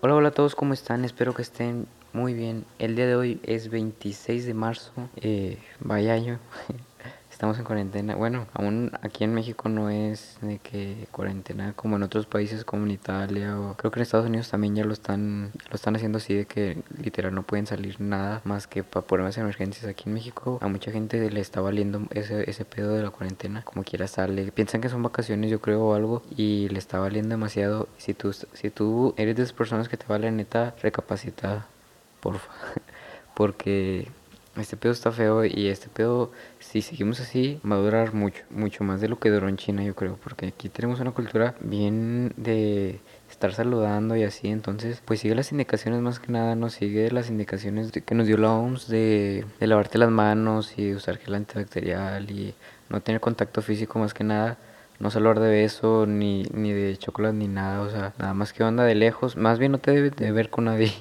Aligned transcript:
Hola, 0.00 0.14
hola 0.16 0.28
a 0.30 0.32
todos, 0.32 0.56
¿cómo 0.56 0.74
están? 0.74 1.04
Espero 1.04 1.32
que 1.32 1.42
estén 1.42 1.86
muy 2.12 2.34
bien. 2.34 2.64
El 2.80 2.96
día 2.96 3.06
de 3.06 3.14
hoy 3.14 3.40
es 3.44 3.70
26 3.70 4.46
de 4.46 4.54
marzo, 4.54 4.90
eh, 5.16 5.58
vaya 5.78 6.14
año. 6.14 6.40
estamos 7.40 7.58
en 7.58 7.64
cuarentena. 7.64 8.16
Bueno, 8.16 8.46
aún 8.52 8.92
aquí 9.00 9.24
en 9.24 9.32
México 9.32 9.70
no 9.70 9.88
es 9.88 10.36
de 10.42 10.58
que 10.58 11.08
cuarentena 11.10 11.72
como 11.72 11.96
en 11.96 12.02
otros 12.02 12.26
países 12.26 12.66
como 12.66 12.84
en 12.84 12.90
Italia 12.90 13.58
o 13.58 13.78
creo 13.78 13.90
que 13.90 13.98
en 13.98 14.02
Estados 14.02 14.26
Unidos 14.26 14.50
también 14.50 14.76
ya 14.76 14.84
lo 14.84 14.92
están 14.92 15.50
lo 15.70 15.74
están 15.74 15.96
haciendo 15.96 16.18
así 16.18 16.34
de 16.34 16.44
que 16.44 16.82
literal 17.02 17.34
no 17.34 17.42
pueden 17.42 17.66
salir 17.66 17.98
nada 17.98 18.42
más 18.44 18.66
que 18.66 18.84
para 18.84 19.06
problemas 19.06 19.36
de 19.36 19.40
emergencias 19.40 19.86
aquí 19.86 20.04
en 20.06 20.12
México. 20.12 20.58
A 20.60 20.68
mucha 20.68 20.92
gente 20.92 21.30
le 21.30 21.40
está 21.40 21.62
valiendo 21.62 22.02
ese, 22.10 22.44
ese 22.50 22.66
pedo 22.66 22.94
de 22.94 23.04
la 23.04 23.08
cuarentena, 23.08 23.62
como 23.62 23.84
quiera 23.84 24.06
sale. 24.06 24.52
Piensan 24.52 24.82
que 24.82 24.90
son 24.90 25.02
vacaciones, 25.02 25.50
yo 25.50 25.62
creo 25.62 25.82
o 25.82 25.94
algo 25.94 26.22
y 26.36 26.68
le 26.68 26.78
está 26.78 26.98
valiendo 26.98 27.30
demasiado. 27.30 27.88
Si 27.96 28.12
tú 28.12 28.34
si 28.34 28.68
tú 28.68 29.14
eres 29.16 29.34
de 29.36 29.44
esas 29.44 29.54
personas 29.54 29.88
que 29.88 29.96
te 29.96 30.04
valen 30.06 30.36
neta, 30.36 30.74
recapacita, 30.82 31.64
porfa. 32.20 32.52
Porque 33.34 34.08
este 34.60 34.76
pedo 34.76 34.92
está 34.92 35.12
feo 35.12 35.44
y 35.44 35.68
este 35.68 35.88
pedo, 35.88 36.30
si 36.58 36.82
seguimos 36.82 37.20
así, 37.20 37.60
va 37.68 37.76
a 37.76 37.78
durar 37.78 38.14
mucho, 38.14 38.42
mucho 38.50 38.84
más 38.84 39.00
de 39.00 39.08
lo 39.08 39.18
que 39.18 39.30
duró 39.30 39.48
en 39.48 39.56
China, 39.56 39.82
yo 39.82 39.94
creo, 39.94 40.18
porque 40.22 40.48
aquí 40.48 40.68
tenemos 40.68 41.00
una 41.00 41.12
cultura 41.12 41.54
bien 41.60 42.32
de 42.36 43.00
estar 43.30 43.52
saludando 43.52 44.16
y 44.16 44.24
así, 44.24 44.48
entonces, 44.48 45.02
pues 45.04 45.20
sigue 45.20 45.34
las 45.34 45.52
indicaciones 45.52 46.00
más 46.00 46.20
que 46.20 46.32
nada, 46.32 46.54
no 46.54 46.70
sigue 46.70 47.10
las 47.10 47.30
indicaciones 47.30 47.92
que 47.92 48.14
nos 48.14 48.26
dio 48.26 48.36
la 48.36 48.52
OMS 48.52 48.88
de, 48.88 49.44
de 49.58 49.66
lavarte 49.66 49.98
las 49.98 50.10
manos 50.10 50.78
y 50.78 50.94
usar 50.94 51.18
gel 51.18 51.34
antibacterial 51.34 52.30
y 52.30 52.54
no 52.88 53.00
tener 53.00 53.20
contacto 53.20 53.62
físico 53.62 53.98
más 53.98 54.14
que 54.14 54.24
nada 54.24 54.58
no 55.00 55.10
saludar 55.10 55.40
de 55.40 55.48
beso, 55.48 56.06
ni, 56.06 56.44
ni 56.52 56.72
de 56.72 56.96
chocolate, 56.98 57.34
ni 57.34 57.48
nada, 57.48 57.80
o 57.80 57.90
sea, 57.90 58.12
nada 58.18 58.34
más 58.34 58.52
que 58.52 58.62
onda 58.62 58.84
de 58.84 58.94
lejos, 58.94 59.34
más 59.36 59.58
bien 59.58 59.72
no 59.72 59.78
te 59.78 59.92
debes 59.92 60.14
de 60.14 60.30
ver 60.30 60.50
con 60.50 60.66
nadie, 60.66 60.92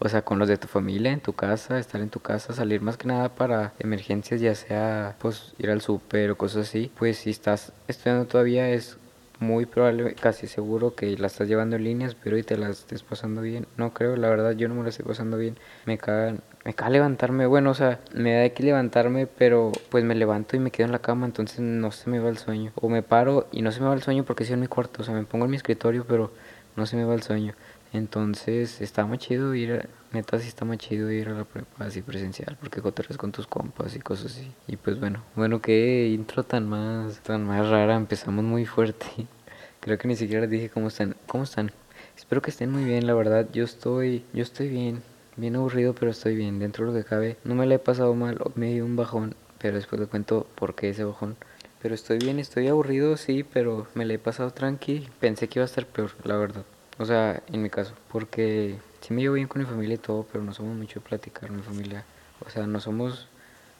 o 0.00 0.08
sea, 0.08 0.22
con 0.22 0.38
los 0.38 0.48
de 0.48 0.56
tu 0.56 0.68
familia, 0.68 1.12
en 1.12 1.20
tu 1.20 1.32
casa, 1.32 1.78
estar 1.78 2.00
en 2.00 2.10
tu 2.10 2.20
casa, 2.20 2.52
salir 2.52 2.80
más 2.80 2.96
que 2.96 3.08
nada 3.08 3.34
para 3.34 3.72
emergencias, 3.78 4.40
ya 4.40 4.54
sea 4.54 5.16
pues 5.18 5.54
ir 5.58 5.70
al 5.70 5.80
súper 5.80 6.30
o 6.30 6.38
cosas 6.38 6.68
así. 6.68 6.90
Pues 6.98 7.18
si 7.18 7.30
estás 7.30 7.72
estudiando 7.88 8.26
todavía 8.26 8.70
es 8.70 8.98
muy 9.40 9.66
probable, 9.66 10.14
casi 10.14 10.46
seguro 10.46 10.94
que 10.94 11.16
la 11.16 11.28
estás 11.28 11.48
llevando 11.48 11.76
en 11.76 11.84
líneas, 11.84 12.14
pero 12.14 12.36
y 12.38 12.42
te 12.42 12.56
la 12.56 12.70
estés 12.70 13.02
pasando 13.02 13.40
bien. 13.40 13.66
No 13.76 13.92
creo, 13.92 14.16
la 14.16 14.28
verdad 14.28 14.52
yo 14.52 14.68
no 14.68 14.74
me 14.74 14.82
la 14.82 14.88
estoy 14.88 15.04
pasando 15.04 15.36
bien. 15.36 15.56
Me 15.86 15.98
caga, 15.98 16.34
me 16.64 16.74
caga 16.74 16.90
levantarme, 16.90 17.46
bueno, 17.46 17.70
o 17.70 17.74
sea, 17.74 18.00
me 18.14 18.34
da 18.34 18.48
que 18.50 18.62
levantarme, 18.62 19.26
pero 19.26 19.72
pues 19.90 20.04
me 20.04 20.14
levanto 20.14 20.56
y 20.56 20.60
me 20.60 20.70
quedo 20.70 20.86
en 20.86 20.92
la 20.92 20.98
cama, 21.00 21.26
entonces 21.26 21.60
no 21.60 21.92
se 21.92 22.10
me 22.10 22.18
va 22.18 22.28
el 22.28 22.38
sueño. 22.38 22.72
O 22.76 22.88
me 22.88 23.02
paro 23.02 23.46
y 23.52 23.62
no 23.62 23.70
se 23.72 23.80
me 23.80 23.86
va 23.86 23.94
el 23.94 24.02
sueño 24.02 24.24
porque 24.24 24.42
estoy 24.42 24.54
en 24.54 24.60
mi 24.60 24.66
cuarto, 24.66 25.02
o 25.02 25.04
sea, 25.04 25.14
me 25.14 25.24
pongo 25.24 25.44
en 25.44 25.52
mi 25.52 25.56
escritorio, 25.56 26.04
pero 26.06 26.32
no 26.76 26.86
se 26.86 26.96
me 26.96 27.04
va 27.04 27.14
el 27.14 27.22
sueño. 27.22 27.54
Entonces 27.92 28.80
está 28.80 29.06
muy 29.06 29.18
chido 29.18 29.54
ir, 29.54 29.88
neta 30.12 30.38
sí 30.38 30.48
está 30.48 30.64
muy 30.64 30.76
chido 30.76 31.10
ir 31.10 31.28
a 31.28 31.32
la 31.32 31.44
prepa 31.44 31.86
así 31.86 32.02
presencial, 32.02 32.56
porque 32.60 32.82
cotorreas 32.82 33.16
con 33.16 33.32
tus 33.32 33.46
compas 33.46 33.96
y 33.96 34.00
cosas 34.00 34.32
así. 34.32 34.50
Y 34.66 34.76
pues 34.76 35.00
bueno, 35.00 35.22
bueno, 35.36 35.62
qué 35.62 36.08
intro 36.08 36.42
tan 36.42 36.68
más, 36.68 37.20
tan 37.20 37.46
más 37.46 37.68
rara, 37.68 37.96
empezamos 37.96 38.44
muy 38.44 38.66
fuerte. 38.66 39.06
Creo 39.80 39.96
que 39.96 40.08
ni 40.08 40.16
siquiera 40.16 40.42
les 40.42 40.50
dije 40.50 40.68
cómo 40.68 40.88
están, 40.88 41.16
cómo 41.26 41.44
están. 41.44 41.72
Espero 42.16 42.42
que 42.42 42.50
estén 42.50 42.70
muy 42.70 42.84
bien, 42.84 43.06
la 43.06 43.14
verdad, 43.14 43.48
yo 43.52 43.64
estoy, 43.64 44.24
yo 44.32 44.42
estoy 44.42 44.68
bien, 44.68 45.02
bien 45.36 45.56
aburrido, 45.56 45.94
pero 45.94 46.10
estoy 46.10 46.36
bien, 46.36 46.58
dentro 46.58 46.84
de 46.86 46.92
lo 46.92 46.98
que 46.98 47.08
cabe. 47.08 47.36
No 47.44 47.54
me 47.54 47.66
la 47.66 47.76
he 47.76 47.78
pasado 47.78 48.14
mal, 48.14 48.38
me 48.54 48.72
dio 48.72 48.84
un 48.84 48.96
bajón, 48.96 49.34
pero 49.58 49.76
después 49.76 50.00
les 50.00 50.10
cuento 50.10 50.46
por 50.56 50.74
qué 50.74 50.90
ese 50.90 51.04
bajón. 51.04 51.36
Pero 51.80 51.94
estoy 51.94 52.18
bien, 52.18 52.38
estoy 52.38 52.66
aburrido, 52.66 53.16
sí, 53.16 53.44
pero 53.44 53.86
me 53.94 54.04
la 54.04 54.14
he 54.14 54.18
pasado 54.18 54.50
tranqui. 54.50 55.08
Pensé 55.20 55.48
que 55.48 55.60
iba 55.60 55.64
a 55.64 55.66
estar 55.66 55.86
peor, 55.86 56.10
la 56.24 56.36
verdad. 56.36 56.64
O 56.98 57.04
sea, 57.04 57.42
en 57.52 57.62
mi 57.62 57.70
caso, 57.70 57.94
porque 58.10 58.76
sí 59.00 59.14
me 59.14 59.22
llevo 59.22 59.36
bien 59.36 59.46
con 59.46 59.62
mi 59.62 59.68
familia 59.68 59.94
y 59.94 59.98
todo, 59.98 60.26
pero 60.30 60.42
no 60.42 60.52
somos 60.52 60.76
mucho 60.76 60.98
de 60.98 61.06
platicar, 61.06 61.50
mi 61.50 61.62
familia. 61.62 62.04
O 62.44 62.50
sea, 62.50 62.66
no 62.66 62.80
somos, 62.80 63.28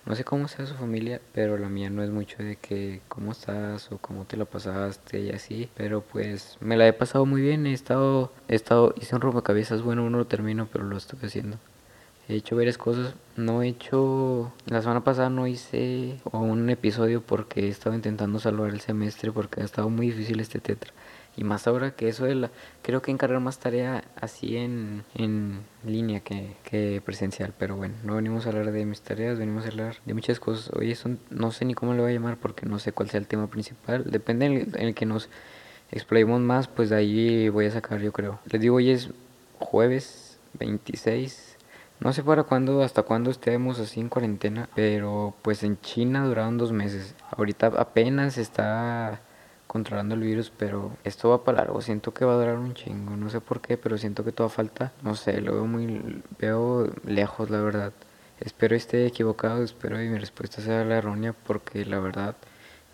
no 0.06 0.14
sé 0.14 0.22
cómo 0.22 0.46
sea 0.46 0.66
su 0.66 0.74
familia, 0.74 1.20
pero 1.32 1.58
la 1.58 1.68
mía 1.68 1.90
no 1.90 2.04
es 2.04 2.10
mucho 2.10 2.42
de 2.42 2.56
que 2.56 3.00
cómo 3.08 3.32
estás 3.32 3.90
o 3.90 3.98
cómo 3.98 4.24
te 4.24 4.36
lo 4.36 4.46
pasaste 4.46 5.20
y 5.20 5.30
así. 5.30 5.68
Pero 5.76 6.00
pues 6.00 6.58
me 6.60 6.76
la 6.76 6.86
he 6.86 6.92
pasado 6.92 7.26
muy 7.26 7.40
bien, 7.40 7.66
he 7.66 7.72
estado, 7.72 8.32
he 8.46 8.54
estado, 8.54 8.94
hice 9.00 9.16
un 9.16 9.20
rompecabezas, 9.20 9.82
bueno, 9.82 10.04
uno 10.04 10.18
lo 10.18 10.26
termino, 10.26 10.68
pero 10.72 10.84
lo 10.84 10.96
estoy 10.96 11.18
haciendo. 11.24 11.58
He 12.28 12.34
hecho 12.36 12.56
varias 12.56 12.78
cosas, 12.78 13.14
no 13.36 13.62
he 13.62 13.68
hecho, 13.68 14.52
la 14.66 14.82
semana 14.82 15.02
pasada 15.02 15.30
no 15.30 15.46
hice 15.46 16.20
un 16.30 16.68
episodio 16.68 17.22
porque 17.22 17.62
he 17.62 17.68
estado 17.68 17.96
intentando 17.96 18.38
salvar 18.38 18.70
el 18.70 18.80
semestre 18.80 19.32
porque 19.32 19.62
ha 19.62 19.64
estado 19.64 19.88
muy 19.88 20.08
difícil 20.08 20.38
este 20.38 20.60
tetra. 20.60 20.92
Y 21.38 21.44
más 21.44 21.68
ahora 21.68 21.92
que 21.92 22.08
eso 22.08 22.24
de 22.24 22.34
la, 22.34 22.50
creo 22.82 23.00
que 23.00 23.12
encargar 23.12 23.38
más 23.38 23.60
tarea 23.60 24.02
así 24.20 24.56
en, 24.56 25.04
en 25.14 25.60
línea 25.84 26.18
que, 26.18 26.56
que, 26.64 27.00
presencial. 27.04 27.54
Pero 27.56 27.76
bueno, 27.76 27.94
no 28.02 28.16
venimos 28.16 28.44
a 28.44 28.48
hablar 28.48 28.72
de 28.72 28.84
mis 28.84 29.02
tareas, 29.02 29.38
venimos 29.38 29.64
a 29.64 29.68
hablar 29.68 29.98
de 30.04 30.14
muchas 30.14 30.40
cosas. 30.40 30.72
Hoy 30.74 30.90
eso 30.90 31.10
no 31.30 31.52
sé 31.52 31.64
ni 31.64 31.74
cómo 31.74 31.94
le 31.94 32.00
voy 32.00 32.10
a 32.10 32.14
llamar 32.14 32.38
porque 32.38 32.66
no 32.66 32.80
sé 32.80 32.90
cuál 32.90 33.08
sea 33.08 33.20
el 33.20 33.28
tema 33.28 33.46
principal. 33.46 34.10
Depende 34.10 34.46
en 34.46 34.74
el, 34.74 34.94
que 34.96 35.06
nos 35.06 35.28
explayemos 35.92 36.40
más, 36.40 36.66
pues 36.66 36.90
de 36.90 36.96
ahí 36.96 37.48
voy 37.50 37.66
a 37.66 37.70
sacar 37.70 38.00
yo 38.00 38.10
creo. 38.10 38.40
Les 38.50 38.60
digo, 38.60 38.74
hoy 38.74 38.90
es 38.90 39.10
jueves 39.60 40.40
26. 40.54 41.56
No 42.00 42.12
sé 42.12 42.24
para 42.24 42.42
cuándo, 42.42 42.82
hasta 42.82 43.04
cuándo 43.04 43.30
estemos 43.30 43.78
así 43.78 44.00
en 44.00 44.08
cuarentena, 44.08 44.68
pero 44.74 45.36
pues 45.42 45.62
en 45.62 45.80
China 45.82 46.24
duraron 46.24 46.58
dos 46.58 46.72
meses. 46.72 47.14
Ahorita 47.30 47.68
apenas 47.76 48.38
está 48.38 49.20
controlando 49.68 50.16
el 50.16 50.22
virus, 50.22 50.50
pero 50.56 50.96
esto 51.04 51.28
va 51.28 51.44
para 51.44 51.58
largo, 51.58 51.80
siento 51.80 52.12
que 52.12 52.24
va 52.24 52.32
a 52.32 52.36
durar 52.36 52.56
un 52.56 52.74
chingo, 52.74 53.16
no 53.16 53.30
sé 53.30 53.40
por 53.40 53.60
qué, 53.60 53.76
pero 53.76 53.98
siento 53.98 54.24
que 54.24 54.32
toda 54.32 54.48
falta, 54.48 54.92
no 55.02 55.14
sé, 55.14 55.40
lo 55.40 55.52
veo 55.52 55.66
muy, 55.66 56.22
veo 56.40 56.90
lejos 57.04 57.50
la 57.50 57.60
verdad. 57.60 57.92
Espero 58.40 58.74
esté 58.74 59.06
equivocado, 59.06 59.62
espero 59.62 59.96
que 59.96 60.08
mi 60.08 60.18
respuesta 60.18 60.62
sea 60.62 60.84
la 60.84 60.96
errónea, 60.98 61.34
porque 61.34 61.84
la 61.84 62.00
verdad, 62.00 62.34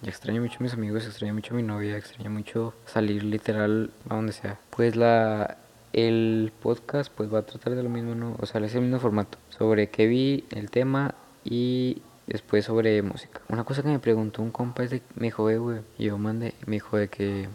ya 0.02 0.10
extraño 0.10 0.42
mucho 0.42 0.56
a 0.60 0.62
mis 0.62 0.72
amigos, 0.72 1.06
extraño 1.06 1.32
mucho 1.32 1.54
a 1.54 1.56
mi 1.56 1.62
novia, 1.62 1.96
extraño 1.96 2.30
mucho 2.30 2.74
salir 2.86 3.22
literal 3.22 3.90
a 4.08 4.16
donde 4.16 4.32
sea. 4.32 4.58
Pues 4.70 4.96
la, 4.96 5.58
el 5.92 6.52
podcast 6.60 7.12
pues 7.14 7.32
va 7.32 7.40
a 7.40 7.46
tratar 7.46 7.76
de 7.76 7.84
lo 7.84 7.88
mismo, 7.88 8.16
¿no? 8.16 8.36
O 8.40 8.46
sea, 8.46 8.60
es 8.62 8.74
el 8.74 8.82
mismo 8.82 8.98
formato, 8.98 9.38
sobre 9.50 9.90
qué 9.90 10.06
vi, 10.06 10.44
el 10.50 10.70
tema 10.70 11.14
y 11.44 12.02
Después 12.26 12.64
sobre 12.64 13.02
música. 13.02 13.40
Una 13.48 13.64
cosa 13.64 13.82
que 13.82 13.88
me 13.88 13.98
preguntó 13.98 14.40
un 14.40 14.50
compa 14.50 14.82
es 14.82 14.90
de, 14.90 15.02
me 15.14 15.28
eh, 15.28 15.32
güey, 15.32 15.80
y 15.98 16.04
yo 16.06 16.18
mandé, 16.18 16.54
me 16.66 16.76
dijo 16.76 16.96
de 16.96 17.08
que, 17.08 17.48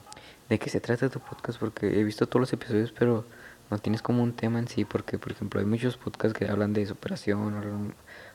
de 0.47 0.59
qué 0.59 0.69
se 0.69 0.79
trata 0.79 1.09
tu 1.09 1.19
podcast, 1.19 1.59
porque 1.59 1.99
he 1.99 2.03
visto 2.03 2.27
todos 2.27 2.41
los 2.41 2.53
episodios, 2.53 2.91
pero 2.91 3.25
no 3.71 3.79
tienes 3.79 4.01
como 4.01 4.21
un 4.21 4.33
tema 4.33 4.59
en 4.59 4.67
sí, 4.67 4.85
porque 4.85 5.17
por 5.17 5.31
ejemplo 5.31 5.59
hay 5.59 5.65
muchos 5.65 5.97
podcasts 5.97 6.37
que 6.37 6.47
hablan 6.47 6.73
de 6.73 6.85
superación, 6.85 7.93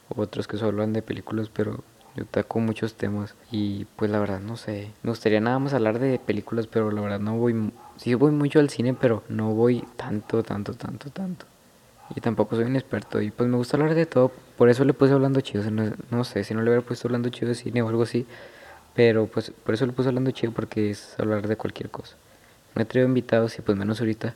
o, 0.08 0.20
otros 0.20 0.46
que 0.48 0.56
solo 0.56 0.70
hablan 0.70 0.92
de 0.92 1.02
películas, 1.02 1.50
pero 1.52 1.82
yo 2.16 2.24
taco 2.26 2.60
muchos 2.60 2.94
temas. 2.94 3.34
Y 3.50 3.86
pues 3.96 4.10
la 4.10 4.18
verdad 4.18 4.40
no 4.40 4.56
sé, 4.56 4.92
me 5.02 5.10
gustaría 5.10 5.40
nada 5.40 5.58
más 5.58 5.72
hablar 5.74 5.98
de 5.98 6.18
películas, 6.18 6.66
pero 6.66 6.90
la 6.90 7.00
verdad 7.00 7.20
no 7.20 7.36
voy, 7.36 7.72
sí 7.96 8.14
voy 8.14 8.32
mucho 8.32 8.60
al 8.60 8.70
cine, 8.70 8.94
pero 8.94 9.22
no 9.28 9.54
voy 9.54 9.84
tanto, 9.96 10.42
tanto, 10.42 10.74
tanto, 10.74 11.10
tanto. 11.10 11.46
Y 12.14 12.20
tampoco 12.20 12.56
soy 12.56 12.66
un 12.66 12.76
experto. 12.76 13.20
Y 13.20 13.30
pues 13.30 13.48
me 13.48 13.56
gusta 13.56 13.76
hablar 13.76 13.94
de 13.94 14.06
todo, 14.06 14.32
por 14.56 14.68
eso 14.68 14.84
le 14.84 14.94
puse 14.94 15.12
hablando 15.12 15.40
chido, 15.40 15.64
no, 15.70 16.24
sé, 16.24 16.44
si 16.44 16.54
no 16.54 16.62
le 16.62 16.70
hubiera 16.70 16.86
puesto 16.86 17.08
hablando 17.08 17.28
chido 17.28 17.48
de 17.48 17.54
cine 17.54 17.82
o 17.82 17.88
algo 17.88 18.02
así, 18.02 18.26
pero 18.94 19.26
pues 19.26 19.50
por 19.50 19.74
eso 19.74 19.86
le 19.86 19.92
puse 19.92 20.08
hablando 20.08 20.30
chido 20.30 20.52
porque 20.52 20.90
es 20.90 21.18
hablar 21.18 21.48
de 21.48 21.56
cualquier 21.56 21.90
cosa. 21.90 22.16
No 22.74 22.82
he 22.82 22.84
traído 22.84 23.08
invitados 23.08 23.58
y 23.58 23.62
pues 23.62 23.76
menos 23.76 24.00
ahorita. 24.00 24.34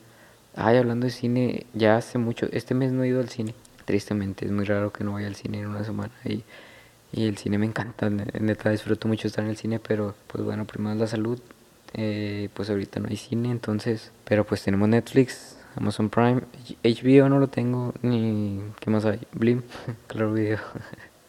Ay, 0.56 0.76
hablando 0.76 1.06
de 1.06 1.12
cine, 1.12 1.66
ya 1.74 1.96
hace 1.96 2.18
mucho, 2.18 2.48
este 2.52 2.74
mes 2.74 2.90
no 2.92 3.04
he 3.04 3.08
ido 3.08 3.20
al 3.20 3.28
cine, 3.28 3.54
tristemente, 3.84 4.44
es 4.44 4.50
muy 4.50 4.64
raro 4.64 4.92
que 4.92 5.04
no 5.04 5.12
vaya 5.12 5.28
al 5.28 5.36
cine 5.36 5.60
en 5.60 5.68
una 5.68 5.84
semana 5.84 6.12
y, 6.24 6.42
y 7.12 7.26
el 7.28 7.36
cine 7.36 7.58
me 7.58 7.66
encanta, 7.66 8.10
neta 8.10 8.70
disfruto 8.70 9.06
mucho 9.06 9.28
estar 9.28 9.44
en 9.44 9.50
el 9.50 9.56
cine, 9.56 9.78
pero 9.78 10.16
pues 10.26 10.42
bueno, 10.42 10.64
primero 10.64 10.96
la 10.96 11.06
salud, 11.06 11.38
eh, 11.94 12.48
pues 12.54 12.70
ahorita 12.70 12.98
no 13.00 13.08
hay 13.08 13.16
cine, 13.16 13.50
entonces, 13.50 14.10
pero 14.24 14.44
pues 14.44 14.62
tenemos 14.62 14.88
Netflix, 14.88 15.57
Amazon 15.78 16.10
Prime, 16.10 16.42
HBO 16.82 17.28
no 17.28 17.38
lo 17.38 17.48
tengo, 17.48 17.94
ni. 18.02 18.60
¿Qué 18.80 18.90
más 18.90 19.04
hay? 19.04 19.20
Blim, 19.32 19.62
claro 20.08 20.32
video. 20.32 20.58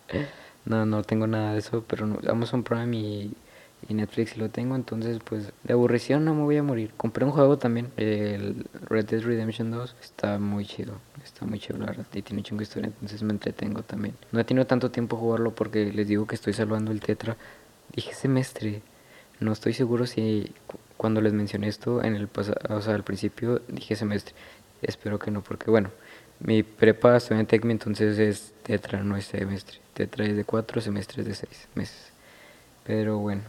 no, 0.66 0.88
no 0.88 1.04
tengo 1.04 1.28
nada 1.28 1.54
de 1.54 1.60
eso, 1.60 1.84
pero 1.88 2.20
Amazon 2.28 2.64
Prime 2.64 2.98
y, 2.98 3.36
Netflix 3.90 4.32
sí 4.32 4.40
lo 4.40 4.50
tengo, 4.50 4.76
entonces 4.76 5.20
pues 5.24 5.52
de 5.64 5.74
aburrición 5.74 6.26
no 6.26 6.34
me 6.34 6.44
voy 6.44 6.58
a 6.58 6.64
morir. 6.64 6.92
Compré 6.98 7.26
un 7.26 7.32
juego 7.32 7.58
también, 7.58 7.92
el 7.98 8.68
Red 8.88 9.06
Dead 9.06 9.22
Redemption 9.22 9.72
2, 9.72 9.96
está 10.02 10.38
muy 10.38 10.66
chido, 10.66 10.94
está 11.24 11.46
muy 11.46 11.60
chido 11.60 11.80
la 11.80 11.88
verdad, 11.88 12.06
y 12.14 12.22
tiene 12.22 12.44
chingo 12.44 12.62
historia, 12.62 12.88
entonces 12.88 13.24
me 13.24 13.32
entretengo 13.32 13.82
también. 13.84 14.16
No 14.32 14.40
he 14.40 14.44
tenido 14.44 14.68
tanto 14.68 14.92
tiempo 14.92 15.16
jugarlo 15.16 15.56
porque 15.56 15.92
les 15.94 16.08
digo 16.08 16.28
que 16.28 16.36
estoy 16.36 16.54
salvando 16.54 16.92
el 16.92 17.00
Tetra. 17.00 17.38
Dije 17.96 18.14
semestre, 18.14 18.82
no 19.40 19.54
estoy 19.54 19.74
seguro 19.74 20.06
si 20.06 20.52
cuando 21.00 21.22
les 21.22 21.32
mencioné 21.32 21.70
esto 21.70 22.04
en 22.04 22.18
el 22.18 22.28
o 22.70 22.82
sea, 22.82 22.94
al 22.94 23.06
principio 23.06 23.62
dije 23.70 23.96
semestre. 23.96 24.36
Espero 24.82 25.18
que 25.18 25.32
no, 25.32 25.42
porque 25.42 25.72
bueno, 25.72 25.92
mi 26.42 26.62
prepa 26.62 27.16
estoy 27.16 27.40
en 27.40 27.46
Tecmi, 27.46 27.72
entonces 27.72 28.20
es 28.20 28.52
tetra, 28.64 29.02
no 29.02 29.16
es 29.16 29.24
semestre. 29.24 29.78
Tetra 29.94 30.26
es 30.26 30.36
de 30.36 30.44
cuatro, 30.44 30.82
semestres 30.82 31.26
de 31.26 31.36
seis 31.36 31.70
meses. 31.74 32.12
Pero 32.84 33.18
bueno, 33.18 33.44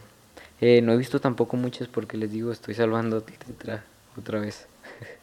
eh, 0.61 0.81
no 0.81 0.93
he 0.93 0.97
visto 0.97 1.19
tampoco 1.19 1.57
muchas 1.57 1.89
porque 1.89 2.15
les 2.15 2.31
digo, 2.31 2.53
estoy 2.53 2.73
salvando 2.73 3.21
tetra 3.45 3.83
otra 4.17 4.39
vez. 4.39 4.67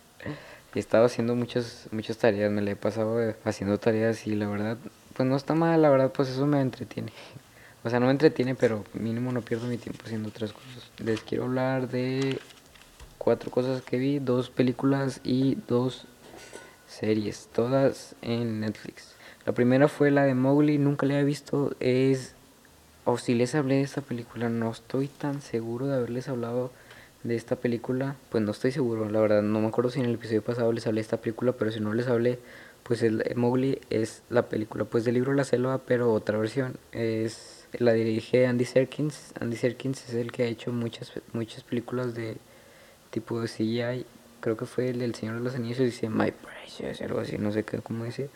he 0.75 0.79
estado 0.79 1.07
haciendo 1.07 1.35
muchas, 1.35 1.89
muchas 1.93 2.19
tareas, 2.19 2.53
me 2.53 2.61
la 2.61 2.73
he 2.73 2.77
pasado 2.77 3.23
eh, 3.23 3.37
haciendo 3.43 3.79
tareas 3.79 4.27
y 4.27 4.35
la 4.35 4.49
verdad, 4.49 4.77
pues 5.17 5.27
no 5.27 5.35
está 5.35 5.55
mal, 5.55 5.81
la 5.81 5.89
verdad, 5.89 6.13
pues 6.13 6.29
eso 6.29 6.45
me 6.45 6.61
entretiene. 6.61 7.11
O 7.85 7.91
sea, 7.91 8.01
no 8.01 8.07
me 8.07 8.13
entretiene, 8.13 8.55
pero 8.55 8.85
mínimo 8.95 9.33
no 9.33 9.41
pierdo 9.41 9.67
mi 9.67 9.79
tiempo 9.79 10.03
haciendo 10.05 10.29
otras 10.29 10.53
cosas. 10.53 10.91
Les 10.99 11.21
quiero 11.21 11.45
hablar 11.45 11.89
de 11.89 12.39
cuatro 13.19 13.51
cosas 13.51 13.83
que 13.83 13.99
vi, 13.99 14.19
dos 14.19 14.51
películas 14.51 15.21
y 15.23 15.57
dos 15.69 16.07
series, 16.87 17.49
todas 17.53 18.17
en 18.23 18.61
Netflix. 18.61 19.15
La 19.47 19.53
primera 19.53 19.89
fue 19.89 20.11
la 20.11 20.25
de 20.25 20.35
Mowgli, 20.35 20.79
nunca 20.79 21.07
la 21.07 21.21
he 21.21 21.25
visto, 21.25 21.75
es... 21.81 22.35
O 23.05 23.17
si 23.17 23.35
les 23.35 23.55
hablé 23.55 23.77
de 23.77 23.83
esta 23.83 24.03
película, 24.03 24.51
no 24.51 24.71
estoy 24.71 25.09
tan 25.09 25.41
seguro 25.41 25.87
de 25.87 25.97
haberles 25.97 26.29
hablado 26.29 26.71
de 27.23 27.37
esta 27.37 27.57
película, 27.57 28.17
pues 28.29 28.45
no 28.45 28.51
estoy 28.51 28.71
seguro, 28.71 29.09
la 29.09 29.21
verdad, 29.21 29.43
no 29.43 29.61
me 29.61 29.69
acuerdo 29.69 29.91
si 29.91 30.01
en 30.01 30.07
el 30.07 30.15
episodio 30.15 30.43
pasado 30.43 30.73
les 30.73 30.87
hablé 30.87 31.01
de 31.01 31.03
esta 31.03 31.17
película, 31.17 31.53
pero 31.53 31.73
si 31.73 31.81
no 31.81 31.95
les 31.95 32.07
hablé, 32.07 32.39
pues 32.83 33.03
el, 33.03 33.25
Mowgli 33.35 33.81
es 33.89 34.23
la 34.29 34.49
película, 34.49 34.85
pues 34.85 35.05
del 35.05 35.15
libro 35.15 35.33
La 35.33 35.45
Selva, 35.45 35.79
pero 35.79 36.13
otra 36.13 36.37
versión, 36.37 36.77
es 36.93 37.58
la 37.79 37.93
dirige 37.93 38.47
Andy 38.47 38.65
Serkins, 38.65 39.33
Andy 39.41 39.57
Serkins 39.57 40.09
es 40.09 40.15
el 40.15 40.33
que 40.33 40.45
ha 40.45 40.47
hecho 40.47 40.73
muchas, 40.73 41.13
muchas 41.33 41.63
películas 41.65 42.15
de 42.15 42.37
tipo 43.11 43.41
de 43.41 43.49
CGI, 43.49 44.07
creo 44.41 44.57
que 44.57 44.67
fue 44.67 44.89
el 44.89 45.01
del 45.01 45.15
Señor 45.15 45.37
de 45.37 45.41
los 45.43 45.55
Anillos, 45.55 45.79
dice 45.79 46.09
My 46.09 46.33
Precious, 46.33 47.01
algo 47.03 47.21
así, 47.21 47.39
no 47.39 47.53
sé 47.53 47.65
qué, 47.65 47.79
cómo 47.79 48.05
dice, 48.05 48.31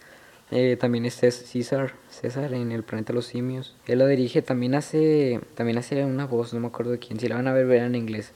eh, 0.55 0.77
también 0.77 1.07
está 1.07 1.31
César, 1.31 1.95
César 2.11 2.53
en 2.53 2.73
el 2.73 2.83
planeta 2.83 3.15
de 3.15 3.15
los 3.15 3.27
simios. 3.27 3.75
Él 3.87 4.01
lo 4.01 4.07
dirige, 4.07 4.43
también 4.43 4.75
hace, 4.75 5.41
también 5.55 5.79
hace 5.79 6.05
una 6.05 6.27
voz, 6.27 6.53
no 6.53 6.61
me 6.61 6.67
acuerdo 6.67 6.93
de 6.93 6.99
quién. 6.99 7.19
Si 7.19 7.27
la 7.27 7.37
van 7.37 7.49
a 7.49 7.55
ver, 7.55 7.65
verán 7.67 7.95
en 7.95 8.03
inglés. 8.03 8.33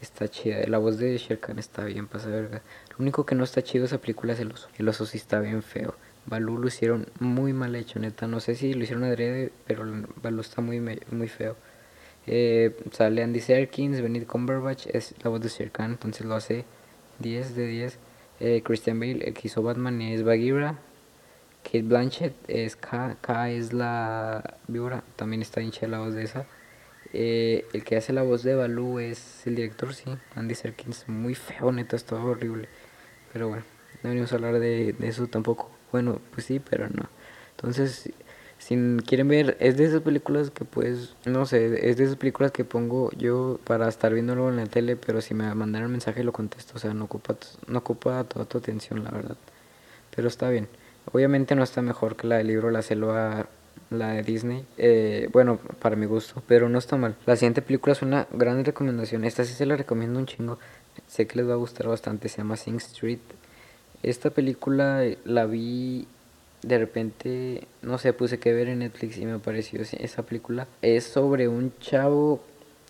Está 0.00 0.26
chida. 0.28 0.66
La 0.68 0.78
voz 0.78 0.96
de 0.96 1.18
Sherkan 1.18 1.58
está 1.58 1.84
bien, 1.84 2.06
pasa 2.06 2.30
verga. 2.30 2.62
Lo 2.88 2.96
único 3.00 3.26
que 3.26 3.34
no 3.34 3.44
está 3.44 3.62
chido 3.62 3.84
esa 3.84 3.98
película 3.98 4.32
es 4.32 4.40
el 4.40 4.52
oso. 4.52 4.68
El 4.78 4.88
oso 4.88 5.04
sí 5.04 5.18
está 5.18 5.38
bien 5.40 5.62
feo. 5.62 5.94
Balú 6.26 6.58
lo 6.58 6.68
hicieron 6.68 7.06
muy 7.18 7.52
mal 7.52 7.74
hecho, 7.74 7.98
neta. 7.98 8.26
No 8.26 8.40
sé 8.40 8.54
si 8.54 8.74
lo 8.74 8.84
hicieron 8.84 9.04
adrede, 9.04 9.52
pero 9.66 9.84
Balú 10.22 10.40
está 10.40 10.60
muy, 10.60 10.80
muy 10.80 11.28
feo. 11.28 11.56
Eh, 12.26 12.76
sale 12.92 13.22
Andy 13.22 13.40
Serkins, 13.40 14.00
Benedict 14.00 14.30
Cumberbatch, 14.30 14.86
es 14.92 15.14
la 15.22 15.30
voz 15.30 15.40
de 15.40 15.48
Sherkan, 15.48 15.92
entonces 15.92 16.26
lo 16.26 16.34
hace 16.34 16.64
10 17.18 17.56
de 17.56 17.66
10. 17.66 17.98
Eh, 18.40 18.62
Christian 18.64 19.00
Bale, 19.00 19.24
el 19.24 19.34
que 19.34 19.48
hizo 19.48 19.62
Batman, 19.62 20.00
es 20.02 20.22
Bagheera. 20.22 20.78
Kate 21.62 21.82
Blanchett 21.82 22.34
es 22.48 22.76
K, 22.76 23.16
K 23.20 23.50
es 23.50 23.72
la 23.72 24.56
víbora, 24.66 25.04
también 25.16 25.42
está 25.42 25.60
hincha 25.60 25.86
la 25.86 25.98
voz 25.98 26.14
de 26.14 26.24
esa. 26.24 26.46
Eh, 27.12 27.66
el 27.72 27.84
que 27.84 27.96
hace 27.96 28.12
la 28.12 28.22
voz 28.22 28.42
de 28.42 28.54
Balú 28.54 28.98
es 28.98 29.46
el 29.46 29.56
director, 29.56 29.94
sí, 29.94 30.10
Andy 30.34 30.54
Serkins, 30.54 31.08
muy 31.08 31.34
feo, 31.34 31.72
neta, 31.72 31.96
es 31.96 32.04
todo 32.04 32.24
horrible. 32.24 32.68
Pero 33.32 33.48
bueno, 33.48 33.64
no 34.02 34.10
venimos 34.10 34.32
a 34.32 34.36
hablar 34.36 34.58
de, 34.58 34.94
eso 35.02 35.26
tampoco. 35.26 35.70
Bueno, 35.92 36.20
pues 36.32 36.46
sí, 36.46 36.60
pero 36.60 36.88
no. 36.88 37.08
Entonces, 37.56 38.10
si 38.58 38.76
quieren 39.06 39.28
ver, 39.28 39.56
es 39.60 39.76
de 39.76 39.86
esas 39.86 40.02
películas 40.02 40.50
que 40.50 40.64
pues, 40.64 41.14
no 41.24 41.46
sé, 41.46 41.88
es 41.90 41.96
de 41.96 42.04
esas 42.04 42.16
películas 42.16 42.52
que 42.52 42.64
pongo 42.64 43.10
yo 43.12 43.58
para 43.64 43.88
estar 43.88 44.12
viéndolo 44.12 44.48
en 44.50 44.56
la 44.56 44.66
tele, 44.66 44.96
pero 44.96 45.20
si 45.20 45.34
me 45.34 45.52
mandan 45.54 45.84
un 45.84 45.92
mensaje 45.92 46.22
lo 46.22 46.32
contesto, 46.32 46.74
o 46.76 46.78
sea, 46.78 46.92
no 46.94 47.04
ocupa, 47.04 47.36
no 47.66 47.78
ocupa 47.78 48.22
toda 48.24 48.44
tu 48.44 48.58
atención, 48.58 49.02
la 49.02 49.10
verdad. 49.10 49.36
Pero 50.14 50.28
está 50.28 50.50
bien. 50.50 50.68
Obviamente 51.12 51.54
no 51.54 51.62
está 51.62 51.82
mejor 51.82 52.16
que 52.16 52.26
la 52.26 52.36
del 52.36 52.48
libro 52.48 52.70
La 52.70 52.82
Selva, 52.82 53.48
la 53.90 54.08
de 54.10 54.22
Disney. 54.22 54.66
Eh, 54.76 55.28
bueno, 55.32 55.58
para 55.80 55.96
mi 55.96 56.06
gusto, 56.06 56.42
pero 56.46 56.68
no 56.68 56.78
está 56.78 56.96
mal. 56.96 57.16
La 57.26 57.36
siguiente 57.36 57.62
película 57.62 57.92
es 57.92 58.02
una 58.02 58.26
gran 58.30 58.64
recomendación. 58.64 59.24
Esta 59.24 59.44
sí 59.44 59.54
se 59.54 59.66
la 59.66 59.76
recomiendo 59.76 60.18
un 60.18 60.26
chingo. 60.26 60.58
Sé 61.08 61.26
que 61.26 61.38
les 61.38 61.48
va 61.48 61.54
a 61.54 61.56
gustar 61.56 61.88
bastante. 61.88 62.28
Se 62.28 62.38
llama 62.38 62.56
Sing 62.56 62.76
Street. 62.76 63.20
Esta 64.02 64.30
película 64.30 65.02
la 65.24 65.46
vi 65.46 66.06
de 66.62 66.78
repente, 66.78 67.66
no 67.82 67.98
sé, 67.98 68.12
puse 68.12 68.38
que 68.38 68.52
ver 68.52 68.68
en 68.68 68.80
Netflix 68.80 69.18
y 69.18 69.26
me 69.26 69.38
pareció 69.38 69.80
esa 69.80 70.22
película. 70.24 70.66
Es 70.82 71.04
sobre 71.04 71.48
un 71.48 71.72
chavo 71.80 72.40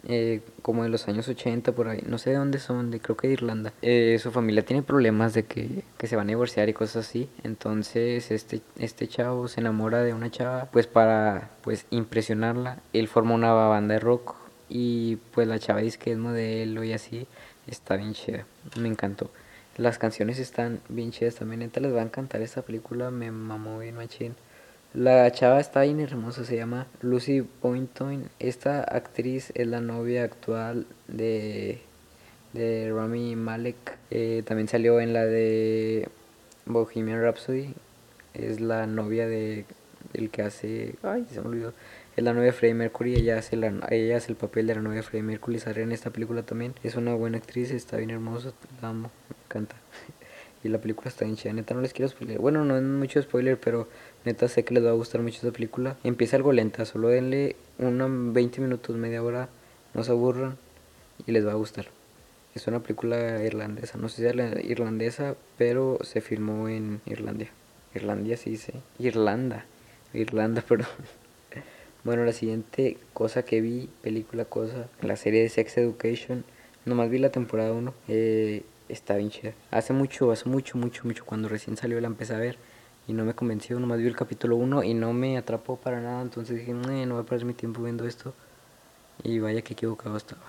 eh, 0.09 0.41
como 0.63 0.83
de 0.83 0.89
los 0.89 1.09
años 1.09 1.29
80 1.29 1.73
por 1.73 1.89
ahí, 1.89 2.03
no 2.07 2.17
sé 2.19 2.31
de 2.31 2.37
dónde 2.37 2.59
son, 2.59 2.91
de 2.91 3.01
creo 3.01 3.17
que 3.17 3.29
de 3.29 3.35
Irlanda. 3.35 3.73
Eh, 3.83 4.19
su 4.21 4.31
familia 4.31 4.65
tiene 4.65 4.83
problemas 4.83 5.35
de 5.35 5.45
que, 5.45 5.85
que, 5.99 6.07
se 6.07 6.17
van 6.17 6.29
a 6.29 6.31
divorciar 6.31 6.69
y 6.69 6.73
cosas 6.73 7.07
así, 7.07 7.29
entonces 7.45 8.31
este, 8.31 8.63
este 8.79 9.09
chavo 9.09 9.47
se 9.49 9.61
enamora 9.61 10.03
de 10.03 10.15
una 10.15 10.31
chava, 10.31 10.67
pues 10.73 10.87
para 10.87 11.51
pues 11.61 11.87
impresionarla, 11.91 12.79
él 12.95 13.09
forma 13.09 13.35
una 13.35 13.53
banda 13.53 13.95
de 13.95 14.01
rock 14.01 14.37
y 14.71 15.17
pues 15.35 15.47
la 15.47 15.59
chava 15.59 15.81
dice 15.81 15.99
que 15.99 16.13
es 16.13 16.19
modelo 16.19 16.83
y 16.83 16.95
así, 16.95 17.27
está 17.67 17.97
bien 17.97 18.15
chida, 18.15 18.47
me 18.79 18.89
encantó. 18.89 19.31
Las 19.77 19.99
canciones 19.99 20.39
están 20.39 20.81
bien 20.89 21.11
chidas 21.11 21.37
también, 21.37 21.61
neta 21.61 21.81
les 21.81 21.95
va 21.95 22.01
a 22.01 22.05
encantar 22.05 22.43
esta 22.43 22.63
película, 22.63 23.11
me 23.11 23.31
mamó 23.31 23.79
bien 23.79 23.97
machín. 23.97 24.35
La 24.93 25.31
chava 25.31 25.61
está 25.61 25.83
bien 25.83 26.01
hermosa, 26.01 26.45
se 26.45 26.57
llama 26.57 26.89
Lucy 27.01 27.47
Boynton. 27.63 28.29
Esta 28.41 28.83
actriz 28.83 29.53
es 29.55 29.69
la 29.69 29.81
novia 29.81 30.25
actual 30.25 30.85
de, 31.07 31.81
de 32.55 32.93
Rami 32.93 33.37
Malek. 33.37 33.99
Eh, 34.11 34.43
también 34.45 34.67
salió 34.67 35.01
en 35.01 35.13
la 35.13 35.25
de 35.25 36.09
Bohemian 36.67 37.23
Rhapsody. 37.23 37.73
Es 38.35 38.61
la 38.61 38.89
novia 38.89 39.29
de 39.29 39.65
el 40.13 40.31
que 40.31 40.43
hace. 40.43 40.97
Ay, 41.05 41.25
se 41.31 41.41
me 41.41 41.47
olvidó. 41.47 41.73
Es 42.17 42.25
la 42.25 42.33
novia 42.33 42.47
de 42.47 42.53
Freddie 42.53 42.75
Mercury. 42.75 43.15
Ella 43.15 43.39
hace, 43.39 43.57
la, 43.57 43.73
ella 43.91 44.17
hace 44.17 44.33
el 44.33 44.37
papel 44.37 44.67
de 44.67 44.75
la 44.75 44.83
novia 44.83 44.97
de 44.97 45.03
Freddie 45.05 45.23
Mercury. 45.23 45.61
Sale 45.61 45.83
en 45.83 45.93
esta 45.93 46.11
película 46.11 46.43
también. 46.43 46.75
Es 46.83 46.97
una 46.97 47.15
buena 47.15 47.39
actriz, 47.39 47.71
está 47.71 47.97
bien 47.97 48.11
hermosa. 48.11 48.53
La 48.83 48.89
amo, 48.89 49.13
me 49.55 49.61
encanta. 49.61 49.77
y 50.65 50.69
la 50.69 50.79
película 50.79 51.09
está 51.09 51.25
bien 51.25 51.37
chida. 51.37 51.53
Neta, 51.53 51.75
no 51.75 51.81
les 51.81 51.93
quiero 51.93 52.09
spoiler. 52.09 52.39
Bueno, 52.39 52.65
no 52.65 52.77
es 52.77 52.83
mucho 52.83 53.21
spoiler, 53.21 53.59
pero 53.59 53.89
neta 54.25 54.49
sé 54.49 54.65
que 54.65 54.75
les 54.75 54.85
va 54.85 54.91
a 54.91 54.95
gustar 54.95 55.23
mucho 55.23 55.37
esta 55.37 55.51
película. 55.51 55.97
Empieza 56.05 56.37
algo 56.37 56.53
lenta, 56.53 56.85
solo 56.85 57.09
denle 57.09 57.57
unos 57.79 58.33
20 58.33 58.61
minutos, 58.61 58.97
media 58.97 59.23
hora, 59.23 59.49
no 59.95 60.05
se 60.05 60.13
aburran 60.13 60.57
y 61.27 61.33
les 61.33 61.47
va 61.47 61.53
a 61.53 61.57
gustar. 61.57 61.87
Es 62.55 62.67
una 62.67 62.81
película 62.81 63.45
irlandesa, 63.45 63.97
no 63.97 64.09
sé 64.09 64.23
si 64.23 64.27
es 64.27 64.35
la 64.35 64.61
irlandesa, 64.61 65.37
pero 65.57 65.99
se 66.03 66.21
filmó 66.21 66.69
en 66.69 67.01
Irlandia. 67.07 67.51
Irlandia 67.95 68.37
sí 68.37 68.51
dice. 68.51 68.75
Irlanda. 68.99 69.67
Irlanda, 70.13 70.61
perdón. 70.69 70.89
Bueno, 72.03 72.25
la 72.25 72.33
siguiente 72.33 72.97
cosa 73.13 73.45
que 73.45 73.61
vi, 73.61 73.89
película 74.03 74.47
cosa, 74.47 74.89
la 75.03 75.17
serie 75.17 75.43
de 75.43 75.49
Sex 75.49 75.77
Education. 75.77 76.45
Nomás 76.87 77.11
vi 77.11 77.19
la 77.19 77.31
temporada 77.31 77.73
1. 77.73 77.95
Eh, 78.09 78.63
está 78.91 79.17
bien. 79.17 79.31
Hace 79.71 79.93
mucho, 79.93 80.31
hace 80.33 80.49
mucho, 80.49 80.79
mucho, 80.79 81.03
mucho, 81.05 81.25
cuando 81.25 81.49
recién 81.49 81.77
salió 81.77 82.01
la 82.01 82.07
empecé 82.07 82.35
a 82.35 82.39
ver 82.39 82.59
y 83.07 83.13
no 83.13 83.25
me 83.25 83.35
convenció, 83.35 83.79
nomás 83.81 83.99
vi 83.99 84.07
el 84.07 84.17
capítulo 84.17 84.57
1 84.57 84.85
y 84.85 84.95
no 84.95 85.13
me 85.13 85.39
atrapó 85.39 85.77
para 85.77 86.01
nada, 86.01 86.23
entonces 86.23 86.59
dije, 86.59 86.73
no, 86.73 87.15
voy 87.15 87.23
a 87.23 87.27
perder 87.27 87.45
mi 87.45 87.55
tiempo 87.55 87.83
viendo 87.83 88.07
esto 88.07 88.35
y 89.23 89.39
vaya 89.39 89.63
que 89.63 89.75
equivocado 89.75 90.17
estaba. 90.17 90.43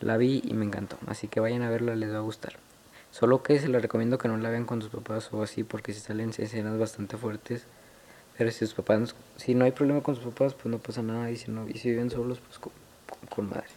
La 0.00 0.16
vi 0.16 0.42
y 0.44 0.54
me 0.54 0.64
encantó, 0.64 0.98
así 1.06 1.28
que 1.28 1.40
vayan 1.40 1.62
a 1.62 1.70
verla, 1.70 1.96
les 1.96 2.12
va 2.12 2.18
a 2.18 2.20
gustar. 2.20 2.54
Solo 3.10 3.44
que 3.44 3.60
se 3.60 3.68
la 3.68 3.78
recomiendo 3.78 4.18
que 4.18 4.26
no 4.26 4.36
la 4.36 4.50
vean 4.50 4.64
con 4.64 4.82
sus 4.82 4.90
papás 4.90 5.32
o 5.32 5.42
así, 5.42 5.62
porque 5.62 5.92
si 5.92 6.00
salen 6.00 6.30
escenas 6.30 6.76
bastante 6.78 7.16
fuertes. 7.16 7.64
Pero 8.36 8.50
si 8.50 8.58
sus 8.58 8.74
papás, 8.74 9.14
si 9.36 9.54
no 9.54 9.64
hay 9.64 9.70
problema 9.70 10.02
con 10.02 10.16
sus 10.16 10.24
papás, 10.24 10.54
pues 10.54 10.66
no 10.66 10.78
pasa 10.78 11.00
nada. 11.02 11.30
Y 11.30 11.36
si 11.36 11.52
no, 11.52 11.68
y 11.68 11.74
si 11.74 11.90
viven 11.90 12.10
solos, 12.10 12.40
pues 12.40 12.58
con 13.28 13.48
madre. 13.48 13.68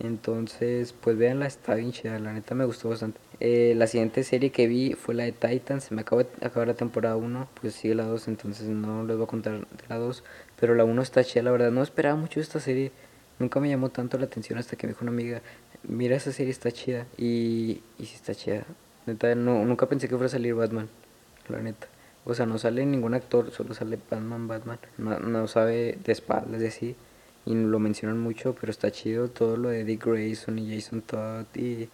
Entonces, 0.00 0.94
pues 0.98 1.18
véanla, 1.18 1.46
está 1.46 1.74
bien 1.74 1.92
chida, 1.92 2.18
la 2.18 2.32
neta 2.32 2.54
me 2.54 2.64
gustó 2.64 2.88
bastante. 2.88 3.20
Eh, 3.38 3.74
la 3.76 3.86
siguiente 3.86 4.24
serie 4.24 4.50
que 4.50 4.66
vi 4.66 4.94
fue 4.94 5.14
la 5.14 5.24
de 5.24 5.32
Titans, 5.32 5.92
me 5.92 6.00
acabo 6.00 6.22
de 6.22 6.28
acabar 6.40 6.68
la 6.68 6.74
temporada 6.74 7.16
1, 7.16 7.48
pues 7.60 7.74
sigue 7.74 7.94
la 7.94 8.04
2, 8.04 8.28
entonces 8.28 8.68
no 8.68 9.04
les 9.04 9.16
voy 9.16 9.24
a 9.24 9.28
contar 9.28 9.60
de 9.60 9.84
la 9.90 9.98
2, 9.98 10.24
pero 10.58 10.74
la 10.74 10.84
1 10.84 11.02
está 11.02 11.22
chida, 11.22 11.42
la 11.42 11.50
verdad, 11.50 11.70
no 11.70 11.82
esperaba 11.82 12.16
mucho 12.16 12.40
esta 12.40 12.60
serie, 12.60 12.92
nunca 13.38 13.60
me 13.60 13.68
llamó 13.68 13.90
tanto 13.90 14.16
la 14.16 14.24
atención 14.24 14.58
hasta 14.58 14.76
que 14.76 14.86
me 14.86 14.94
dijo 14.94 15.04
una 15.04 15.12
amiga, 15.12 15.42
mira 15.82 16.16
esa 16.16 16.32
serie 16.32 16.50
está 16.50 16.72
chida, 16.72 17.06
y, 17.18 17.82
y 17.98 18.06
sí 18.06 18.14
está 18.14 18.34
chida, 18.34 18.64
neta, 19.04 19.34
no, 19.34 19.66
nunca 19.66 19.86
pensé 19.86 20.08
que 20.08 20.14
fuera 20.16 20.26
a 20.26 20.30
salir 20.30 20.54
Batman, 20.54 20.88
la 21.48 21.60
neta. 21.60 21.88
O 22.24 22.34
sea, 22.34 22.46
no 22.46 22.58
sale 22.58 22.86
ningún 22.86 23.14
actor, 23.14 23.50
solo 23.50 23.74
sale 23.74 23.98
Batman, 24.10 24.46
Batman. 24.46 24.78
No, 24.98 25.18
no 25.18 25.48
sabe 25.48 25.98
de 26.04 26.12
espaldas, 26.12 26.60
de 26.60 26.70
sí 26.70 26.94
y 27.46 27.54
lo 27.54 27.78
mencionan 27.78 28.20
mucho, 28.20 28.54
pero 28.58 28.70
está 28.70 28.90
chido 28.90 29.28
todo 29.28 29.56
lo 29.56 29.70
de 29.70 29.84
Dick 29.84 30.04
Grayson 30.04 30.58
y 30.58 30.74
Jason 30.74 31.02
Todd 31.02 31.46
y, 31.54 31.88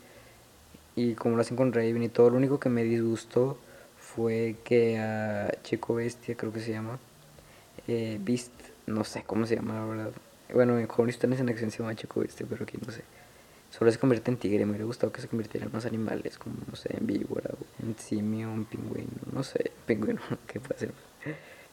y 0.96 1.14
como 1.14 1.36
lo 1.36 1.42
hacen 1.42 1.56
con 1.56 1.72
Raven 1.72 2.02
y 2.02 2.08
todo. 2.08 2.30
Lo 2.30 2.36
único 2.36 2.58
que 2.58 2.68
me 2.68 2.82
disgustó 2.84 3.58
fue 3.98 4.56
que 4.64 4.98
a 4.98 5.52
Chico 5.62 5.94
Bestia, 5.94 6.36
creo 6.36 6.52
que 6.52 6.60
se 6.60 6.72
llama, 6.72 6.98
eh, 7.86 8.18
Beast, 8.20 8.52
no 8.86 9.04
sé 9.04 9.22
cómo 9.24 9.46
se 9.46 9.56
llama 9.56 9.74
la 9.74 9.84
verdad. 9.84 10.12
Bueno, 10.52 10.78
en 10.78 10.86
Jóvenes 10.86 11.22
en 11.22 11.48
Acción 11.48 11.70
se 11.70 11.78
llama 11.78 11.94
Chico 11.94 12.20
Bestia, 12.20 12.46
pero 12.48 12.64
aquí 12.64 12.78
no 12.84 12.92
sé. 12.92 13.02
Solo 13.70 13.90
se 13.90 13.98
convierte 13.98 14.30
en 14.30 14.36
tigre, 14.38 14.64
me 14.64 14.70
hubiera 14.70 14.84
gustado 14.84 15.12
que 15.12 15.20
se 15.20 15.28
convirtiera 15.28 15.66
en 15.66 15.72
más 15.72 15.84
animales, 15.84 16.38
como, 16.38 16.56
no 16.68 16.76
sé, 16.76 16.96
en 16.96 17.06
víbora, 17.06 17.50
en 17.82 17.96
simio, 17.98 18.52
en 18.52 18.64
pingüino, 18.64 19.10
no 19.32 19.42
sé, 19.42 19.72
pingüino, 19.86 20.20
¿qué 20.46 20.60
puede 20.60 20.80
ser? 20.80 20.92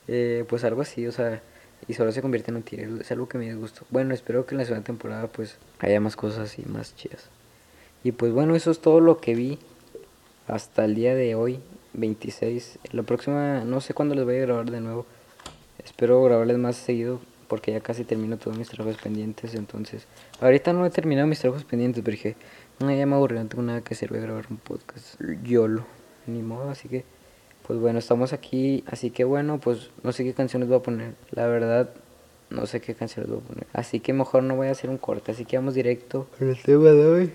Eh, 0.08 0.44
pues 0.50 0.64
algo 0.64 0.82
así, 0.82 1.08
o 1.08 1.12
sea, 1.12 1.42
y 1.88 1.94
solo 1.94 2.12
se 2.12 2.22
convierte 2.22 2.52
en 2.52 2.58
un 2.58 2.64
tigre. 2.64 2.90
Es 3.02 3.12
algo 3.12 3.28
que 3.28 3.38
me 3.38 3.46
disgustó. 3.46 3.86
Bueno, 3.90 4.14
espero 4.14 4.46
que 4.46 4.56
en 4.56 4.60
la 4.60 4.66
segunda 4.66 4.86
temporada 4.86 5.28
pues 5.28 5.58
haya 5.80 6.00
más 6.00 6.16
cosas 6.16 6.58
y 6.60 6.64
más 6.64 6.96
chidas. 6.96 7.30
Y 8.04 8.12
pues 8.12 8.32
bueno, 8.32 8.56
eso 8.56 8.72
es 8.72 8.80
todo 8.80 9.00
lo 9.00 9.18
que 9.18 9.36
vi 9.36 9.60
hasta 10.48 10.86
el 10.86 10.96
día 10.96 11.16
de 11.16 11.36
hoy, 11.36 11.60
26. 11.94 12.80
La 12.92 13.04
próxima, 13.04 13.64
no 13.64 13.82
sé 13.82 13.94
cuándo 13.94 14.16
les 14.16 14.26
voy 14.26 14.38
a 14.38 14.42
grabar 14.42 14.70
de 14.70 14.82
nuevo. 14.82 15.06
Espero 15.84 16.24
grabarles 16.24 16.58
más 16.58 16.76
seguido 16.76 17.20
porque 17.48 17.72
ya 17.72 17.82
casi 17.82 18.04
termino 18.04 18.38
todos 18.38 18.58
mis 18.58 18.68
trabajos 18.70 19.00
pendientes. 19.02 19.54
Entonces, 19.54 20.08
ahorita 20.42 20.74
no 20.74 20.86
he 20.86 20.90
terminado 20.90 21.28
mis 21.28 21.40
trabajos 21.40 21.66
pendientes, 21.66 22.04
pero 22.04 22.16
dije, 22.16 22.36
no, 22.80 22.92
ya 22.92 23.06
me 23.06 23.16
aburrí, 23.16 23.38
no 23.38 23.46
tengo 23.46 23.64
nada 23.64 23.82
que 23.82 23.94
hacer, 23.94 24.10
voy 24.10 24.20
grabar 24.20 24.48
un 24.50 24.58
podcast. 24.58 25.22
YOLO, 25.44 25.86
ni 26.26 26.42
modo, 26.42 26.70
así 26.70 26.90
que, 26.90 27.06
pues 27.68 27.80
bueno, 27.80 28.00
estamos 28.00 28.34
aquí. 28.34 28.84
Así 28.88 29.10
que 29.10 29.24
bueno, 29.24 29.60
pues 29.60 29.90
no 30.04 30.12
sé 30.12 30.24
qué 30.24 30.34
canciones 30.34 30.68
voy 30.68 30.78
a 30.78 30.82
poner. 30.82 31.14
La 31.32 31.48
verdad, 31.48 31.90
no 32.50 32.66
sé 32.66 32.82
qué 32.82 32.94
canciones 32.94 33.30
voy 33.30 33.40
a 33.40 33.48
poner. 33.48 33.68
Así 33.74 34.00
que 34.00 34.14
mejor 34.14 34.44
no 34.44 34.56
voy 34.56 34.68
a 34.68 34.72
hacer 34.72 34.90
un 34.90 34.98
corte, 34.98 35.32
así 35.32 35.46
que 35.46 35.58
vamos 35.58 35.74
directo 35.74 36.28
el 36.40 36.62
tema 36.62 36.92
de 36.92 37.06
hoy. 37.06 37.32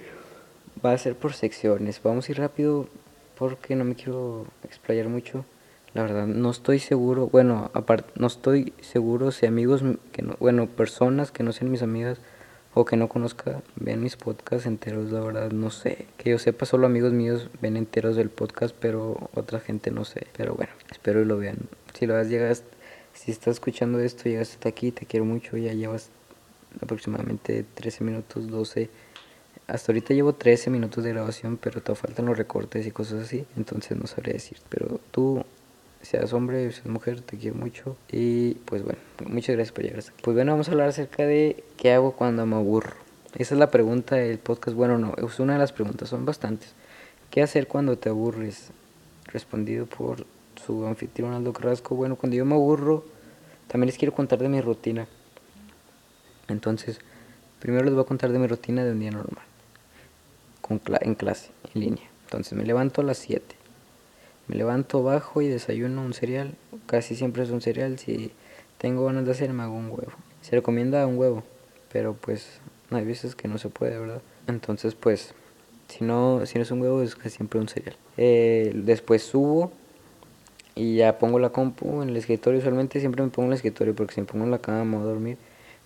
Va 0.85 0.93
a 0.93 0.99
ser 0.99 1.17
por 1.17 1.33
secciones. 1.33 2.01
Vamos 2.03 2.29
a 2.29 2.33
ir 2.33 2.39
rápido 2.39 2.87
porque 3.37 3.75
no 3.75 3.85
me 3.85 3.95
quiero 3.95 4.47
explayar 4.65 5.09
mucho. 5.09 5.45
La 5.95 6.03
verdad, 6.03 6.27
no 6.27 6.51
estoy 6.51 6.79
seguro. 6.79 7.29
Bueno, 7.29 7.71
aparte, 7.73 8.11
no 8.17 8.27
estoy 8.27 8.73
seguro 8.81 9.33
si 9.33 9.47
amigos 9.47 9.83
que 10.13 10.23
no, 10.23 10.37
bueno, 10.39 10.67
personas 10.67 11.31
que 11.33 11.43
no 11.43 11.53
sean 11.53 11.71
mis 11.71 11.83
amigas 11.83 12.21
o 12.81 12.85
que 12.85 12.97
no 12.97 13.09
conozca 13.09 13.61
ven 13.75 14.01
mis 14.01 14.17
podcasts 14.17 14.65
enteros. 14.67 15.11
La 15.11 15.19
verdad, 15.19 15.51
no 15.51 15.71
sé. 15.71 16.07
Que 16.17 16.31
yo 16.31 16.39
sepa, 16.39 16.65
solo 16.65 16.87
amigos 16.87 17.13
míos 17.13 17.49
ven 17.61 17.77
enteros 17.77 18.15
del 18.15 18.31
podcast, 18.31 18.75
pero 18.79 19.31
otra 19.35 19.59
gente 19.59 19.91
no 19.91 20.05
sé. 20.05 20.29
Pero 20.37 20.55
bueno, 20.55 20.73
espero 20.93 21.21
y 21.21 21.25
lo 21.25 21.37
vean. 21.39 21.59
Si 21.95 22.07
lo 22.07 22.17
has 22.17 22.29
llegas, 22.29 22.63
si 23.15 23.33
estás 23.33 23.57
escuchando 23.57 23.99
esto, 23.99 24.25
llegaste 24.25 24.55
hasta 24.55 24.69
aquí, 24.69 24.93
te 24.93 25.07
quiero 25.07 25.25
mucho. 25.25 25.57
Ya 25.57 25.73
llevas 25.73 26.11
aproximadamente 26.81 27.65
13 27.75 28.05
minutos, 28.05 28.49
12 28.49 28.89
hasta 29.67 29.93
ahorita 29.93 30.15
llevo 30.15 30.35
13 30.35 30.71
minutos 30.71 31.05
de 31.05 31.11
grabación, 31.11 31.59
pero 31.59 31.83
te 31.83 31.95
faltan 31.95 32.25
los 32.25 32.39
recortes 32.39 32.87
y 32.87 32.91
cosas 32.91 33.25
así, 33.25 33.45
entonces 33.55 33.99
no 33.99 34.07
sabría 34.07 34.33
decir. 34.33 34.59
Pero 34.71 34.99
tú, 35.11 35.45
seas 36.09 36.33
hombre, 36.33 36.71
seas 36.73 36.87
mujer, 36.87 37.21
te 37.21 37.37
quiero 37.37 37.57
mucho. 37.57 37.97
Y 38.11 38.55
pues 38.55 38.83
bueno, 38.83 38.99
muchas 39.27 39.57
gracias 39.57 39.73
por 39.73 39.85
llegar. 39.85 40.03
Pues 40.23 40.35
bueno, 40.35 40.53
vamos 40.53 40.69
a 40.69 40.73
hablar 40.73 40.89
acerca 40.89 41.25
de 41.27 41.65
qué 41.77 41.93
hago 41.93 42.13
cuando 42.13 42.47
me 42.47 42.57
aburro. 42.57 42.95
Esa 43.37 43.55
es 43.55 43.59
la 43.59 43.71
pregunta 43.71 44.17
del 44.17 44.39
podcast. 44.39 44.77
Bueno, 44.77 44.99
no, 44.99 45.15
es 45.17 45.39
una 45.39 45.55
de 45.55 45.59
las 45.59 45.73
preguntas, 45.73 46.09
son 46.09 46.25
bastantes. 46.25 46.73
¿Qué 47.31 47.43
hacer 47.43 47.67
cuando 47.67 47.99
te 47.99 48.09
aburres? 48.09 48.71
Respondido 49.27 49.85
por 49.85 50.25
su 50.65 50.87
anfitrión 50.87 51.35
Aldo 51.35 51.53
Carrasco. 51.53 51.95
Bueno, 51.95 52.17
cuando 52.17 52.37
yo 52.37 52.47
me 52.47 52.55
aburro, 52.55 53.05
también 53.67 53.89
les 53.89 53.99
quiero 53.99 54.15
contar 54.15 54.39
de 54.39 54.49
mi 54.49 54.61
rutina. 54.63 55.07
Entonces, 56.49 57.01
primero 57.61 57.85
les 57.85 57.93
voy 57.93 58.03
a 58.03 58.07
contar 58.07 58.33
de 58.33 58.39
mi 58.39 58.47
rutina 58.47 58.85
de 58.85 58.93
un 58.93 59.01
día 59.01 59.11
normal 59.11 59.45
en 61.01 61.15
clase, 61.15 61.51
en 61.75 61.81
línea. 61.81 62.09
Entonces 62.25 62.53
me 62.53 62.65
levanto 62.65 63.01
a 63.01 63.05
las 63.05 63.19
7. 63.19 63.58
Me 64.49 64.57
levanto 64.57 65.03
bajo 65.03 65.43
y 65.43 65.49
desayuno 65.49 66.03
un 66.03 66.15
cereal. 66.15 66.55
Casi 66.87 67.15
siempre 67.15 67.43
es 67.43 67.51
un 67.51 67.61
cereal. 67.61 67.99
Si 67.99 68.33
tengo 68.79 69.05
ganas 69.05 69.27
de 69.27 69.33
hacer, 69.33 69.53
me 69.53 69.63
hago 69.63 69.75
un 69.75 69.91
huevo. 69.91 70.13
Se 70.41 70.57
recomienda 70.57 71.07
un 71.07 71.19
huevo, 71.19 71.45
pero 71.93 72.15
pues 72.15 72.61
hay 72.91 73.05
veces 73.05 73.35
que 73.35 73.47
no 73.47 73.59
se 73.59 73.69
puede, 73.69 73.99
¿verdad? 73.99 74.23
Entonces, 74.47 74.95
pues, 74.95 75.35
si 75.89 76.05
no, 76.05 76.47
si 76.47 76.57
no 76.57 76.63
es 76.63 76.71
un 76.71 76.81
huevo, 76.81 77.03
es 77.03 77.15
casi 77.15 77.31
siempre 77.37 77.61
un 77.61 77.69
cereal. 77.69 77.97
Eh, 78.17 78.73
después 78.75 79.23
subo 79.23 79.73
y 80.75 80.97
ya 80.97 81.19
pongo 81.19 81.39
la 81.39 81.51
compu 81.51 82.03
en 82.03 82.09
el 82.09 82.17
escritorio. 82.17 82.61
Usualmente 82.61 83.01
siempre 83.01 83.23
me 83.23 83.29
pongo 83.29 83.47
en 83.47 83.53
el 83.53 83.57
escritorio 83.57 83.95
porque 83.95 84.15
si 84.15 84.21
me 84.23 84.27
pongo 84.27 84.45
en 84.45 84.51
la 84.51 84.61
cama 84.61 84.85
me 84.85 84.97
voy 84.97 85.07
a 85.07 85.09
dormir. 85.11 85.39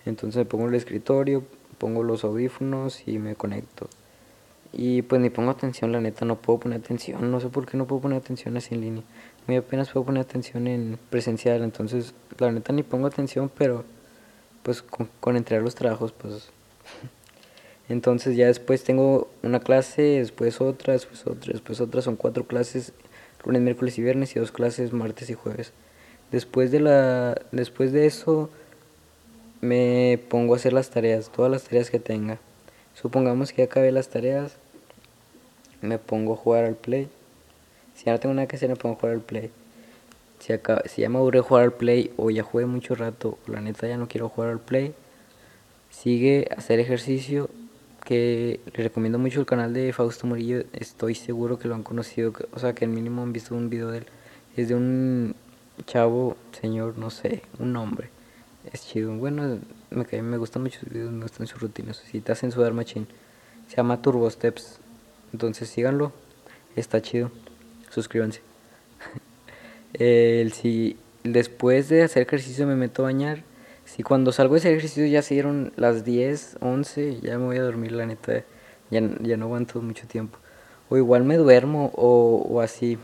Entonces 0.05 0.37
me 0.37 0.45
pongo 0.45 0.65
en 0.65 0.69
el 0.69 0.75
escritorio, 0.75 1.43
pongo 1.77 2.03
los 2.03 2.23
audífonos 2.23 3.07
y 3.07 3.17
me 3.17 3.35
conecto. 3.35 3.89
Y 4.73 5.03
pues 5.03 5.21
ni 5.21 5.29
pongo 5.29 5.51
atención, 5.51 5.91
la 5.91 6.01
neta, 6.01 6.25
no 6.25 6.35
puedo 6.37 6.59
poner 6.61 6.79
atención. 6.79 7.29
No 7.31 7.39
sé 7.39 7.49
por 7.49 7.67
qué 7.67 7.77
no 7.77 7.85
puedo 7.85 8.01
poner 8.01 8.17
atención 8.17 8.57
así 8.57 8.73
en 8.73 8.81
línea. 8.81 9.03
Muy 9.47 9.57
apenas 9.57 9.89
puedo 9.91 10.05
poner 10.05 10.23
atención 10.23 10.67
en 10.67 10.97
presencial, 11.09 11.61
entonces 11.63 12.13
la 12.39 12.51
neta 12.51 12.73
ni 12.73 12.81
pongo 12.81 13.07
atención, 13.07 13.51
pero 13.55 13.85
pues 14.63 14.81
con, 14.81 15.09
con 15.19 15.37
entregar 15.37 15.63
los 15.63 15.75
trabajos, 15.75 16.11
pues... 16.11 16.49
entonces 17.89 18.35
ya 18.35 18.47
después 18.47 18.83
tengo 18.83 19.29
una 19.43 19.59
clase, 19.59 20.01
después 20.01 20.59
otra, 20.59 20.93
después 20.93 21.27
otra, 21.27 21.53
después 21.53 21.79
otra. 21.79 22.01
Son 22.01 22.15
cuatro 22.15 22.47
clases, 22.47 22.93
lunes, 23.45 23.61
miércoles 23.61 23.97
y 23.99 24.01
viernes, 24.01 24.35
y 24.35 24.39
dos 24.39 24.51
clases 24.51 24.91
martes 24.91 25.29
y 25.29 25.35
jueves. 25.35 25.71
Después 26.31 26.71
de, 26.71 26.79
la, 26.79 27.39
después 27.51 27.91
de 27.91 28.07
eso 28.07 28.49
me 29.61 30.19
pongo 30.29 30.55
a 30.55 30.57
hacer 30.57 30.73
las 30.73 30.89
tareas, 30.89 31.29
todas 31.29 31.51
las 31.51 31.63
tareas 31.63 31.91
que 31.91 31.99
tenga. 31.99 32.39
Supongamos 32.95 33.51
que 33.51 33.59
ya 33.59 33.65
acabé 33.65 33.91
las 33.91 34.09
tareas, 34.09 34.57
me 35.83 35.99
pongo 35.99 36.33
a 36.33 36.37
jugar 36.37 36.65
al 36.65 36.75
play. 36.75 37.09
Si 37.95 38.09
no 38.09 38.19
tengo 38.19 38.33
nada 38.33 38.47
que 38.47 38.55
hacer, 38.55 38.69
me 38.69 38.75
pongo 38.75 38.95
a 38.95 38.99
jugar 38.99 39.15
al 39.15 39.21
play. 39.21 39.51
Si, 40.39 40.53
si 40.85 41.01
ya 41.01 41.09
me 41.09 41.17
aburre 41.17 41.41
jugar 41.41 41.63
al 41.63 41.73
play 41.73 42.11
o 42.17 42.29
ya 42.31 42.43
jugué 42.43 42.65
mucho 42.65 42.95
rato, 42.95 43.37
o 43.47 43.51
la 43.51 43.61
neta 43.61 43.87
ya 43.87 43.97
no 43.97 44.07
quiero 44.07 44.29
jugar 44.29 44.49
al 44.49 44.59
play, 44.59 44.93
sigue 45.89 46.47
hacer 46.55 46.79
ejercicio. 46.79 47.49
Que 48.03 48.59
le 48.75 48.83
recomiendo 48.83 49.17
mucho 49.17 49.39
el 49.39 49.45
canal 49.45 49.73
de 49.73 49.93
Fausto 49.93 50.27
Murillo. 50.27 50.65
Estoy 50.73 51.15
seguro 51.15 51.57
que 51.57 51.69
lo 51.69 51.75
han 51.75 51.83
conocido, 51.83 52.33
o 52.51 52.59
sea, 52.59 52.73
que 52.73 52.83
al 52.83 52.91
mínimo 52.91 53.21
han 53.21 53.31
visto 53.31 53.55
un 53.55 53.69
video 53.69 53.91
de 53.91 53.99
él. 53.99 54.05
Es 54.57 54.67
de 54.67 54.75
un 54.75 55.35
chavo, 55.85 56.35
señor, 56.59 56.97
no 56.97 57.09
sé, 57.09 57.43
un 57.59 57.75
hombre. 57.77 58.09
Es 58.71 58.85
chido. 58.87 59.13
Bueno, 59.15 59.59
me, 59.89 60.21
me 60.21 60.37
gustan 60.37 60.63
mucho 60.63 60.79
sus 60.79 60.89
videos, 60.89 61.11
me 61.11 61.23
gustan 61.23 61.47
sus 61.47 61.61
rutinas. 61.61 61.97
Si 61.97 62.21
te 62.21 62.31
hacen 62.31 62.51
sudar 62.51 62.73
machine 62.73 63.07
Se 63.69 63.77
llama 63.77 64.01
Turbo 64.01 64.29
Steps. 64.29 64.79
Entonces 65.33 65.67
síganlo, 65.69 66.13
está 66.75 67.01
chido. 67.01 67.31
Suscríbanse. 67.89 68.41
si 70.53 70.97
después 71.23 71.89
de 71.89 72.03
hacer 72.03 72.23
ejercicio 72.23 72.65
me 72.67 72.75
meto 72.75 73.01
a 73.01 73.05
bañar, 73.05 73.43
si 73.85 74.03
cuando 74.03 74.31
salgo 74.31 74.53
de 74.53 74.59
ese 74.59 74.69
ejercicio 74.69 75.05
ya 75.05 75.21
se 75.21 75.33
dieron 75.33 75.73
las 75.75 76.05
10, 76.05 76.57
11, 76.61 77.19
ya 77.21 77.37
me 77.37 77.45
voy 77.45 77.57
a 77.57 77.63
dormir, 77.63 77.91
la 77.91 78.05
neta. 78.05 78.43
Ya, 78.89 79.01
ya 79.21 79.37
no 79.37 79.45
aguanto 79.45 79.81
mucho 79.81 80.07
tiempo. 80.07 80.37
O 80.89 80.97
igual 80.97 81.23
me 81.23 81.35
duermo 81.37 81.91
o, 81.95 82.45
o 82.47 82.61
así. 82.61 82.97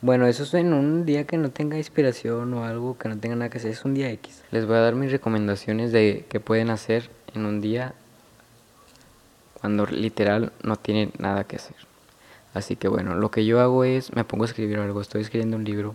Bueno, 0.00 0.26
eso 0.26 0.44
es 0.44 0.54
en 0.54 0.74
un 0.74 1.06
día 1.06 1.24
que 1.24 1.38
no 1.38 1.50
tenga 1.50 1.76
inspiración 1.76 2.52
o 2.54 2.64
algo 2.64 2.98
que 2.98 3.08
no 3.08 3.18
tenga 3.18 3.34
nada 3.34 3.50
que 3.50 3.58
hacer, 3.58 3.72
es 3.72 3.84
un 3.84 3.94
día 3.94 4.10
X. 4.10 4.42
Les 4.52 4.66
voy 4.66 4.76
a 4.76 4.80
dar 4.80 4.94
mis 4.94 5.10
recomendaciones 5.10 5.90
de 5.90 6.24
qué 6.28 6.38
pueden 6.38 6.70
hacer 6.70 7.10
en 7.34 7.46
un 7.46 7.60
día 7.60 7.94
cuando 9.60 9.86
literal 9.86 10.52
no 10.62 10.76
tiene 10.76 11.10
nada 11.18 11.44
que 11.44 11.56
hacer. 11.56 11.76
Así 12.54 12.76
que 12.76 12.88
bueno, 12.88 13.14
lo 13.14 13.30
que 13.30 13.44
yo 13.44 13.60
hago 13.60 13.84
es, 13.84 14.14
me 14.14 14.24
pongo 14.24 14.44
a 14.44 14.46
escribir 14.46 14.78
algo, 14.78 15.00
estoy 15.00 15.22
escribiendo 15.22 15.56
un 15.56 15.64
libro 15.64 15.94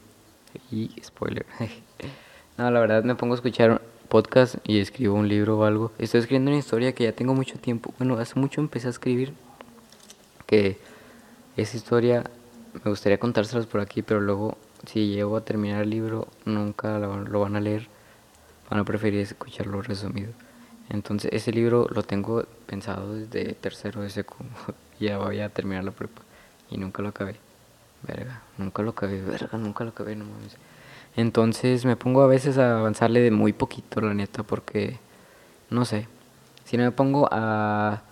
y 0.72 0.91
spoiler. 1.03 1.46
no, 2.58 2.70
la 2.70 2.79
verdad 2.79 3.03
me 3.03 3.15
pongo 3.15 3.34
a 3.34 3.38
escuchar 3.38 3.82
podcast 4.10 4.55
y 4.63 4.79
escribo 4.79 5.15
un 5.15 5.27
libro 5.27 5.58
o 5.58 5.63
algo. 5.63 5.91
Estoy 5.98 6.20
escribiendo 6.20 6.51
una 6.51 6.60
historia 6.60 6.93
que 6.93 7.05
ya 7.05 7.13
tengo 7.13 7.34
mucho 7.34 7.58
tiempo. 7.58 7.93
Bueno, 7.98 8.17
hace 8.17 8.39
mucho 8.39 8.62
empecé 8.62 8.88
a 8.88 8.91
escribir 8.91 9.34
que 10.46 10.77
esa 11.58 11.77
historia 11.77 12.24
me 12.84 12.91
gustaría 12.91 13.17
contárselas 13.17 13.65
por 13.65 13.82
aquí, 13.82 14.01
pero 14.01 14.22
luego 14.22 14.58
si 14.86 15.08
llego 15.08 15.38
a 15.38 15.41
terminar 15.41 15.82
el 15.82 15.89
libro 15.89 16.27
nunca 16.46 17.00
lo 17.00 17.39
van 17.39 17.55
a 17.55 17.62
leer. 17.62 17.88
Van 18.70 18.79
a 18.79 18.84
preferir 18.84 19.22
escucharlo 19.22 19.82
resumido. 19.82 20.32
Entonces 20.93 21.31
ese 21.33 21.51
libro 21.51 21.88
lo 21.89 22.03
tengo 22.03 22.45
pensado 22.67 23.15
desde 23.15 23.53
tercero 23.55 24.01
de 24.01 24.09
seco. 24.09 24.38
ya 25.00 25.17
voy 25.17 25.41
a 25.41 25.50
terminar 25.50 25.83
la 25.83 25.91
prepa. 25.91 26.21
Y 26.69 26.77
nunca 26.77 27.01
lo 27.01 27.09
acabé. 27.09 27.35
Verga, 28.03 28.41
nunca 28.57 28.83
lo 28.83 28.91
acabé, 28.91 29.21
verga, 29.21 29.57
nunca 29.57 29.83
lo 29.83 29.89
acabé, 29.89 30.15
no 30.15 30.25
mames. 30.25 30.55
Entonces 31.15 31.85
me 31.85 31.95
pongo 31.95 32.21
a 32.21 32.27
veces 32.27 32.57
a 32.57 32.79
avanzarle 32.79 33.21
de 33.21 33.31
muy 33.31 33.53
poquito, 33.53 34.01
la 34.01 34.13
neta, 34.13 34.43
porque 34.43 35.00
no 35.69 35.83
sé. 35.85 36.07
Si 36.65 36.77
no 36.77 36.83
me 36.83 36.91
pongo 36.91 37.27
a 37.31 38.03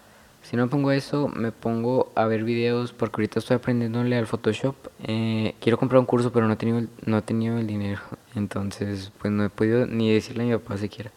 si 0.43 0.57
no 0.57 0.65
me 0.65 0.69
pongo 0.69 0.91
eso, 0.91 1.27
me 1.27 1.51
pongo 1.51 2.11
a 2.15 2.25
ver 2.25 2.43
videos 2.43 2.93
porque 2.93 3.21
ahorita 3.21 3.39
estoy 3.39 3.57
aprendiéndole 3.57 4.17
al 4.17 4.27
Photoshop. 4.27 4.75
Eh, 5.03 5.55
quiero 5.59 5.77
comprar 5.77 5.99
un 5.99 6.05
curso, 6.05 6.31
pero 6.31 6.47
no 6.47 6.53
he 6.53 6.57
tenido 6.57 6.81
no 7.05 7.17
he 7.19 7.21
tenido 7.21 7.57
el 7.59 7.67
dinero. 7.67 8.01
Entonces, 8.35 9.11
pues 9.19 9.31
no 9.31 9.45
he 9.45 9.49
podido 9.49 9.85
ni 9.85 10.11
decirle 10.11 10.43
a 10.43 10.45
mi 10.47 10.53
papá 10.53 10.77
siquiera. 10.77 11.11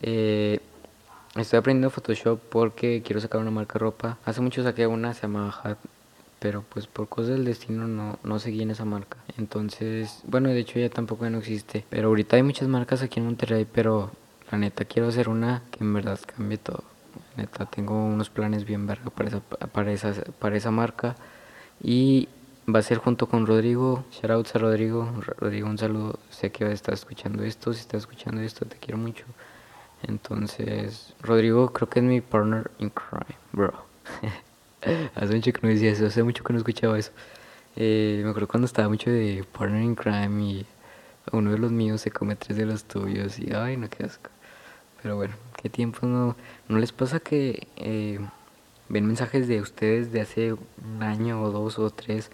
Eh, 0.00 0.60
Estoy 1.36 1.58
aprendiendo 1.58 1.90
Photoshop 1.90 2.40
porque 2.48 3.02
quiero 3.04 3.20
sacar 3.20 3.40
una 3.40 3.50
marca 3.50 3.78
ropa. 3.78 4.18
Hace 4.24 4.40
mucho 4.40 4.62
saqué 4.62 4.86
una, 4.86 5.14
se 5.14 5.22
llama 5.22 5.54
Hat, 5.62 5.78
pero 6.38 6.64
pues 6.68 6.86
por 6.86 7.08
cosas 7.08 7.32
del 7.32 7.44
destino 7.44 7.86
no, 7.86 8.18
no 8.24 8.38
seguí 8.38 8.62
en 8.62 8.70
esa 8.70 8.84
marca. 8.84 9.18
Entonces, 9.36 10.22
bueno, 10.26 10.48
de 10.48 10.60
hecho 10.60 10.78
ya 10.78 10.88
tampoco 10.88 11.24
ya 11.24 11.30
no 11.30 11.38
existe. 11.38 11.84
Pero 11.90 12.08
ahorita 12.08 12.36
hay 12.36 12.42
muchas 12.42 12.68
marcas 12.68 13.02
aquí 13.02 13.20
en 13.20 13.26
Monterrey, 13.26 13.66
pero 13.70 14.10
la 14.50 14.58
neta 14.58 14.84
quiero 14.84 15.08
hacer 15.08 15.28
una 15.28 15.62
que 15.70 15.84
en 15.84 15.92
verdad 15.92 16.18
cambie 16.36 16.58
todo. 16.58 16.82
Neta, 17.36 17.66
tengo 17.66 18.04
unos 18.04 18.30
planes 18.30 18.64
bien 18.64 18.86
verga 18.86 19.10
para 19.10 19.28
esa, 19.28 19.40
para 19.40 19.92
esa, 19.92 20.12
para 20.38 20.56
esa 20.56 20.70
marca. 20.70 21.14
Y 21.82 22.28
va 22.74 22.80
a 22.80 22.82
ser 22.82 22.98
junto 22.98 23.28
con 23.28 23.46
Rodrigo. 23.46 24.04
Shoutouts 24.10 24.56
a 24.56 24.58
Rodrigo. 24.58 25.12
Rodrigo, 25.38 25.68
un 25.68 25.78
saludo. 25.78 26.18
Sé 26.30 26.50
que 26.50 26.70
estar 26.72 26.94
escuchando 26.94 27.44
esto. 27.44 27.72
Si 27.72 27.80
estás 27.80 28.00
escuchando 28.02 28.40
esto, 28.40 28.66
te 28.66 28.76
quiero 28.76 28.98
mucho. 28.98 29.24
Entonces, 30.02 31.14
Rodrigo 31.20 31.72
creo 31.72 31.88
que 31.88 31.98
es 32.00 32.04
mi 32.04 32.20
partner 32.20 32.70
in 32.78 32.90
crime, 32.90 33.38
bro. 33.52 33.72
hace 35.14 35.34
mucho 35.34 35.52
que 35.52 35.60
no 35.62 35.68
decía 35.68 35.90
eso, 35.90 36.06
hace 36.06 36.22
mucho 36.22 36.44
que 36.44 36.52
no 36.52 36.58
escuchaba 36.58 36.98
eso. 36.98 37.12
Eh, 37.76 38.22
me 38.24 38.30
acuerdo 38.30 38.48
cuando 38.48 38.66
estaba 38.66 38.88
mucho 38.88 39.10
de 39.10 39.44
Partner 39.56 39.82
in 39.82 39.94
Crime 39.94 40.42
y 40.42 40.66
uno 41.30 41.52
de 41.52 41.58
los 41.58 41.70
míos 41.70 42.00
se 42.00 42.10
come 42.10 42.34
tres 42.34 42.56
de 42.56 42.66
los 42.66 42.84
tuyos 42.84 43.38
y 43.38 43.52
ay, 43.52 43.76
no, 43.76 43.88
qué. 43.88 44.08
Pero 45.00 45.16
bueno, 45.16 45.34
qué 45.62 45.68
tiempo 45.68 46.06
no, 46.06 46.36
no 46.68 46.78
les 46.78 46.90
pasa 46.90 47.20
que 47.20 47.68
eh, 47.76 48.18
ven 48.88 49.06
mensajes 49.06 49.46
de 49.46 49.60
ustedes 49.60 50.10
de 50.10 50.22
hace 50.22 50.54
un 50.54 51.02
año 51.02 51.40
o 51.40 51.50
dos 51.50 51.78
o 51.78 51.90
tres 51.90 52.30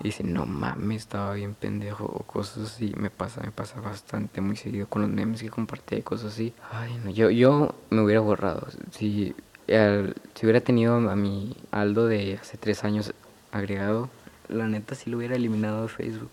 y 0.00 0.04
dicen, 0.04 0.32
no 0.32 0.46
mames, 0.46 1.02
estaba 1.02 1.34
bien 1.34 1.54
pendejo 1.54 2.04
o 2.04 2.22
cosas 2.22 2.72
así. 2.72 2.94
Me 2.96 3.10
pasa, 3.10 3.40
me 3.42 3.50
pasa 3.50 3.80
bastante 3.80 4.40
muy 4.40 4.56
seguido 4.56 4.86
con 4.86 5.02
los 5.02 5.10
memes 5.10 5.42
que 5.42 5.50
compartí 5.50 6.02
cosas 6.02 6.32
así. 6.34 6.54
Ay, 6.70 7.00
no, 7.04 7.10
yo, 7.10 7.30
yo 7.30 7.74
me 7.90 8.02
hubiera 8.02 8.20
borrado. 8.20 8.68
Si, 8.92 9.34
si 9.66 10.46
hubiera 10.46 10.60
tenido 10.60 10.96
a 11.10 11.16
mi 11.16 11.56
Aldo 11.72 12.06
de 12.06 12.38
hace 12.40 12.56
tres 12.56 12.84
años 12.84 13.12
agregado, 13.50 14.08
la 14.48 14.68
neta 14.68 14.94
sí 14.94 15.10
lo 15.10 15.18
hubiera 15.18 15.34
eliminado 15.34 15.82
de 15.82 15.88
Facebook. 15.88 16.30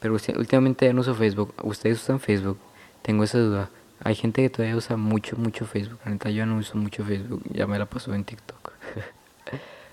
Pero 0.00 0.16
últimamente 0.36 0.86
ya 0.86 0.92
no 0.92 1.02
uso 1.02 1.14
Facebook. 1.14 1.54
¿Ustedes 1.62 2.02
usan 2.02 2.18
Facebook? 2.18 2.58
Tengo 3.02 3.22
esa 3.22 3.38
duda. 3.38 3.70
Hay 4.02 4.16
gente 4.16 4.42
que 4.42 4.50
todavía 4.50 4.76
usa 4.76 4.96
mucho, 4.96 5.36
mucho 5.36 5.64
Facebook. 5.64 6.00
La 6.04 6.10
neta 6.10 6.30
yo 6.30 6.44
no 6.44 6.56
uso 6.56 6.76
mucho 6.76 7.04
Facebook. 7.04 7.42
Ya 7.52 7.68
me 7.68 7.78
la 7.78 7.86
paso 7.86 8.12
en 8.12 8.24
TikTok. 8.24 8.72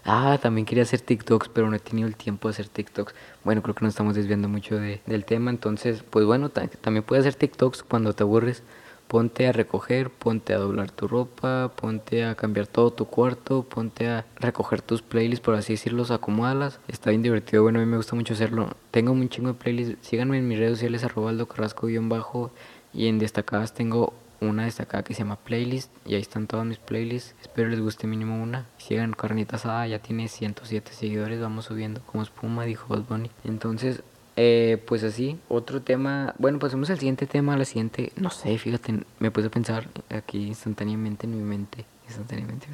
ah, 0.10 0.38
también 0.42 0.66
quería 0.66 0.84
hacer 0.84 1.02
TikToks, 1.02 1.50
pero 1.50 1.70
no 1.70 1.76
he 1.76 1.80
tenido 1.80 2.08
el 2.08 2.16
tiempo 2.16 2.48
de 2.48 2.54
hacer 2.54 2.68
TikToks. 2.68 3.14
Bueno, 3.44 3.62
creo 3.62 3.76
que 3.76 3.86
nos 3.86 3.94
estamos 3.94 4.16
desviando 4.16 4.50
mucho 4.50 4.76
de, 4.78 5.02
del 5.06 5.26
tema. 5.26 5.52
Entonces, 5.52 6.04
pues 6.10 6.26
bueno, 6.26 6.50
también 6.50 7.04
puedes 7.04 7.26
hacer 7.26 7.36
TikToks 7.36 7.84
cuando 7.84 8.14
te 8.14 8.24
aburres 8.24 8.64
ponte 9.10 9.48
a 9.48 9.52
recoger, 9.52 10.12
ponte 10.12 10.54
a 10.54 10.60
doblar 10.60 10.92
tu 10.92 11.08
ropa, 11.08 11.72
ponte 11.76 12.24
a 12.26 12.36
cambiar 12.36 12.68
todo 12.68 12.92
tu 12.92 13.06
cuarto, 13.06 13.64
ponte 13.64 14.08
a 14.08 14.26
recoger 14.36 14.84
tus 14.84 15.02
playlists, 15.02 15.44
por 15.44 15.56
así 15.56 15.74
decirlo, 15.74 16.04
acomódalas. 16.14 16.80
Está 16.88 17.10
bien 17.10 17.24
divertido, 17.24 17.64
bueno, 17.64 17.80
a 17.80 17.82
mí 17.82 17.90
me 17.90 17.98
gusta 17.98 18.16
mucho 18.16 18.36
hacerlo. 18.36 18.70
Tengo 18.92 19.12
un 19.12 19.28
chingo 19.28 19.48
de 19.50 19.56
playlists, 19.56 20.08
síganme 20.08 20.38
en 20.38 20.48
mis 20.48 20.60
redes 20.60 20.74
sociales, 20.74 21.04
arroba 21.04 21.32
aldo 21.32 21.48
carrasco-bajo, 21.48 22.52
y 22.94 23.08
en 23.08 23.18
destacadas 23.18 23.74
tengo 23.74 24.14
una 24.42 24.66
destacada 24.66 25.04
que 25.04 25.14
se 25.14 25.20
llama 25.20 25.38
playlist 25.38 25.92
y 26.06 26.16
ahí 26.16 26.22
están 26.22 26.48
todas 26.48 26.66
mis 26.66 26.78
playlists. 26.78 27.36
Espero 27.42 27.70
les 27.70 27.80
guste 27.80 28.08
mínimo 28.08 28.42
una. 28.42 28.66
Sigan 28.78 29.14
Carnita 29.14 29.58
Asada, 29.58 29.88
ya 29.88 30.00
tiene 30.00 30.28
107 30.28 30.94
seguidores, 30.94 31.40
vamos 31.40 31.66
subiendo 31.66 32.02
como 32.02 32.24
espuma, 32.24 32.66
dijo 32.66 32.88
Bad 32.88 33.04
Bunny. 33.04 33.32
Entonces, 33.44 34.02
eh, 34.36 34.82
pues 34.88 35.04
así, 35.04 35.38
otro 35.50 35.82
tema. 35.82 36.34
Bueno, 36.38 36.60
pasemos 36.60 36.90
al 36.90 36.98
siguiente 36.98 37.28
tema, 37.28 37.58
la 37.58 37.66
siguiente. 37.66 38.14
No 38.16 38.30
sé, 38.30 38.58
fíjate, 38.58 39.00
me 39.20 39.32
puse 39.32 39.48
a 39.48 39.52
pensar 39.52 39.90
aquí 40.10 40.48
instantáneamente 40.48 41.28
en 41.28 41.38
mi 41.38 41.44
mente. 41.44 41.86
Instantáneamente. 42.08 42.68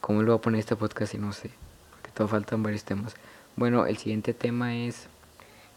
¿Cómo 0.00 0.22
lo 0.22 0.32
voy 0.32 0.38
a 0.38 0.42
poner 0.42 0.60
este 0.60 0.76
podcast? 0.76 1.14
Y 1.14 1.18
no 1.18 1.32
sé, 1.32 1.50
porque 1.90 2.10
todavía 2.14 2.38
faltan 2.38 2.62
varios 2.62 2.84
temas. 2.84 3.14
Bueno, 3.56 3.86
el 3.86 3.96
siguiente 3.96 4.32
tema 4.32 4.76
es. 4.76 5.08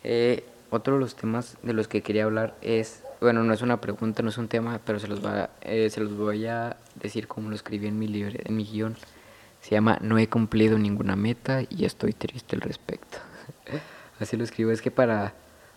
Eh, 0.03 0.45
otro 0.69 0.95
de 0.95 1.00
los 1.00 1.15
temas 1.15 1.57
de 1.63 1.74
los 1.74 1.88
que 1.88 2.01
quería 2.01 2.24
hablar 2.24 2.55
es. 2.62 3.02
Bueno, 3.24 3.42
no 3.46 3.53
es 3.53 3.62
una 3.62 3.80
pregunta, 3.80 4.22
no 4.22 4.27
es 4.27 4.38
un 4.38 4.50
tema, 4.50 4.82
pero 4.84 5.00
se 5.00 5.08
los, 5.08 5.25
va, 5.25 5.50
eh, 5.62 5.89
se 5.89 6.01
los 6.01 6.13
voy 6.13 6.46
a 6.46 6.75
decir 6.96 7.30
como 7.30 7.48
lo 7.48 7.56
escribí 7.56 7.88
en 7.88 7.98
mi, 7.98 8.06
libre, 8.06 8.42
en 8.44 8.53
mi 8.58 8.65
guion. 8.65 8.98
Se 9.62 9.72
llama 9.72 9.98
No 10.01 10.18
he 10.18 10.27
cumplido 10.27 10.77
ninguna 10.77 11.15
meta 11.15 11.62
y 11.70 11.86
estoy 11.86 12.12
triste 12.12 12.58
al 12.58 12.62
respecto 12.62 13.20
así 14.20 14.36
lo 14.36 14.44
escribo, 14.44 14.72
es 14.72 14.82
que 14.82 14.92
para, 14.92 15.34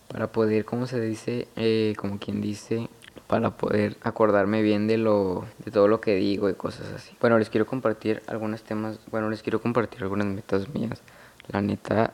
para 0.09 0.29
poder, 0.29 0.65
¿cómo 0.65 0.87
se 0.87 0.99
dice? 0.99 1.47
Eh, 1.55 1.95
como 1.97 2.19
quien 2.19 2.41
dice, 2.41 2.89
para 3.27 3.51
poder 3.51 3.95
acordarme 4.01 4.61
bien 4.61 4.87
de 4.87 4.97
lo 4.97 5.45
de 5.63 5.71
todo 5.71 5.87
lo 5.87 6.01
que 6.01 6.15
digo 6.15 6.49
y 6.49 6.53
cosas 6.53 6.91
así. 6.93 7.15
Bueno, 7.21 7.39
les 7.39 7.49
quiero 7.49 7.65
compartir 7.65 8.23
algunos 8.27 8.61
temas, 8.63 8.99
bueno, 9.09 9.29
les 9.29 9.41
quiero 9.41 9.61
compartir 9.61 10.03
algunas 10.03 10.27
metas 10.27 10.67
mías. 10.73 11.01
La 11.47 11.61
neta 11.61 12.11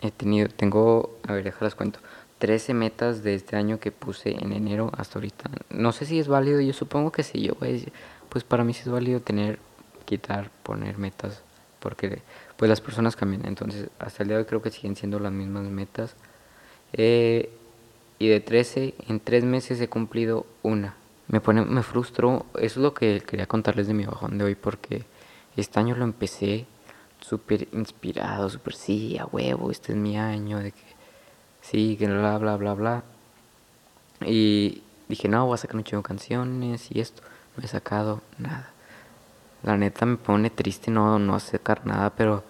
he 0.00 0.12
tenido 0.12 0.46
tengo, 0.46 1.18
a 1.26 1.32
ver, 1.32 1.42
déjalas 1.42 1.74
cuento. 1.74 1.98
13 2.38 2.74
metas 2.74 3.22
de 3.22 3.34
este 3.34 3.56
año 3.56 3.80
que 3.80 3.90
puse 3.90 4.30
en 4.30 4.52
enero 4.52 4.90
hasta 4.96 5.18
ahorita. 5.18 5.50
No 5.70 5.92
sé 5.92 6.06
si 6.06 6.18
es 6.18 6.28
válido, 6.28 6.60
yo 6.60 6.72
supongo 6.72 7.12
que 7.12 7.22
sí, 7.22 7.42
yo 7.42 7.54
pues, 7.54 7.84
pues 8.28 8.44
para 8.44 8.64
mí 8.64 8.74
sí 8.74 8.82
es 8.82 8.88
válido 8.88 9.20
tener 9.20 9.58
quitar, 10.04 10.50
poner 10.62 10.98
metas 10.98 11.42
porque 11.78 12.22
pues 12.56 12.68
las 12.68 12.80
personas 12.80 13.16
cambian. 13.16 13.46
Entonces, 13.46 13.88
hasta 13.98 14.22
el 14.22 14.28
día 14.28 14.36
de 14.36 14.42
hoy 14.42 14.48
creo 14.48 14.62
que 14.62 14.70
siguen 14.70 14.96
siendo 14.96 15.18
las 15.20 15.32
mismas 15.32 15.64
metas. 15.64 16.16
Eh, 16.92 17.50
y 18.18 18.28
de 18.28 18.40
13, 18.40 18.94
en 19.08 19.20
3 19.20 19.44
meses 19.44 19.80
he 19.80 19.88
cumplido 19.88 20.46
una. 20.62 20.96
Me 21.28 21.40
pone, 21.40 21.64
me 21.64 21.82
frustro, 21.82 22.46
eso 22.54 22.80
es 22.80 22.82
lo 22.82 22.94
que 22.94 23.20
quería 23.20 23.46
contarles 23.46 23.86
de 23.86 23.94
mi 23.94 24.06
bajón 24.06 24.38
de 24.38 24.44
hoy, 24.44 24.54
porque 24.54 25.04
este 25.56 25.78
año 25.78 25.94
lo 25.94 26.04
empecé 26.04 26.66
súper 27.20 27.68
inspirado, 27.72 28.48
súper 28.48 28.74
sí, 28.74 29.18
a 29.18 29.26
huevo, 29.26 29.70
este 29.70 29.92
es 29.92 29.98
mi 29.98 30.16
año, 30.16 30.58
de 30.58 30.72
que 30.72 30.97
sí, 31.60 31.96
que 31.96 32.06
bla, 32.06 32.38
bla, 32.38 32.56
bla, 32.56 32.74
bla. 32.74 33.02
Y 34.24 34.82
dije, 35.08 35.28
no, 35.28 35.46
voy 35.46 35.54
a 35.54 35.58
sacar 35.58 35.76
un 35.76 35.84
chingo 35.84 36.02
canciones 36.02 36.88
y 36.90 37.00
esto. 37.00 37.22
No 37.56 37.64
he 37.64 37.68
sacado 37.68 38.22
nada. 38.38 38.70
La 39.62 39.76
neta 39.76 40.06
me 40.06 40.16
pone 40.16 40.50
triste 40.50 40.90
no, 40.90 41.18
no 41.18 41.38
sacar 41.40 41.84
nada, 41.86 42.10
pero 42.10 42.44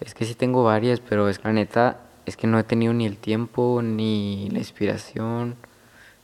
es 0.00 0.14
que 0.14 0.24
sí 0.24 0.34
tengo 0.34 0.64
varias, 0.64 1.00
pero 1.00 1.28
es 1.28 1.38
que 1.38 1.48
la 1.48 1.54
neta 1.54 1.98
es 2.26 2.36
que 2.36 2.46
no 2.46 2.58
he 2.58 2.64
tenido 2.64 2.92
ni 2.92 3.06
el 3.06 3.16
tiempo 3.18 3.80
ni 3.82 4.48
la 4.50 4.58
inspiración. 4.58 5.56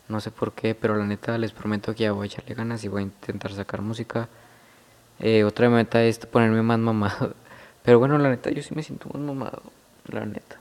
No 0.08 0.20
sé 0.20 0.30
por 0.30 0.52
qué, 0.52 0.74
pero 0.74 0.96
la 0.96 1.04
neta 1.04 1.36
les 1.38 1.52
prometo 1.52 1.94
que 1.94 2.04
ya 2.04 2.12
voy 2.12 2.24
a 2.24 2.26
echarle 2.26 2.54
ganas 2.54 2.82
y 2.84 2.88
voy 2.88 3.02
a 3.02 3.04
intentar 3.04 3.52
sacar 3.52 3.82
música. 3.82 4.28
Eh, 5.20 5.44
otra 5.44 5.68
meta 5.68 6.02
es 6.04 6.18
ponerme 6.20 6.62
más 6.62 6.78
mamado. 6.78 7.34
Pero 7.82 7.98
bueno, 7.98 8.18
la 8.18 8.28
neta, 8.30 8.50
yo 8.50 8.62
sí 8.62 8.74
me 8.74 8.82
siento 8.82 9.08
más 9.12 9.20
mamado. 9.20 9.62
La 10.06 10.24
neta. 10.24 10.58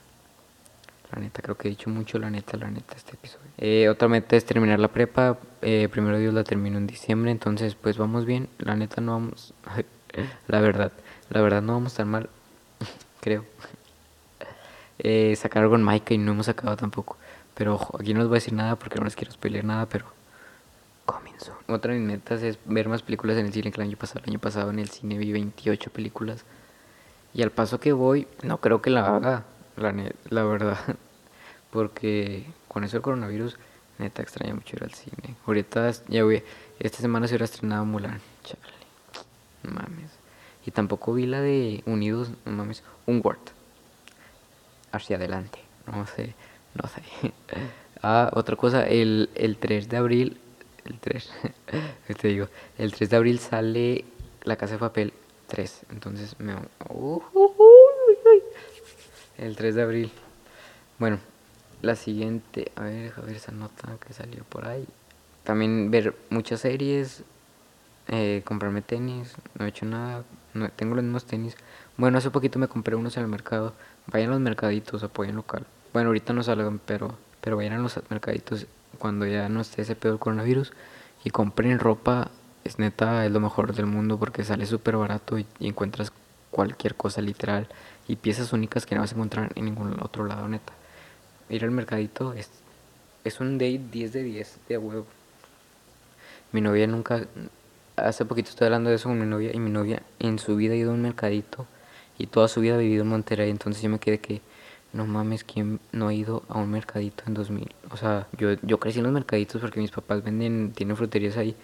La 1.11 1.21
neta, 1.21 1.41
creo 1.41 1.55
que 1.55 1.67
he 1.67 1.71
dicho 1.71 1.89
mucho 1.89 2.19
la 2.19 2.29
neta, 2.29 2.57
la 2.57 2.69
neta, 2.69 2.95
este 2.95 3.13
episodio. 3.13 3.47
Eh, 3.57 3.87
otra 3.87 4.07
meta 4.07 4.35
es 4.35 4.45
terminar 4.45 4.79
la 4.79 4.89
prepa. 4.89 5.37
Eh, 5.61 5.87
primero 5.89 6.17
Dios 6.17 6.33
la 6.33 6.43
termino 6.43 6.77
en 6.77 6.85
diciembre, 6.85 7.31
entonces 7.31 7.75
pues 7.75 7.97
vamos 7.97 8.25
bien. 8.25 8.49
La 8.59 8.75
neta 8.75 8.99
no 8.99 9.13
vamos... 9.13 9.53
la 10.47 10.59
verdad, 10.59 10.91
la 11.29 11.41
verdad 11.41 11.61
no 11.61 11.73
vamos 11.73 11.93
tan 11.93 12.09
mal, 12.09 12.29
creo. 13.21 13.45
Eh, 14.99 15.35
sacar 15.37 15.63
en 15.63 15.85
Mike 15.85 16.15
y 16.15 16.17
no 16.17 16.33
hemos 16.33 16.47
sacado 16.47 16.75
tampoco. 16.75 17.17
Pero 17.53 17.75
ojo, 17.75 17.97
aquí 17.99 18.13
no 18.13 18.19
les 18.19 18.27
voy 18.27 18.35
a 18.35 18.41
decir 18.41 18.53
nada 18.53 18.75
porque 18.75 18.99
no 18.99 19.05
les 19.05 19.15
quiero 19.15 19.31
spoiler 19.31 19.63
nada, 19.63 19.87
pero... 19.87 20.05
Comenzó. 21.05 21.57
Otra 21.67 21.93
de 21.93 21.99
mis 21.99 22.07
metas 22.09 22.43
es 22.43 22.59
ver 22.65 22.89
más 22.89 23.01
películas 23.01 23.37
en 23.37 23.45
el 23.45 23.53
cine 23.53 23.71
que 23.71 23.79
el 23.79 23.87
año 23.87 23.97
pasado. 23.97 24.19
El 24.25 24.31
año 24.31 24.39
pasado 24.39 24.71
en 24.71 24.79
el 24.79 24.89
cine 24.89 25.17
vi 25.17 25.31
28 25.31 25.89
películas. 25.89 26.43
Y 27.33 27.43
al 27.43 27.51
paso 27.51 27.79
que 27.79 27.93
voy, 27.93 28.27
no 28.43 28.59
creo 28.59 28.81
que 28.81 28.89
la 28.89 29.15
haga 29.15 29.45
la, 29.77 29.93
la 30.29 30.43
verdad. 30.43 30.77
Porque 31.71 32.45
con 32.67 32.83
eso 32.83 32.97
el 32.97 33.03
coronavirus, 33.03 33.57
neta 33.97 34.21
extraña 34.21 34.53
mucho 34.53 34.75
ir 34.75 34.83
al 34.83 34.93
cine. 34.93 35.35
Ahorita 35.45 35.91
ya 36.07 36.23
voy, 36.23 36.43
esta 36.79 36.99
semana 36.99 37.27
se 37.27 37.33
hubiera 37.33 37.45
estrenado 37.45 37.85
Mulan. 37.85 38.21
Chale. 38.43 38.61
Mames. 39.63 40.11
Y 40.65 40.71
tampoco 40.71 41.13
vi 41.13 41.25
la 41.25 41.41
de 41.41 41.81
Unidos, 41.85 42.31
no 42.45 42.51
mames, 42.51 42.83
un 43.05 43.21
Word. 43.23 43.39
Hacia 44.91 45.17
adelante. 45.17 45.59
No 45.85 46.05
sé, 46.05 46.35
no 46.73 46.89
sé. 46.89 47.01
ah, 48.03 48.29
otra 48.33 48.55
cosa, 48.55 48.85
el, 48.85 49.29
el 49.35 49.57
3 49.57 49.89
de 49.89 49.97
abril, 49.97 50.39
el 50.85 50.99
3, 50.99 51.31
te 52.21 52.27
digo, 52.27 52.47
el 52.77 52.93
3 52.93 53.09
de 53.09 53.15
abril 53.15 53.39
sale 53.39 54.05
La 54.43 54.55
Casa 54.55 54.73
de 54.73 54.79
Papel 54.79 55.13
3. 55.47 55.85
Entonces 55.91 56.39
me... 56.39 56.55
Uh, 56.89 57.21
el 59.37 59.55
3 59.55 59.75
de 59.75 59.81
abril. 59.81 60.11
Bueno, 60.99 61.19
la 61.81 61.95
siguiente, 61.95 62.71
a 62.75 62.83
ver, 62.83 63.13
a 63.17 63.21
ver 63.21 63.35
esa 63.35 63.51
nota 63.51 63.97
que 64.05 64.13
salió 64.13 64.43
por 64.43 64.67
ahí. 64.67 64.87
También 65.43 65.91
ver 65.91 66.15
muchas 66.29 66.61
series, 66.61 67.23
eh, 68.07 68.41
comprarme 68.45 68.81
tenis, 68.81 69.35
no 69.57 69.65
he 69.65 69.69
hecho 69.69 69.85
nada, 69.85 70.23
no, 70.53 70.69
tengo 70.69 70.95
los 70.95 71.03
mismos 71.03 71.25
tenis. 71.25 71.55
Bueno, 71.97 72.17
hace 72.17 72.31
poquito 72.31 72.59
me 72.59 72.67
compré 72.67 72.95
unos 72.95 73.17
en 73.17 73.23
el 73.23 73.29
mercado. 73.29 73.73
Vayan 74.07 74.29
a 74.29 74.33
los 74.33 74.41
mercaditos, 74.41 75.03
apoyen 75.03 75.35
local. 75.35 75.65
Bueno, 75.93 76.09
ahorita 76.09 76.33
no 76.33 76.43
salgan, 76.43 76.79
pero, 76.85 77.17
pero 77.41 77.57
vayan 77.57 77.73
a 77.73 77.79
los 77.79 77.99
mercaditos 78.09 78.65
cuando 78.97 79.25
ya 79.25 79.49
no 79.49 79.61
esté 79.61 79.83
ese 79.83 79.95
pedo 79.95 80.13
del 80.13 80.19
coronavirus 80.19 80.73
y 81.23 81.29
compren 81.29 81.79
ropa. 81.79 82.31
Es 82.63 82.79
neta, 82.79 83.25
es 83.25 83.31
lo 83.31 83.39
mejor 83.39 83.73
del 83.73 83.85
mundo 83.85 84.17
porque 84.17 84.43
sale 84.43 84.65
súper 84.65 84.97
barato 84.97 85.37
y 85.37 85.45
encuentras 85.61 86.11
cualquier 86.51 86.95
cosa 86.95 87.21
literal 87.21 87.67
y 88.07 88.15
piezas 88.15 88.53
únicas 88.53 88.85
que 88.85 88.95
no 88.95 89.01
vas 89.01 89.11
a 89.11 89.15
encontrar 89.15 89.51
en 89.55 89.65
ningún 89.65 89.97
otro 90.01 90.25
lado, 90.25 90.47
neta. 90.47 90.73
Ir 91.49 91.63
al 91.63 91.71
mercadito 91.71 92.33
es, 92.33 92.49
es 93.23 93.39
un 93.39 93.57
date 93.57 93.81
10 93.91 94.13
de 94.13 94.23
10 94.23 94.59
de 94.69 94.77
huevo. 94.77 95.05
Mi 96.51 96.61
novia 96.61 96.87
nunca, 96.87 97.25
hace 97.95 98.25
poquito 98.25 98.49
estoy 98.49 98.65
hablando 98.65 98.89
de 98.89 98.95
eso 98.95 99.09
con 99.09 99.19
mi 99.19 99.25
novia 99.25 99.51
y 99.53 99.59
mi 99.59 99.69
novia 99.69 100.01
en 100.19 100.39
su 100.39 100.55
vida 100.55 100.73
ha 100.73 100.77
ido 100.77 100.91
a 100.91 100.93
un 100.93 101.01
mercadito 101.01 101.65
y 102.17 102.27
toda 102.27 102.47
su 102.47 102.61
vida 102.61 102.75
ha 102.75 102.77
vivido 102.77 103.03
en 103.03 103.09
Monterrey, 103.09 103.49
entonces 103.49 103.81
yo 103.81 103.89
me 103.89 103.99
quedé 103.99 104.19
que 104.19 104.41
no 104.93 105.05
mames, 105.05 105.43
¿quién 105.43 105.79
no 105.91 106.07
ha 106.07 106.13
ido 106.13 106.43
a 106.47 106.57
un 106.57 106.71
mercadito 106.71 107.23
en 107.27 107.33
2000? 107.33 107.69
O 107.91 107.97
sea, 107.97 108.27
yo, 108.37 108.53
yo 108.63 108.79
crecí 108.79 108.99
en 108.99 109.03
los 109.03 109.13
mercaditos 109.13 109.61
porque 109.61 109.79
mis 109.79 109.91
papás 109.91 110.23
venden, 110.23 110.71
tienen 110.73 110.95
fruterías 110.95 111.37
ahí, 111.37 111.55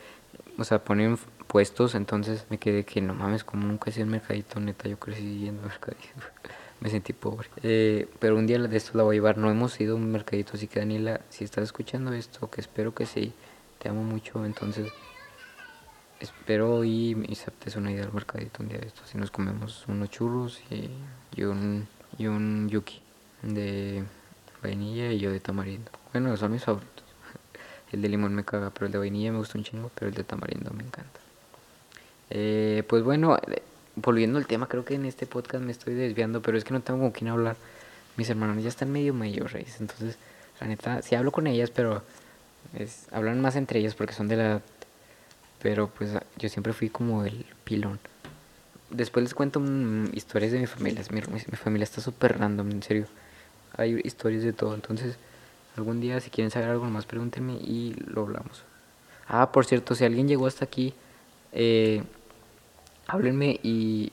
o 0.57 0.63
sea, 0.63 0.83
ponen 0.83 1.17
puestos, 1.53 1.93
entonces 1.93 2.47
me 2.49 2.57
quedé 2.57 2.83
que 2.83 2.99
no 2.99 3.13
mames, 3.13 3.43
como 3.43 3.67
nunca 3.67 3.91
he 3.91 3.93
sido 3.93 4.07
mercadito, 4.07 4.59
neta, 4.59 4.89
yo 4.89 4.97
crecí 4.97 5.37
yendo 5.37 5.61
mercadito. 5.61 6.25
me 6.81 6.89
sentí 6.89 7.13
pobre. 7.13 7.47
Eh, 7.61 8.09
pero 8.17 8.35
un 8.37 8.47
día 8.47 8.57
de 8.57 8.75
esto 8.75 8.97
la 8.97 9.03
voy 9.03 9.15
a 9.15 9.17
llevar. 9.17 9.37
No 9.37 9.51
hemos 9.51 9.79
ido 9.79 9.95
un 9.95 10.11
mercadito, 10.11 10.53
así 10.55 10.65
que 10.67 10.79
Daniela, 10.79 11.21
si 11.29 11.43
estás 11.43 11.65
escuchando 11.65 12.11
esto, 12.11 12.49
que 12.49 12.59
espero 12.59 12.95
que 12.95 13.05
sí, 13.05 13.33
te 13.77 13.87
amo 13.87 14.03
mucho, 14.03 14.43
entonces 14.47 14.91
espero 16.19 16.83
y 16.83 17.13
me 17.13 17.27
aceptes 17.31 17.75
una 17.75 17.91
idea 17.91 18.05
al 18.05 18.13
mercadito 18.13 18.63
un 18.63 18.69
día 18.69 18.79
de 18.79 18.87
estos. 18.87 19.07
Si 19.07 19.19
nos 19.19 19.29
comemos 19.29 19.85
unos 19.87 20.09
churros 20.09 20.59
y, 20.71 20.89
y, 21.35 21.43
un, 21.43 21.87
y 22.17 22.25
un 22.25 22.67
yuki 22.67 22.99
de 23.43 24.03
vainilla 24.63 25.11
y 25.11 25.19
yo 25.19 25.31
de 25.31 25.39
tamarindo. 25.39 25.91
Bueno, 26.11 26.35
son 26.35 26.51
mis 26.51 26.63
favoritos. 26.63 27.05
El 27.91 28.01
de 28.01 28.09
limón 28.09 28.33
me 28.33 28.43
caga, 28.43 28.71
pero 28.71 28.87
el 28.87 28.91
de 28.91 28.97
vainilla 28.97 29.31
me 29.31 29.37
gusta 29.37 29.55
un 29.55 29.63
chingo, 29.63 29.91
pero 29.93 30.09
el 30.09 30.15
de 30.15 30.23
tamarindo 30.23 30.71
me 30.73 30.83
encanta. 30.83 31.22
Eh, 32.29 32.83
pues 32.87 33.03
bueno, 33.03 33.37
volviendo 33.95 34.39
al 34.39 34.47
tema, 34.47 34.67
creo 34.67 34.85
que 34.85 34.95
en 34.95 35.05
este 35.05 35.25
podcast 35.25 35.63
me 35.63 35.71
estoy 35.71 35.93
desviando, 35.93 36.41
pero 36.41 36.57
es 36.57 36.63
que 36.63 36.73
no 36.73 36.81
tengo 36.81 36.99
con 36.99 37.11
quién 37.11 37.29
hablar. 37.29 37.55
Mis 38.17 38.29
hermanos 38.29 38.61
ya 38.63 38.69
están 38.69 38.91
medio 38.91 39.13
mayores, 39.13 39.79
entonces, 39.79 40.17
la 40.59 40.67
neta, 40.67 41.01
sí 41.01 41.15
hablo 41.15 41.31
con 41.31 41.47
ellas, 41.47 41.71
pero 41.71 42.03
hablan 43.11 43.41
más 43.41 43.55
entre 43.55 43.79
ellas 43.79 43.95
porque 43.95 44.13
son 44.13 44.27
de 44.27 44.37
la. 44.37 44.61
Pero 45.61 45.87
pues 45.87 46.11
yo 46.37 46.49
siempre 46.49 46.73
fui 46.73 46.89
como 46.89 47.23
el 47.23 47.45
pilón. 47.63 47.99
Después 48.89 49.23
les 49.23 49.33
cuento 49.33 49.61
historias 50.13 50.51
de 50.51 50.59
mi 50.59 50.67
familia. 50.67 51.01
Mi, 51.09 51.21
mi, 51.21 51.57
familia 51.57 51.83
está 51.83 52.01
súper 52.01 52.37
random, 52.37 52.69
en 52.69 52.83
serio. 52.83 53.07
Hay 53.77 53.99
historias 54.03 54.43
de 54.43 54.53
todo. 54.53 54.75
Entonces, 54.75 55.15
algún 55.77 56.01
día 56.01 56.19
si 56.19 56.29
quieren 56.29 56.51
saber 56.51 56.69
algo 56.69 56.85
más, 56.85 57.05
pregúntenme 57.05 57.53
y 57.53 57.95
lo 58.05 58.21
hablamos. 58.21 58.63
Ah, 59.27 59.51
por 59.51 59.65
cierto, 59.65 59.95
si 59.95 60.03
alguien 60.03 60.27
llegó 60.27 60.47
hasta 60.47 60.65
aquí, 60.65 60.93
eh, 61.53 62.03
háblenme 63.07 63.59
y, 63.63 64.11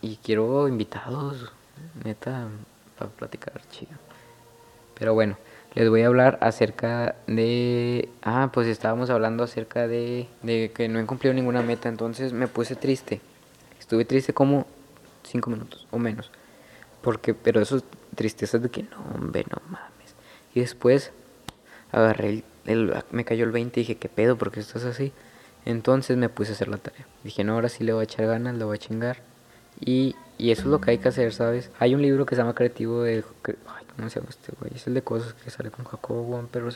y 0.00 0.16
quiero 0.16 0.68
invitados, 0.68 1.52
neta, 2.04 2.48
para 2.98 3.10
platicar 3.10 3.60
chido. 3.70 3.92
Pero 4.98 5.14
bueno, 5.14 5.36
les 5.74 5.88
voy 5.88 6.02
a 6.02 6.08
hablar 6.08 6.38
acerca 6.40 7.14
de... 7.26 8.08
Ah, 8.22 8.50
pues 8.52 8.66
estábamos 8.66 9.10
hablando 9.10 9.44
acerca 9.44 9.86
de, 9.86 10.28
de 10.42 10.72
que 10.74 10.88
no 10.88 10.98
he 10.98 11.06
cumplido 11.06 11.34
ninguna 11.34 11.62
meta, 11.62 11.88
entonces 11.88 12.32
me 12.32 12.48
puse 12.48 12.74
triste. 12.74 13.20
Estuve 13.78 14.04
triste 14.04 14.32
como 14.32 14.66
cinco 15.22 15.50
minutos 15.50 15.86
o 15.90 15.98
menos. 15.98 16.30
Porque, 17.00 17.32
pero 17.34 17.60
eso 17.60 17.82
tristeza 18.14 18.58
de 18.58 18.70
que 18.70 18.82
no, 18.82 18.98
hombre, 19.14 19.44
no 19.50 19.62
mames. 19.68 20.14
Y 20.54 20.60
después 20.60 21.12
agarré 21.92 22.42
el, 22.66 22.92
me 23.12 23.24
cayó 23.24 23.44
el 23.44 23.52
20 23.52 23.78
y 23.78 23.82
dije, 23.82 23.96
¿qué 23.96 24.08
pedo? 24.08 24.36
porque 24.36 24.60
estás 24.60 24.84
así? 24.84 25.12
Entonces 25.64 26.16
me 26.16 26.28
puse 26.28 26.52
a 26.52 26.54
hacer 26.54 26.68
la 26.68 26.78
tarea. 26.78 27.06
Dije, 27.24 27.44
no, 27.44 27.54
ahora 27.54 27.68
sí 27.68 27.84
le 27.84 27.92
voy 27.92 28.02
a 28.02 28.04
echar 28.04 28.26
ganas, 28.26 28.56
le 28.56 28.64
voy 28.64 28.76
a 28.76 28.78
chingar. 28.78 29.18
Y, 29.80 30.16
y 30.38 30.50
eso 30.50 30.62
es 30.62 30.68
lo 30.68 30.80
que 30.80 30.92
hay 30.92 30.98
que 30.98 31.08
hacer, 31.08 31.32
¿sabes? 31.32 31.70
Hay 31.78 31.94
un 31.94 32.02
libro 32.02 32.26
que 32.26 32.34
se 32.34 32.40
llama 32.40 32.54
Creativo 32.54 33.02
de... 33.02 33.24
Ay, 33.46 33.84
¿Cómo 33.96 34.08
se 34.10 34.20
llama 34.20 34.30
este 34.30 34.52
güey? 34.60 34.72
Es 34.74 34.86
el 34.86 34.94
de 34.94 35.02
cosas 35.02 35.34
que 35.34 35.50
sale 35.50 35.70
con 35.70 35.84
Jacobo 35.84 36.24
Juan 36.24 36.46
Perro, 36.46 36.70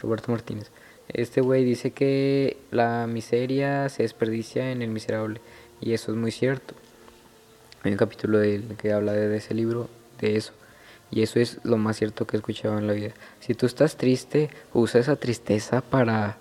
Roberto 0.00 0.30
Martínez. 0.30 0.70
Este 1.08 1.40
güey 1.40 1.64
dice 1.64 1.92
que 1.92 2.58
la 2.70 3.06
miseria 3.06 3.88
se 3.88 4.02
desperdicia 4.02 4.70
en 4.70 4.82
el 4.82 4.90
miserable. 4.90 5.40
Y 5.80 5.92
eso 5.94 6.12
es 6.12 6.18
muy 6.18 6.32
cierto. 6.32 6.74
Hay 7.82 7.92
un 7.92 7.98
capítulo 7.98 8.38
de, 8.38 8.62
que 8.78 8.92
habla 8.92 9.12
de, 9.12 9.34
ese 9.36 9.54
libro, 9.54 9.88
de 10.20 10.36
eso. 10.36 10.52
Y 11.10 11.22
eso 11.22 11.38
es 11.38 11.60
lo 11.64 11.78
más 11.78 11.96
cierto 11.96 12.26
que 12.26 12.36
he 12.36 12.40
escuchado 12.40 12.78
en 12.78 12.86
la 12.86 12.92
vida. 12.92 13.12
Si 13.40 13.54
tú 13.54 13.64
estás 13.64 13.96
triste, 13.96 14.50
usa 14.74 15.00
esa 15.00 15.16
tristeza 15.16 15.80
para 15.80 16.36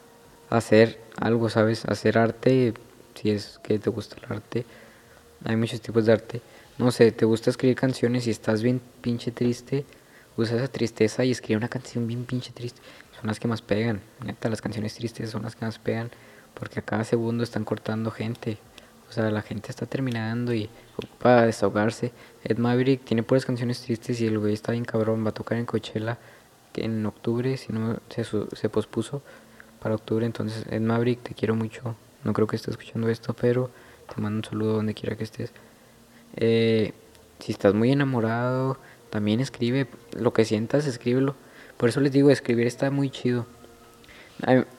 hacer 0.50 1.00
algo, 1.20 1.50
¿sabes? 1.50 1.86
Hacer 1.86 2.18
arte, 2.18 2.74
si 3.16 3.32
es 3.32 3.60
que 3.64 3.80
te 3.80 3.90
gusta 3.90 4.16
el 4.18 4.32
arte. 4.32 4.66
Hay 5.44 5.56
muchos 5.56 5.82
tipos 5.82 6.06
de 6.06 6.14
arte. 6.14 6.42
No 6.78 6.92
sé, 6.92 7.12
te 7.12 7.26
gusta 7.26 7.50
escribir 7.50 7.78
canciones 7.78 8.28
y 8.28 8.32
estás 8.32 8.62
bien 8.62 8.82
pinche 9.02 9.32
triste, 9.32 9.86
usa 10.36 10.58
esa 10.58 10.68
tristeza 10.68 11.24
y 11.24 11.32
escribe 11.32 11.58
una 11.58 11.70
canción 11.70 12.08
bien 12.08 12.26
pinche 12.26 12.52
triste. 12.52 12.82
Son 13.18 13.28
las 13.28 13.40
que 13.40 13.48
más 13.48 13.62
pegan. 13.62 14.02
Neta, 14.24 14.50
las 14.50 14.62
canciones 14.62 14.96
tristes 14.96 15.30
son 15.30 15.44
las 15.44 15.56
que 15.56 15.66
más 15.66 15.80
pegan 15.80 16.12
porque 16.54 16.80
a 16.80 16.84
cada 16.84 17.04
segundo 17.04 17.44
están 17.44 17.64
cortando 17.64 18.12
gente. 18.12 18.58
O 19.10 19.14
sea, 19.14 19.30
la 19.30 19.42
gente 19.42 19.70
está 19.70 19.86
terminando 19.86 20.54
y 20.54 20.70
para 21.20 21.46
desahogarse. 21.46 22.12
Ed 22.44 22.58
Maverick 22.58 23.06
tiene 23.06 23.24
puras 23.24 23.46
canciones 23.46 23.82
tristes 23.82 24.20
y 24.20 24.28
el 24.28 24.40
güey 24.40 24.54
está 24.54 24.72
bien 24.74 24.84
cabrón. 24.84 25.24
Va 25.24 25.30
a 25.30 25.34
tocar 25.34 25.58
en 25.58 25.66
Coachella 25.66 26.18
en 26.74 27.06
octubre, 27.06 27.56
si 27.56 27.72
no 27.72 28.00
se, 28.10 28.26
se 28.26 28.70
pospuso 28.70 29.22
para 29.86 29.94
octubre. 29.94 30.26
Entonces, 30.26 30.66
Ed 30.72 30.82
Maverick, 30.82 31.22
te 31.22 31.36
quiero 31.36 31.54
mucho. 31.54 31.96
No 32.24 32.34
creo 32.34 32.48
que 32.48 32.56
estés 32.56 32.72
escuchando 32.72 33.08
esto, 33.08 33.36
pero 33.40 33.70
te 34.12 34.20
mando 34.20 34.38
un 34.38 34.44
saludo 34.44 34.74
donde 34.74 34.96
quiera 34.96 35.16
que 35.16 35.24
estés. 35.24 35.52
Eh, 36.38 36.92
si 37.38 37.52
estás 37.52 37.76
muy 37.76 37.92
enamorado, 37.92 38.80
también 39.12 39.42
escribe 39.42 39.86
lo 40.18 40.34
que 40.34 40.44
sientas, 40.44 40.88
escríbelo. 40.88 41.36
Por 41.78 41.90
eso 41.90 42.00
les 42.00 42.12
digo, 42.12 42.32
escribir 42.32 42.66
está 42.66 42.90
muy 42.90 43.12
chido. 43.12 43.46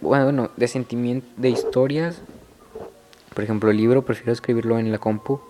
Bueno, 0.01 0.51
de 0.57 0.67
sentimiento, 0.67 1.29
de 1.37 1.51
historias, 1.51 2.21
por 3.33 3.45
ejemplo, 3.45 3.71
el 3.71 3.77
libro 3.77 4.05
prefiero 4.05 4.33
escribirlo 4.33 4.77
en 4.77 4.91
la 4.91 4.99
compu, 4.99 5.41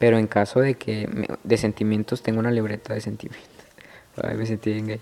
pero 0.00 0.18
en 0.18 0.26
caso 0.26 0.58
de 0.58 0.74
que 0.74 1.28
de 1.44 1.56
sentimientos 1.58 2.24
tengo 2.24 2.40
una 2.40 2.50
libreta 2.50 2.92
de 2.92 3.00
sentimientos. 3.00 3.48
Ay, 4.20 4.36
me 4.36 4.46
sentí 4.46 4.72
bien 4.72 4.88
gay. 4.88 5.00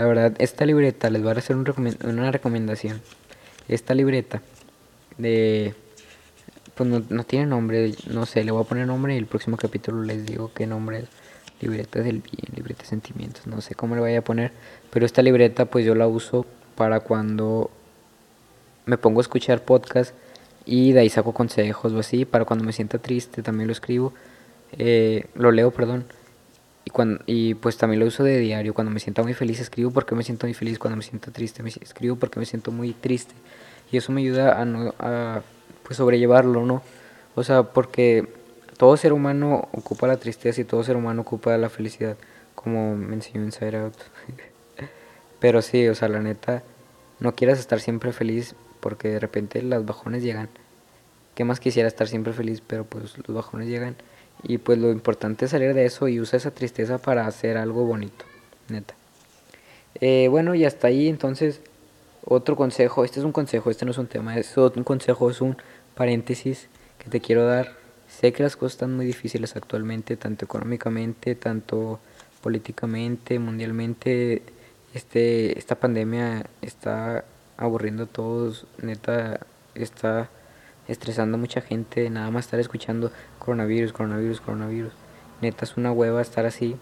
La 0.00 0.06
verdad, 0.06 0.32
esta 0.38 0.64
libreta 0.64 1.10
les 1.10 1.20
voy 1.20 1.30
a 1.30 1.34
hacer 1.34 1.56
una 1.56 2.32
recomendación. 2.32 3.02
Esta 3.68 3.92
libreta 3.92 4.40
de 5.18 5.74
pues 6.74 6.88
no, 6.88 7.04
no, 7.10 7.24
tiene 7.24 7.44
nombre, 7.44 7.92
no 8.06 8.24
sé, 8.24 8.42
le 8.42 8.50
voy 8.50 8.62
a 8.62 8.66
poner 8.66 8.86
nombre 8.86 9.14
y 9.14 9.18
el 9.18 9.26
próximo 9.26 9.58
capítulo 9.58 10.02
les 10.02 10.24
digo 10.24 10.52
qué 10.54 10.66
nombre 10.66 11.00
es. 11.00 11.08
Libreta 11.60 12.00
del 12.00 12.22
bien, 12.22 12.46
libreta 12.56 12.84
de 12.84 12.88
sentimientos, 12.88 13.46
no 13.46 13.60
sé 13.60 13.74
cómo 13.74 13.94
le 13.94 14.00
vaya 14.00 14.20
a 14.20 14.24
poner, 14.24 14.52
pero 14.90 15.04
esta 15.04 15.20
libreta 15.20 15.66
pues 15.66 15.84
yo 15.84 15.94
la 15.94 16.08
uso 16.08 16.46
para 16.76 17.00
cuando 17.00 17.70
me 18.86 18.96
pongo 18.96 19.20
a 19.20 19.24
escuchar 19.24 19.66
podcast 19.66 20.14
y 20.64 20.92
de 20.92 21.00
ahí 21.00 21.10
saco 21.10 21.34
consejos 21.34 21.92
o 21.92 21.98
así, 21.98 22.24
para 22.24 22.46
cuando 22.46 22.64
me 22.64 22.72
sienta 22.72 22.96
triste 22.96 23.42
también 23.42 23.66
lo 23.66 23.74
escribo, 23.74 24.14
eh, 24.78 25.26
lo 25.34 25.52
leo, 25.52 25.72
perdón, 25.72 26.06
y, 26.84 26.90
cuando, 26.90 27.22
y 27.26 27.54
pues 27.54 27.76
también 27.76 28.00
lo 28.00 28.06
uso 28.06 28.24
de 28.24 28.38
diario, 28.38 28.74
cuando 28.74 28.90
me 28.90 29.00
sienta 29.00 29.22
muy 29.22 29.34
feliz 29.34 29.60
escribo 29.60 29.90
porque 29.90 30.14
me 30.14 30.22
siento 30.22 30.46
muy 30.46 30.54
feliz, 30.54 30.78
cuando 30.78 30.96
me 30.96 31.02
siento 31.02 31.30
triste 31.30 31.62
me 31.62 31.68
escribo 31.68 32.16
porque 32.16 32.40
me 32.40 32.46
siento 32.46 32.72
muy 32.72 32.92
triste 32.92 33.34
y 33.92 33.96
eso 33.96 34.12
me 34.12 34.20
ayuda 34.20 34.60
a, 34.60 34.64
no, 34.64 34.94
a 34.98 35.42
pues 35.82 35.96
sobrellevarlo, 35.96 36.64
¿no? 36.64 36.82
O 37.34 37.42
sea, 37.42 37.64
porque 37.64 38.28
todo 38.76 38.96
ser 38.96 39.12
humano 39.12 39.68
ocupa 39.72 40.06
la 40.06 40.16
tristeza 40.16 40.60
y 40.60 40.64
todo 40.64 40.82
ser 40.84 40.96
humano 40.96 41.22
ocupa 41.22 41.56
la 41.58 41.68
felicidad, 41.68 42.16
como 42.54 42.96
me 42.96 43.14
enseñó 43.14 43.42
Inside 43.44 43.76
Out. 43.76 43.94
Pero 45.40 45.62
sí, 45.62 45.88
o 45.88 45.94
sea, 45.94 46.08
la 46.08 46.20
neta, 46.20 46.62
no 47.18 47.34
quieras 47.34 47.58
estar 47.58 47.80
siempre 47.80 48.12
feliz 48.12 48.54
porque 48.80 49.08
de 49.08 49.18
repente 49.18 49.62
las 49.62 49.84
bajones 49.84 50.22
llegan. 50.22 50.48
¿Qué 51.34 51.44
más 51.44 51.60
quisiera 51.60 51.88
estar 51.88 52.08
siempre 52.08 52.32
feliz? 52.32 52.62
Pero 52.66 52.84
pues 52.84 53.16
los 53.18 53.34
bajones 53.34 53.68
llegan. 53.68 53.96
Y 54.42 54.58
pues 54.58 54.78
lo 54.78 54.90
importante 54.90 55.44
es 55.44 55.50
salir 55.50 55.74
de 55.74 55.84
eso 55.84 56.08
y 56.08 56.20
usar 56.20 56.38
esa 56.38 56.50
tristeza 56.50 56.98
para 56.98 57.26
hacer 57.26 57.56
algo 57.56 57.84
bonito, 57.84 58.24
neta. 58.68 58.94
Eh, 60.00 60.28
bueno, 60.28 60.54
y 60.54 60.64
hasta 60.64 60.88
ahí 60.88 61.08
entonces 61.08 61.60
otro 62.24 62.56
consejo, 62.56 63.04
este 63.04 63.20
es 63.20 63.24
un 63.24 63.32
consejo, 63.32 63.70
este 63.70 63.84
no 63.84 63.90
es 63.90 63.98
un 63.98 64.06
tema, 64.06 64.36
es 64.36 64.56
un 64.56 64.84
consejo, 64.84 65.30
es 65.30 65.40
un 65.40 65.56
paréntesis 65.94 66.68
que 66.98 67.10
te 67.10 67.20
quiero 67.20 67.46
dar. 67.46 67.76
Sé 68.08 68.32
que 68.32 68.42
las 68.42 68.56
cosas 68.56 68.72
están 68.72 68.94
muy 68.96 69.06
difíciles 69.06 69.56
actualmente, 69.56 70.16
tanto 70.16 70.44
económicamente, 70.44 71.34
tanto 71.34 72.00
políticamente, 72.42 73.38
mundialmente. 73.38 74.42
Este, 74.94 75.58
esta 75.58 75.76
pandemia 75.76 76.46
está 76.62 77.24
aburriendo 77.56 78.04
a 78.04 78.06
todos, 78.06 78.66
neta, 78.82 79.40
está 79.74 80.28
estresando 80.90 81.36
a 81.36 81.40
mucha 81.40 81.60
gente, 81.60 82.10
nada 82.10 82.30
más 82.30 82.46
estar 82.46 82.60
escuchando 82.60 83.10
coronavirus, 83.38 83.92
coronavirus, 83.92 84.40
coronavirus. 84.40 84.92
Neta 85.40 85.64
es 85.64 85.76
una 85.76 85.92
hueva 85.92 86.20
estar 86.20 86.46
así. 86.46 86.76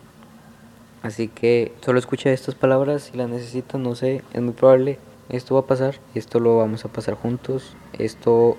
Así 1.02 1.28
que 1.28 1.72
solo 1.84 1.98
escucha 1.98 2.30
estas 2.30 2.54
palabras 2.54 3.04
si 3.04 3.16
las 3.16 3.28
necesitas, 3.28 3.80
no 3.80 3.94
sé, 3.94 4.22
es 4.32 4.40
muy 4.40 4.54
probable. 4.54 4.98
Esto 5.28 5.54
va 5.54 5.60
a 5.60 5.66
pasar, 5.66 5.96
esto 6.14 6.40
lo 6.40 6.56
vamos 6.56 6.84
a 6.84 6.88
pasar 6.88 7.14
juntos, 7.14 7.76
esto 7.98 8.56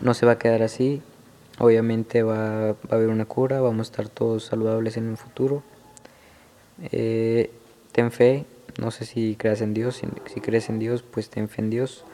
no 0.00 0.14
se 0.14 0.24
va 0.24 0.32
a 0.32 0.38
quedar 0.38 0.62
así. 0.62 1.02
Obviamente 1.58 2.22
va, 2.22 2.72
va 2.72 2.76
a 2.90 2.94
haber 2.94 3.08
una 3.08 3.26
cura, 3.26 3.60
vamos 3.60 3.88
a 3.88 3.90
estar 3.90 4.08
todos 4.08 4.44
saludables 4.44 4.96
en 4.96 5.08
un 5.08 5.16
futuro. 5.16 5.62
Eh, 6.92 7.50
ten 7.92 8.10
fe, 8.10 8.46
no 8.78 8.90
sé 8.90 9.04
si 9.04 9.36
creas 9.36 9.60
en 9.60 9.74
Dios, 9.74 9.96
si, 9.96 10.06
si, 10.32 10.40
crees 10.40 10.68
en 10.68 10.78
Dios, 10.78 11.02
pues 11.02 11.30
ten 11.30 11.48
fe 11.48 11.62
en 11.62 11.70
Dios. 11.70 12.04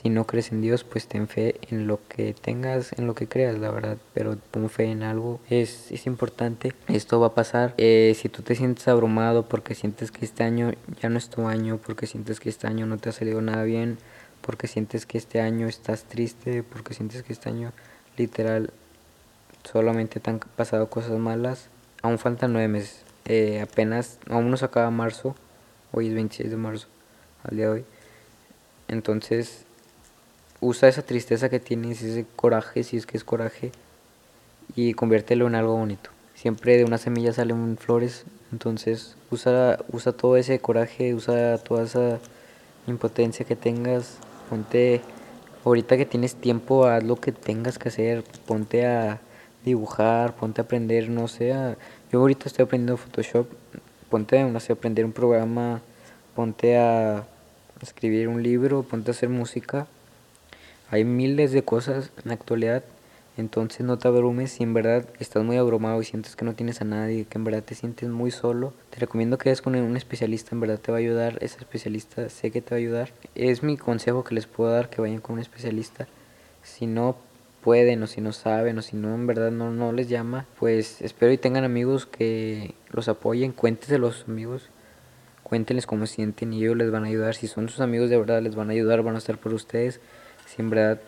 Si 0.00 0.10
no 0.10 0.28
crees 0.28 0.52
en 0.52 0.60
Dios, 0.60 0.84
pues 0.84 1.08
ten 1.08 1.26
fe 1.26 1.56
en 1.70 1.88
lo 1.88 1.98
que 2.06 2.32
tengas, 2.32 2.92
en 2.96 3.08
lo 3.08 3.16
que 3.16 3.26
creas, 3.26 3.58
la 3.58 3.72
verdad. 3.72 3.96
Pero 4.14 4.36
pon 4.52 4.70
fe 4.70 4.84
en 4.84 5.02
algo, 5.02 5.40
es, 5.50 5.90
es 5.90 6.06
importante. 6.06 6.72
Esto 6.86 7.18
va 7.18 7.28
a 7.28 7.34
pasar. 7.34 7.74
Eh, 7.78 8.16
si 8.16 8.28
tú 8.28 8.42
te 8.42 8.54
sientes 8.54 8.86
abrumado 8.86 9.48
porque 9.48 9.74
sientes 9.74 10.12
que 10.12 10.24
este 10.24 10.44
año 10.44 10.70
ya 11.02 11.08
no 11.08 11.18
es 11.18 11.30
tu 11.30 11.48
año, 11.48 11.80
porque 11.84 12.06
sientes 12.06 12.38
que 12.38 12.48
este 12.48 12.68
año 12.68 12.86
no 12.86 12.98
te 12.98 13.08
ha 13.08 13.12
salido 13.12 13.40
nada 13.42 13.64
bien, 13.64 13.98
porque 14.40 14.68
sientes 14.68 15.04
que 15.04 15.18
este 15.18 15.40
año 15.40 15.66
estás 15.66 16.04
triste, 16.04 16.62
porque 16.62 16.94
sientes 16.94 17.24
que 17.24 17.32
este 17.32 17.48
año 17.48 17.72
literal 18.16 18.70
solamente 19.64 20.20
te 20.20 20.30
han 20.30 20.38
pasado 20.38 20.88
cosas 20.90 21.18
malas. 21.18 21.70
Aún 22.02 22.20
faltan 22.20 22.52
nueve 22.52 22.68
meses. 22.68 23.02
Eh, 23.24 23.60
apenas, 23.60 24.20
aún 24.30 24.48
nos 24.48 24.62
acaba 24.62 24.92
marzo. 24.92 25.34
Hoy 25.90 26.06
es 26.06 26.14
26 26.14 26.50
de 26.52 26.56
marzo, 26.56 26.86
al 27.42 27.56
día 27.56 27.66
de 27.66 27.72
hoy. 27.72 27.84
Entonces, 28.86 29.64
usa 30.60 30.88
esa 30.88 31.02
tristeza 31.02 31.48
que 31.48 31.60
tienes, 31.60 32.02
ese 32.02 32.26
coraje, 32.36 32.82
si 32.84 32.96
es 32.96 33.06
que 33.06 33.16
es 33.16 33.24
coraje, 33.24 33.72
y 34.74 34.94
conviértelo 34.94 35.46
en 35.46 35.54
algo 35.54 35.76
bonito. 35.76 36.10
Siempre 36.34 36.76
de 36.76 36.84
una 36.84 36.98
semilla 36.98 37.32
salen 37.32 37.76
flores, 37.78 38.24
entonces 38.52 39.16
usa, 39.30 39.78
usa 39.92 40.12
todo 40.12 40.36
ese 40.36 40.58
coraje, 40.60 41.14
usa 41.14 41.58
toda 41.58 41.84
esa 41.84 42.18
impotencia 42.86 43.44
que 43.44 43.56
tengas, 43.56 44.18
ponte, 44.48 45.00
ahorita 45.64 45.96
que 45.96 46.06
tienes 46.06 46.34
tiempo, 46.34 46.86
haz 46.86 47.02
lo 47.02 47.16
que 47.16 47.32
tengas 47.32 47.78
que 47.78 47.88
hacer, 47.88 48.24
ponte 48.46 48.86
a 48.86 49.20
dibujar, 49.64 50.34
ponte 50.36 50.60
a 50.60 50.64
aprender, 50.64 51.08
no 51.10 51.28
sé, 51.28 51.52
yo 52.10 52.20
ahorita 52.20 52.44
estoy 52.46 52.64
aprendiendo 52.64 52.96
Photoshop, 52.96 53.46
ponte 54.08 54.40
a 54.40 54.72
aprender 54.72 55.04
un 55.04 55.12
programa, 55.12 55.82
ponte 56.34 56.78
a 56.78 57.26
escribir 57.82 58.28
un 58.28 58.42
libro, 58.42 58.82
ponte 58.82 59.10
a 59.10 59.12
hacer 59.12 59.28
música. 59.28 59.86
Hay 60.90 61.04
miles 61.04 61.52
de 61.52 61.62
cosas 61.62 62.10
en 62.22 62.28
la 62.28 62.34
actualidad 62.34 62.84
entonces 63.38 63.86
no 63.86 63.98
te 63.98 64.08
abrumes 64.08 64.50
si 64.50 64.64
en 64.64 64.74
verdad 64.74 65.08
estás 65.20 65.44
muy 65.44 65.56
abrumado 65.56 66.02
y 66.02 66.04
sientes 66.04 66.34
que 66.34 66.44
no 66.44 66.56
tienes 66.56 66.80
a 66.80 66.84
nadie, 66.84 67.24
que 67.24 67.38
en 67.38 67.44
verdad 67.44 67.62
te 67.62 67.76
sientes 67.76 68.08
muy 68.08 68.32
solo. 68.32 68.72
Te 68.90 68.98
recomiendo 68.98 69.38
que 69.38 69.48
vayas 69.48 69.62
con 69.62 69.76
un 69.76 69.96
especialista, 69.96 70.56
en 70.56 70.60
verdad 70.60 70.80
te 70.80 70.90
va 70.90 70.98
a 70.98 71.00
ayudar. 71.00 71.38
Ese 71.40 71.58
especialista 71.58 72.28
sé 72.30 72.50
que 72.50 72.60
te 72.60 72.70
va 72.70 72.78
a 72.78 72.80
ayudar. 72.80 73.12
Es 73.36 73.62
mi 73.62 73.76
consejo 73.76 74.24
que 74.24 74.34
les 74.34 74.48
puedo 74.48 74.72
dar, 74.72 74.90
que 74.90 75.00
vayan 75.00 75.20
con 75.20 75.34
un 75.34 75.40
especialista. 75.40 76.08
Si 76.64 76.88
no 76.88 77.16
pueden 77.62 78.02
o 78.02 78.08
si 78.08 78.20
no 78.20 78.32
saben 78.32 78.76
o 78.78 78.82
si 78.82 78.96
no 78.96 79.14
en 79.14 79.28
verdad 79.28 79.52
no, 79.52 79.70
no 79.70 79.92
les 79.92 80.08
llama, 80.08 80.46
pues 80.58 81.00
espero 81.00 81.30
y 81.30 81.38
tengan 81.38 81.62
amigos 81.62 82.06
que 82.06 82.74
los 82.90 83.08
apoyen. 83.08 83.52
Cuéntese 83.52 83.98
los 83.98 84.24
amigos. 84.26 84.68
Cuéntenles 85.44 85.86
cómo 85.86 86.06
sienten 86.06 86.52
y 86.52 86.62
ellos 86.64 86.76
les 86.76 86.90
van 86.90 87.04
a 87.04 87.06
ayudar. 87.06 87.36
Si 87.36 87.46
son 87.46 87.68
sus 87.68 87.80
amigos 87.80 88.10
de 88.10 88.18
verdad, 88.18 88.42
les 88.42 88.56
van 88.56 88.70
a 88.70 88.72
ayudar, 88.72 89.04
van 89.04 89.14
a 89.14 89.18
estar 89.18 89.38
por 89.38 89.54
ustedes. 89.54 90.00
Si 90.48 90.62
en 90.62 90.70
verdad 90.70 91.00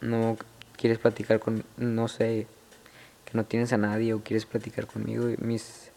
no 0.00 0.36
quieres 0.76 0.98
platicar 0.98 1.40
con, 1.40 1.64
no 1.76 2.08
sé, 2.08 2.46
que 3.24 3.32
no 3.34 3.44
tienes 3.44 3.72
a 3.72 3.76
nadie 3.76 4.14
o 4.14 4.20
quieres 4.20 4.46
platicar 4.46 4.86
conmigo, 4.86 5.26
mis, 5.38 5.90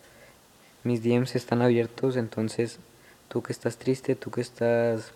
mis 0.83 1.03
DMs 1.03 1.35
están 1.35 1.61
abiertos, 1.61 2.15
entonces 2.15 2.79
tú 3.27 3.41
que 3.41 3.51
estás 3.51 3.77
triste, 3.77 4.15
tú 4.15 4.29
que 4.29 4.41
estás 4.41 5.13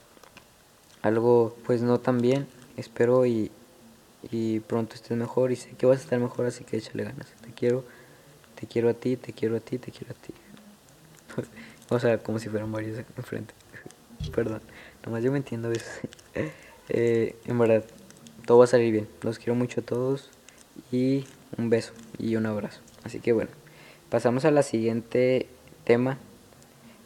algo 1.01 1.55
pues 1.65 1.81
no 1.81 1.99
tan 1.99 2.19
bien, 2.19 2.47
espero 2.77 3.25
y, 3.25 3.51
y 4.31 4.59
pronto 4.61 4.95
estés 4.95 5.17
mejor 5.17 5.51
y 5.51 5.55
sé 5.55 5.71
que 5.71 5.85
vas 5.85 5.99
a 5.99 6.03
estar 6.03 6.19
mejor, 6.19 6.45
así 6.45 6.63
que 6.63 6.77
échale 6.77 7.03
ganas. 7.03 7.27
Te 7.41 7.51
quiero, 7.51 7.83
te 8.59 8.67
quiero 8.67 8.89
a 8.89 8.93
ti, 8.93 9.17
te 9.17 9.33
quiero 9.33 9.57
a 9.57 9.59
ti, 9.59 9.77
te 9.77 9.91
quiero 9.91 10.13
a 10.13 10.15
ti. 10.15 10.33
o 11.89 11.99
sea, 11.99 12.17
como 12.17 12.39
si 12.39 12.49
fueran 12.49 12.71
varios 12.71 12.99
enfrente. 13.15 13.53
Perdón, 14.33 14.61
nomás 15.05 15.23
yo 15.23 15.31
me 15.31 15.37
entiendo 15.37 15.71
eso. 15.71 15.85
eh, 16.89 17.35
en 17.45 17.59
verdad, 17.59 17.83
todo 18.45 18.59
va 18.59 18.63
a 18.65 18.67
salir 18.67 18.91
bien. 18.91 19.07
Los 19.21 19.37
quiero 19.37 19.55
mucho 19.55 19.81
a 19.81 19.83
todos 19.83 20.29
y 20.91 21.25
un 21.57 21.69
beso 21.69 21.93
y 22.17 22.35
un 22.35 22.45
abrazo. 22.45 22.81
Así 23.03 23.19
que 23.19 23.33
bueno, 23.33 23.51
pasamos 24.09 24.45
a 24.45 24.51
la 24.51 24.63
siguiente 24.63 25.47
tema 25.83 26.17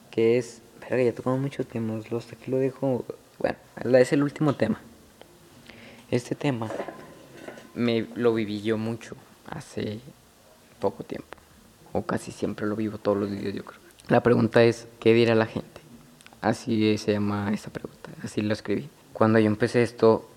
que 0.09 0.37
es, 0.37 0.61
verga, 0.81 1.03
ya 1.03 1.13
tocamos 1.13 1.39
muchos 1.39 1.65
temas, 1.65 2.11
los 2.11 2.31
aquí 2.31 2.51
lo 2.51 2.57
dejo, 2.57 3.05
bueno, 3.39 3.57
es 3.97 4.13
el 4.13 4.23
último 4.23 4.55
tema. 4.55 4.79
Este 6.11 6.35
tema 6.35 6.69
me 7.73 8.07
lo 8.15 8.33
viví 8.33 8.61
yo 8.61 8.77
mucho 8.77 9.15
hace 9.47 9.99
poco 10.79 11.03
tiempo, 11.03 11.37
o 11.93 12.01
casi 12.01 12.31
siempre 12.31 12.67
lo 12.67 12.75
vivo 12.75 12.97
todos 12.97 13.17
los 13.17 13.31
días 13.31 13.53
yo 13.53 13.63
creo. 13.63 13.79
La 14.09 14.21
pregunta 14.21 14.63
es, 14.63 14.87
¿qué 14.99 15.13
dirá 15.13 15.35
la 15.35 15.45
gente? 15.45 15.81
Así 16.41 16.97
se 16.97 17.13
llama 17.13 17.51
esta 17.53 17.69
pregunta, 17.69 18.11
así 18.23 18.41
lo 18.41 18.53
escribí. 18.53 18.89
Cuando 19.13 19.39
yo 19.39 19.47
empecé 19.47 19.83
esto, 19.83 20.29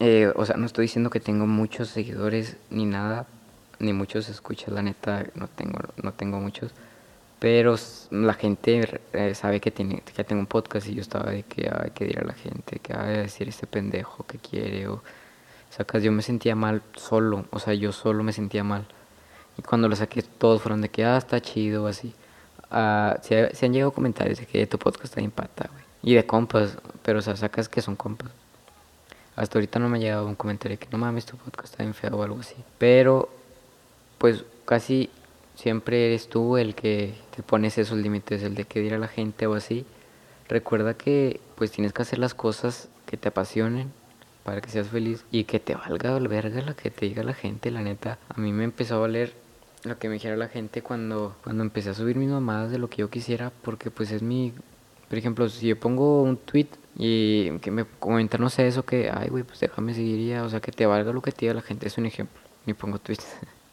eh, 0.00 0.32
o 0.36 0.44
sea, 0.46 0.56
no 0.56 0.66
estoy 0.66 0.84
diciendo 0.84 1.10
que 1.10 1.20
tengo 1.20 1.46
muchos 1.46 1.88
seguidores 1.88 2.56
ni 2.70 2.84
nada, 2.84 3.26
ni 3.78 3.92
muchos 3.92 4.28
escuchas, 4.28 4.72
la 4.72 4.82
neta, 4.82 5.24
no 5.34 5.48
tengo, 5.48 5.78
no 6.02 6.12
tengo 6.12 6.38
muchos. 6.38 6.72
Pero 7.38 7.76
la 8.10 8.34
gente 8.34 9.00
eh, 9.12 9.34
sabe 9.34 9.60
que, 9.60 9.70
tiene, 9.70 10.02
que 10.02 10.24
tengo 10.24 10.40
un 10.40 10.46
podcast 10.46 10.88
y 10.88 10.94
yo 10.94 11.02
estaba 11.02 11.30
de 11.30 11.44
que 11.44 11.70
hay 11.72 11.90
que 11.90 12.06
decir 12.06 12.20
a 12.20 12.24
la 12.24 12.34
gente, 12.34 12.80
que 12.80 12.92
hay 12.94 13.14
que 13.14 13.20
decir 13.20 13.48
este 13.48 13.66
pendejo 13.66 14.26
que 14.26 14.38
quiere. 14.38 14.88
O, 14.88 15.02
sacas, 15.70 16.02
yo 16.02 16.10
me 16.12 16.22
sentía 16.22 16.56
mal 16.56 16.82
solo, 16.96 17.44
o 17.50 17.58
sea, 17.60 17.74
yo 17.74 17.92
solo 17.92 18.24
me 18.24 18.32
sentía 18.32 18.64
mal. 18.64 18.86
Y 19.56 19.62
cuando 19.62 19.88
lo 19.88 19.96
saqué, 19.96 20.22
todos 20.22 20.62
fueron 20.62 20.80
de 20.80 20.88
que, 20.88 21.04
ah, 21.04 21.16
está 21.16 21.40
chido, 21.40 21.86
así. 21.86 22.14
Ah, 22.70 23.18
se, 23.22 23.50
han 23.64 23.72
llegado 23.72 23.92
comentarios 23.92 24.38
de 24.40 24.46
que 24.46 24.66
tu 24.66 24.78
podcast 24.78 25.06
está 25.06 25.20
en 25.20 25.30
pata, 25.30 25.68
güey. 25.72 25.84
Y 26.02 26.14
de 26.14 26.26
compas, 26.26 26.78
pero 27.02 27.18
o 27.18 27.22
sea, 27.22 27.36
sacas 27.36 27.68
que 27.68 27.82
son 27.82 27.96
compas. 27.96 28.30
Hasta 29.36 29.58
ahorita 29.58 29.78
no 29.78 29.88
me 29.88 29.98
ha 29.98 30.00
llegado 30.00 30.26
un 30.26 30.34
comentario 30.34 30.78
que 30.78 30.88
no 30.90 30.98
mames, 30.98 31.26
tu 31.26 31.36
podcast 31.36 31.72
está 31.72 31.82
bien 31.82 31.94
feo 31.94 32.16
o 32.16 32.22
algo 32.22 32.40
así. 32.40 32.56
Pero, 32.78 33.28
pues 34.18 34.44
casi 34.64 35.10
siempre 35.54 36.06
eres 36.06 36.28
tú 36.28 36.56
el 36.56 36.74
que 36.74 37.14
te 37.34 37.42
pones 37.42 37.78
esos 37.78 37.98
límites, 37.98 38.42
el 38.42 38.54
de 38.54 38.64
que 38.64 38.80
dirá 38.80 38.98
la 38.98 39.08
gente 39.08 39.46
o 39.46 39.54
así. 39.54 39.84
Recuerda 40.48 40.94
que 40.94 41.40
pues 41.56 41.70
tienes 41.70 41.92
que 41.92 42.02
hacer 42.02 42.18
las 42.18 42.34
cosas 42.34 42.88
que 43.06 43.16
te 43.16 43.28
apasionen 43.28 43.92
para 44.44 44.60
que 44.60 44.70
seas 44.70 44.88
feliz 44.88 45.24
y 45.30 45.44
que 45.44 45.60
te 45.60 45.74
valga 45.74 46.18
verga 46.20 46.62
lo 46.62 46.74
que 46.74 46.90
te 46.90 47.06
diga 47.06 47.22
la 47.22 47.34
gente, 47.34 47.70
la 47.70 47.82
neta. 47.82 48.18
A 48.34 48.40
mí 48.40 48.52
me 48.52 48.64
empezó 48.64 48.94
a 48.94 48.98
valer 48.98 49.34
lo 49.84 49.98
que 49.98 50.08
me 50.08 50.14
dijera 50.14 50.36
la 50.36 50.48
gente 50.48 50.82
cuando, 50.82 51.36
cuando 51.44 51.62
empecé 51.62 51.90
a 51.90 51.94
subir 51.94 52.16
mis 52.16 52.30
mamadas 52.30 52.70
de 52.70 52.78
lo 52.78 52.88
que 52.88 52.98
yo 52.98 53.10
quisiera, 53.10 53.52
porque 53.62 53.90
pues 53.90 54.10
es 54.10 54.22
mi... 54.22 54.52
Por 55.08 55.18
ejemplo, 55.18 55.48
si 55.48 55.68
yo 55.68 55.80
pongo 55.80 56.22
un 56.22 56.36
tweet 56.36 56.68
y 56.96 57.50
que 57.60 57.70
me 57.70 57.84
comentan, 57.98 58.40
no 58.40 58.50
sé, 58.50 58.66
eso 58.66 58.84
que, 58.84 59.10
ay, 59.10 59.28
güey, 59.28 59.42
pues 59.42 59.60
déjame 59.60 59.94
seguir 59.94 60.36
o 60.38 60.48
sea, 60.50 60.60
que 60.60 60.72
te 60.72 60.84
valga 60.84 61.12
lo 61.12 61.22
que 61.22 61.32
te 61.32 61.42
diga 61.42 61.54
la 61.54 61.62
gente, 61.62 61.86
es 61.86 61.96
un 61.96 62.06
ejemplo, 62.06 62.40
ni 62.66 62.74
pongo 62.74 62.98
tweets. 62.98 63.26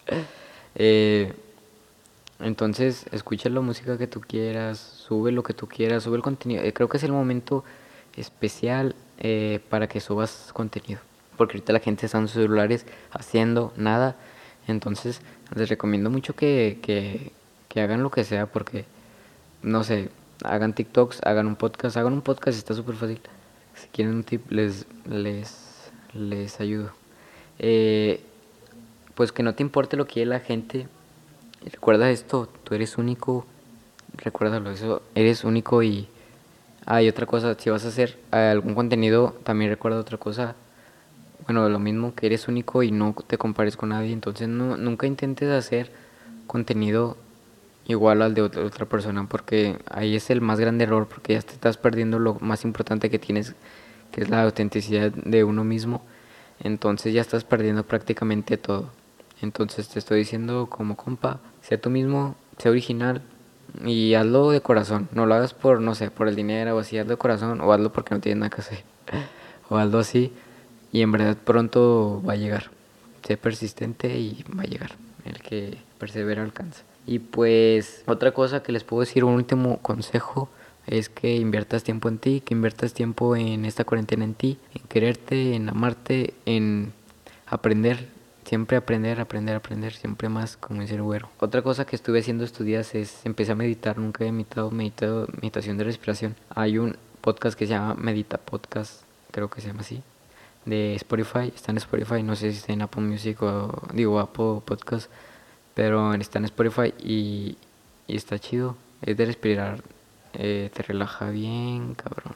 eh, 0.76 1.34
entonces, 2.39 3.06
escucha 3.12 3.50
la 3.50 3.62
música 3.62 3.98
que 3.98 4.08
tú 4.08 4.21
quieras, 4.21 4.80
sube 4.80 5.32
lo 5.32 5.43
que 5.43 5.54
tú 5.54 5.67
quieras, 5.67 6.04
sube 6.04 6.17
el 6.17 6.21
contenido. 6.21 6.63
Eh, 6.63 6.74
creo 6.74 6.89
que 6.89 6.98
es 6.98 7.04
el 7.04 7.12
momento 7.12 7.63
especial 8.15 8.95
eh, 9.17 9.60
para 9.69 9.88
que 9.88 10.00
subas 10.00 10.52
contenido, 10.54 11.00
porque 11.38 11.58
ahorita 11.58 11.74
la 11.74 11.80
gente 11.80 12.06
está 12.06 12.17
en 12.17 12.28
sus 12.28 12.41
celulares 12.41 12.86
haciendo 13.12 13.74
nada, 13.76 14.15
entonces 14.67 15.21
les 15.54 15.69
recomiendo 15.69 16.10
mucho 16.10 16.36
que, 16.36 16.80
que, 16.82 17.32
que 17.67 17.82
hagan 17.82 18.04
lo 18.04 18.12
que 18.12 18.24
sea, 18.24 18.45
porque, 18.45 18.86
no 19.62 19.84
sé, 19.84 20.10
hagan 20.43 20.74
TikToks, 20.74 21.21
hagan 21.24 21.48
un 21.48 21.56
podcast, 21.56 21.98
hagan 21.98 22.13
un 22.13 22.21
podcast, 22.21 22.58
está 22.58 22.74
súper 22.74 22.95
fácil. 22.95 23.21
Si 23.76 23.88
quieren 23.88 24.15
un 24.15 24.24
tip, 24.24 24.50
les, 24.52 24.86
les, 25.10 25.91
les 26.13 26.60
ayudo. 26.60 26.91
Eh, 27.60 28.21
pues 29.15 29.32
que 29.32 29.43
no 29.43 29.56
te 29.56 29.63
importe 29.63 29.98
lo 29.98 30.06
que 30.06 30.13
quiere 30.13 30.30
la 30.30 30.39
gente. 30.39 30.88
Recuerda 31.71 32.10
esto, 32.12 32.50
tú 32.63 32.76
eres 32.76 32.98
único. 32.98 33.45
Recuérdalo, 34.17 34.71
eso, 34.71 35.02
eres 35.13 35.43
único 35.43 35.84
y 35.84 36.08
hay 36.86 37.10
otra 37.10 37.26
cosa, 37.26 37.56
si 37.56 37.69
vas 37.69 37.84
a 37.84 37.88
hacer 37.88 38.17
algún 38.32 38.76
contenido, 38.76 39.36
también 39.43 39.71
recuerda 39.71 40.00
otra 40.00 40.17
cosa. 40.17 40.56
Bueno, 41.45 41.67
lo 41.67 41.80
mismo 41.80 42.15
que 42.15 42.28
eres 42.28 42.48
único 42.48 42.84
y 42.84 42.91
no 42.91 43.15
te 43.28 43.38
compares 43.38 43.76
con 43.76 43.89
nadie, 43.89 44.13
entonces 44.13 44.48
no, 44.48 44.78
nunca 44.78 45.08
intentes 45.08 45.50
hacer 45.50 45.91
contenido 46.48 47.17
igual 47.88 48.21
al 48.21 48.34
de 48.34 48.41
otra 48.41 48.86
persona 48.86 49.28
porque 49.28 49.78
ahí 49.89 50.15
es 50.15 50.30
el 50.30 50.41
más 50.41 50.60
grande 50.60 50.86
error 50.86 51.08
porque 51.08 51.34
ya 51.34 51.41
te 51.41 51.54
estás 51.54 51.78
perdiendo 51.78 52.19
lo 52.19 52.36
más 52.36 52.63
importante 52.63 53.10
que 53.10 53.19
tienes 53.19 53.56
que 54.12 54.21
es 54.21 54.30
la 54.30 54.43
autenticidad 54.43 55.12
de 55.12 55.43
uno 55.43 55.63
mismo. 55.63 56.02
Entonces 56.63 57.13
ya 57.13 57.21
estás 57.21 57.43
perdiendo 57.43 57.84
prácticamente 57.84 58.58
todo. 58.58 58.89
Entonces 59.41 59.89
te 59.89 60.00
estoy 60.00 60.19
diciendo 60.19 60.67
como 60.69 60.95
compa 60.95 61.39
sea 61.62 61.80
tú 61.80 61.89
mismo 61.89 62.36
sea 62.58 62.71
original 62.71 63.21
y 63.84 64.13
hazlo 64.13 64.52
de 64.52 64.62
corazón. 64.62 65.10
No 65.12 65.26
lo 65.26 65.36
hagas 65.36 65.54
por 65.54 65.82
no 65.82 65.95
sé 65.95 66.10
por 66.10 66.28
el 66.28 66.36
dinero 66.36 66.76
o 66.76 66.80
así 66.80 66.98
hazlo 66.98 67.12
de 67.12 67.17
corazón 67.17 67.62
o 67.62 67.71
hazlo 67.74 67.91
porque 67.91 68.15
no 68.15 68.21
tienes 68.21 68.39
nada 68.39 68.50
que 68.50 68.62
hacer. 68.62 68.84
O 69.67 69.78
hazlo 69.78 69.98
así 69.98 70.32
y 70.91 71.02
en 71.02 71.12
verdad 71.12 71.36
pronto 71.43 72.21
va 72.24 72.34
a 72.34 72.36
llegar. 72.36 72.69
Sé 73.28 73.36
persistente 73.36 74.15
y 74.15 74.45
va 74.56 74.62
a 74.62 74.67
llegar. 74.67 74.91
El 75.26 75.41
que 75.41 75.80
persevera 75.98 76.43
alcanza 76.43 76.84
y 77.06 77.20
pues 77.20 78.04
otra 78.08 78.32
cosa 78.32 78.63
que 78.63 78.72
les 78.72 78.84
puedo 78.84 79.02
decir, 79.02 79.24
un 79.24 79.34
último 79.34 79.80
consejo, 79.82 80.50
es 80.88 81.10
que 81.10 81.36
inviertas 81.36 81.84
tiempo 81.84 82.10
en 82.10 82.18
ti, 82.20 82.41
que 82.41 82.54
inviertas 82.54 82.94
tiempo 82.94 83.36
en 83.36 83.65
esta 83.65 83.84
cuarentena 83.84 84.24
en 84.24 84.34
ti, 84.34 84.58
en 84.74 84.88
quererte, 84.88 85.56
en 85.56 85.70
amarte, 85.70 86.34
en 86.46 86.94
aprender, 87.48 88.08
siempre 88.46 88.78
aprender, 88.78 89.20
aprender, 89.20 89.56
aprender, 89.56 89.94
siempre 89.94 90.30
más, 90.30 90.58
como 90.58 90.82
dice 90.82 91.00
güero. 91.00 91.30
Otra 91.39 91.62
cosa 91.62 91.86
que 91.86 91.96
estuve 91.96 92.20
haciendo 92.20 92.44
estos 92.44 92.65
días 92.65 92.94
es 92.96 93.26
empecé 93.26 93.54
a 93.54 93.56
meditar, 93.56 93.98
nunca 93.98 94.26
he 94.26 94.32
meditado, 94.32 94.72
meditado 94.72 95.28
meditación 95.41 95.78
de 95.78 95.84
respiración. 95.86 96.36
Hay 96.50 96.78
un 96.78 96.98
podcast 97.22 97.58
que 97.58 97.65
se 97.65 97.74
llama 97.74 97.96
Medita 97.96 98.38
Podcast, 98.38 99.02
creo 99.32 99.50
que 99.50 99.62
se 99.62 99.68
llama 99.68 99.82
así, 99.82 100.04
de 100.65 100.96
Spotify. 100.96 101.52
Está 101.54 101.72
en 101.72 101.78
Spotify, 101.78 102.22
no 102.22 102.36
sé 102.36 102.52
si 102.52 102.58
está 102.58 102.74
en 102.74 102.84
Apple 102.84 103.02
Music 103.02 103.41
o 103.41 103.88
digo 103.94 104.20
Apple 104.20 104.62
Podcast, 104.63 105.10
pero 105.76 106.14
está 106.16 106.40
en 106.40 106.46
Spotify 106.46 106.94
y, 106.98 107.58
y 108.08 108.16
está 108.16 108.40
chido. 108.40 108.76
Es 109.04 109.16
de 109.18 109.26
respirar, 109.26 109.84
eh, 110.34 110.72
te 110.74 110.82
relaja 110.82 111.30
bien, 111.30 111.94
cabrón. 111.94 112.36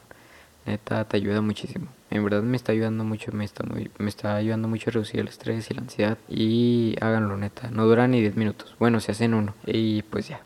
Neta, 0.66 1.04
te 1.06 1.16
ayuda 1.16 1.40
muchísimo. 1.40 1.88
En 2.10 2.22
verdad 2.22 2.42
me 2.42 2.56
está 2.56 2.72
ayudando 2.72 3.02
mucho, 3.02 3.32
me 3.32 3.44
está, 3.44 3.64
muy, 3.64 3.90
me 3.98 4.08
está 4.08 4.36
ayudando 4.36 4.68
mucho 4.68 4.90
a 4.90 4.92
reducir 4.92 5.20
el 5.20 5.28
estrés 5.28 5.70
y 5.70 5.74
la 5.74 5.80
ansiedad. 5.80 6.18
Y 6.28 6.96
háganlo, 7.00 7.36
neta. 7.36 7.70
No 7.70 7.86
dura 7.86 8.06
ni 8.06 8.20
10 8.20 8.36
minutos. 8.36 8.76
Bueno, 8.78 9.00
se 9.00 9.12
hacen 9.12 9.34
uno. 9.34 9.54
Y 9.66 10.02
pues 10.02 10.28
ya. 10.28 10.42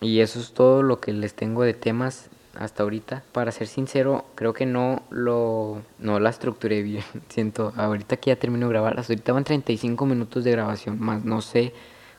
Y 0.00 0.20
eso 0.20 0.40
es 0.40 0.52
todo 0.52 0.82
lo 0.82 1.00
que 1.00 1.12
les 1.12 1.34
tengo 1.34 1.62
de 1.62 1.74
temas 1.74 2.30
hasta 2.54 2.82
ahorita. 2.84 3.22
Para 3.32 3.52
ser 3.52 3.66
sincero, 3.66 4.24
creo 4.34 4.54
que 4.54 4.66
no 4.66 5.02
lo 5.10 5.82
no 5.98 6.18
la 6.20 6.30
estructuré 6.30 6.82
bien. 6.82 7.04
Siento, 7.28 7.74
ahorita 7.76 8.16
que 8.16 8.30
ya 8.30 8.36
termino 8.36 8.66
de 8.66 8.72
grabar, 8.72 8.98
hasta 8.98 9.12
ahorita 9.12 9.32
van 9.34 9.44
35 9.44 10.06
minutos 10.06 10.42
de 10.42 10.52
grabación 10.52 10.98
más. 11.00 11.24
No 11.24 11.42
sé 11.42 11.74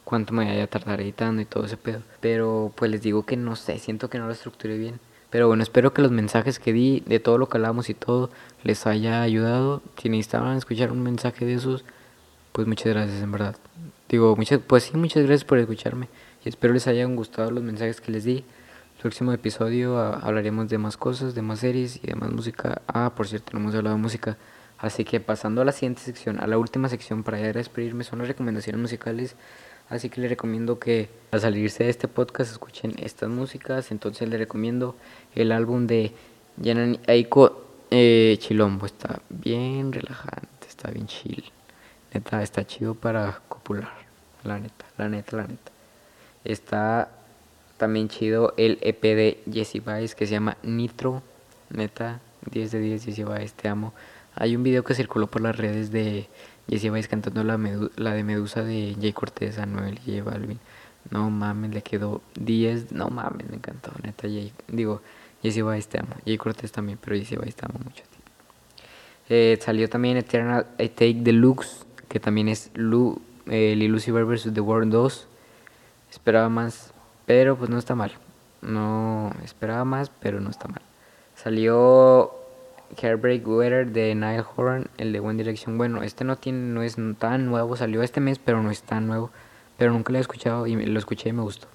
cuánto 0.06 0.34
me 0.34 0.46
vaya 0.46 0.64
a 0.64 0.68
tardar 0.68 1.02
editando 1.02 1.42
y 1.42 1.46
todo 1.46 1.66
ese 1.66 1.76
pedo. 1.76 2.02
Pero 2.22 2.72
pues 2.76 2.90
les 2.90 3.02
digo 3.02 3.26
que 3.26 3.36
no 3.36 3.58
sé, 3.58 3.80
siento 3.80 4.10
que 4.10 4.20
no 4.20 4.28
lo 4.28 4.32
estructuré 4.32 4.78
bien. 4.78 5.00
Pero 5.30 5.50
bueno, 5.50 5.64
espero 5.64 5.94
que 5.94 6.02
los 6.02 6.12
mensajes 6.12 6.60
que 6.60 6.72
di, 6.72 7.02
de 7.06 7.20
todo 7.20 7.38
lo 7.38 7.50
que 7.50 7.58
hablamos 7.58 7.90
y 7.90 7.94
todo, 7.94 8.30
les 8.64 8.88
haya 8.88 9.22
ayudado. 9.22 9.82
Si 10.02 10.08
necesitaban 10.08 10.56
escuchar 10.56 10.94
un 10.94 11.04
mensaje 11.04 11.46
de 11.46 11.56
esos, 11.56 11.84
pues 12.54 12.68
muchas 12.68 12.94
gracias, 12.94 13.22
en 13.22 13.32
verdad. 13.34 13.58
Digo, 14.08 14.36
muchas, 14.38 14.62
pues 14.66 14.84
sí, 14.84 14.96
muchas 14.96 15.24
gracias 15.24 15.44
por 15.44 15.58
escucharme. 15.58 16.08
Y 16.46 16.50
espero 16.50 16.74
les 16.74 16.88
hayan 16.88 17.18
gustado 17.18 17.52
los 17.52 17.64
mensajes 17.64 18.00
que 18.00 18.14
les 18.14 18.24
di. 18.24 18.46
El 18.96 19.02
próximo 19.02 19.34
episodio 19.34 19.98
ah, 19.98 20.20
hablaremos 20.22 20.70
de 20.70 20.78
más 20.78 20.96
cosas, 20.96 21.36
de 21.36 21.42
más 21.42 21.60
series 21.60 21.98
y 22.02 22.08
de 22.08 22.16
más 22.16 22.32
música. 22.32 22.82
Ah, 22.88 23.12
por 23.16 23.28
cierto, 23.28 23.52
no 23.54 23.60
hemos 23.60 23.76
hablado 23.76 23.96
de 23.98 24.02
música. 24.02 24.38
Así 24.78 25.04
que 25.04 25.20
pasando 25.20 25.62
a 25.62 25.66
la 25.66 25.72
siguiente 25.72 26.02
sección, 26.02 26.40
a 26.40 26.48
la 26.48 26.58
última 26.58 26.88
sección 26.88 27.24
para 27.24 27.40
ya 27.40 27.52
despedirme, 27.52 28.04
son 28.04 28.20
las 28.20 28.28
recomendaciones 28.28 28.80
musicales. 28.80 29.36
Así 29.90 30.10
que 30.10 30.20
les 30.22 30.30
recomiendo 30.30 30.80
que 30.80 31.10
al 31.32 31.42
salirse 31.42 31.84
de 31.84 31.90
este 31.90 32.08
podcast 32.08 32.52
escuchen 32.52 32.94
estas 33.00 33.30
músicas. 33.30 33.92
Entonces 33.92 34.28
les 34.30 34.40
recomiendo 34.40 34.96
el 35.36 35.52
álbum 35.52 35.86
de 35.86 36.12
Yanan 36.58 37.00
Aiko 37.08 37.66
eh, 37.92 38.38
Chilombo. 38.40 38.86
Está 38.86 39.22
bien 39.30 39.94
relajante, 39.94 40.68
está 40.68 40.90
bien 40.90 41.08
chill. 41.08 41.44
Neta, 42.14 42.42
está 42.42 42.66
chido 42.66 42.96
para 42.96 43.42
copular. 43.48 43.94
La 44.44 44.60
neta, 44.60 44.86
la 44.98 45.10
neta, 45.10 45.38
la 45.38 45.48
neta. 45.48 45.72
Está 46.44 47.12
también 47.78 48.08
chido 48.08 48.54
el 48.58 48.80
EP 48.82 49.02
de 49.02 49.44
Jesse 49.52 49.84
Baez 49.84 50.16
que 50.16 50.26
se 50.26 50.34
llama 50.34 50.58
Nitro. 50.64 51.22
Neta, 51.70 52.22
10 52.50 52.72
de 52.72 52.80
10 52.80 53.06
Jesse 53.06 53.26
Baez, 53.26 53.54
te 53.54 53.68
amo. 53.68 53.94
Hay 54.36 54.56
un 54.56 54.64
video 54.64 54.84
que 54.84 54.94
circuló 54.94 55.28
por 55.28 55.42
las 55.42 55.56
redes 55.56 55.92
de 55.92 56.28
Jesse 56.70 56.90
Baez 56.90 57.08
cantando 57.08 57.44
la, 57.44 57.60
la 57.96 58.14
de 58.14 58.24
Medusa 58.24 58.64
de 58.64 58.96
Jay 59.00 59.14
Cortez, 59.14 59.60
Anuel 59.60 60.00
y 60.06 60.18
J 60.18 60.24
Balvin. 60.24 60.60
No 61.12 61.30
mames, 61.30 61.74
le 61.74 61.82
quedó 61.82 62.22
10. 62.40 62.92
No 62.92 63.10
mames, 63.10 63.48
me 63.50 63.58
encantó, 63.58 63.92
neta. 64.04 64.28
Jay, 64.28 64.52
digo, 64.68 65.02
Jesse 65.44 65.62
Baez 65.62 65.88
te 65.88 66.00
amo. 66.00 66.16
Jay 66.26 66.38
Cortez 66.38 66.72
también, 66.72 66.98
pero 67.02 67.16
Jesse 67.16 67.38
Baez 67.38 67.56
te 67.56 67.66
amo 67.66 67.80
mucho. 67.84 68.04
Eh, 69.30 69.58
salió 69.62 69.90
también 69.90 70.18
Eternal 70.18 70.68
I 70.78 70.90
Take 70.90 71.18
Deluxe, 71.22 71.86
que 72.08 72.20
también 72.20 72.48
es 72.48 72.72
Lu, 72.74 73.22
eh, 73.48 73.76
Lucifer 73.76 74.26
vs. 74.26 74.54
The 74.54 74.62
World 74.62 74.92
2. 74.92 75.28
Esperaba 76.12 76.50
más, 76.50 76.94
pero 77.26 77.56
pues 77.56 77.70
no 77.70 77.78
está 77.78 77.96
mal. 77.96 78.12
No 78.62 79.32
esperaba 79.44 79.86
más, 79.86 80.10
pero 80.20 80.40
no 80.40 80.50
está 80.50 80.68
mal. 80.68 80.82
Salió 81.36 82.35
Hairbreak 83.02 83.48
Weather 83.48 83.92
de 83.92 84.16
Nile 84.16 84.44
Horan, 84.56 84.88
el 84.98 85.12
de 85.12 85.20
One 85.20 85.42
Direction. 85.42 85.78
Bueno, 85.78 86.04
este 86.04 86.24
no 86.24 86.36
tiene, 86.36 86.60
no 86.74 86.82
es 86.82 86.98
tan 87.18 87.46
nuevo, 87.46 87.76
salió 87.76 88.04
este 88.04 88.22
mes, 88.22 88.40
pero 88.40 88.62
no 88.62 88.72
es 88.72 88.84
tan 88.84 89.08
nuevo. 89.08 89.32
Pero 89.78 89.92
nunca 89.92 90.12
lo 90.12 90.18
he 90.18 90.22
escuchado 90.22 90.68
y 90.68 90.76
lo 90.86 91.00
escuché 91.00 91.30
y 91.30 91.34
me 91.34 91.42
gustó. 91.42 91.68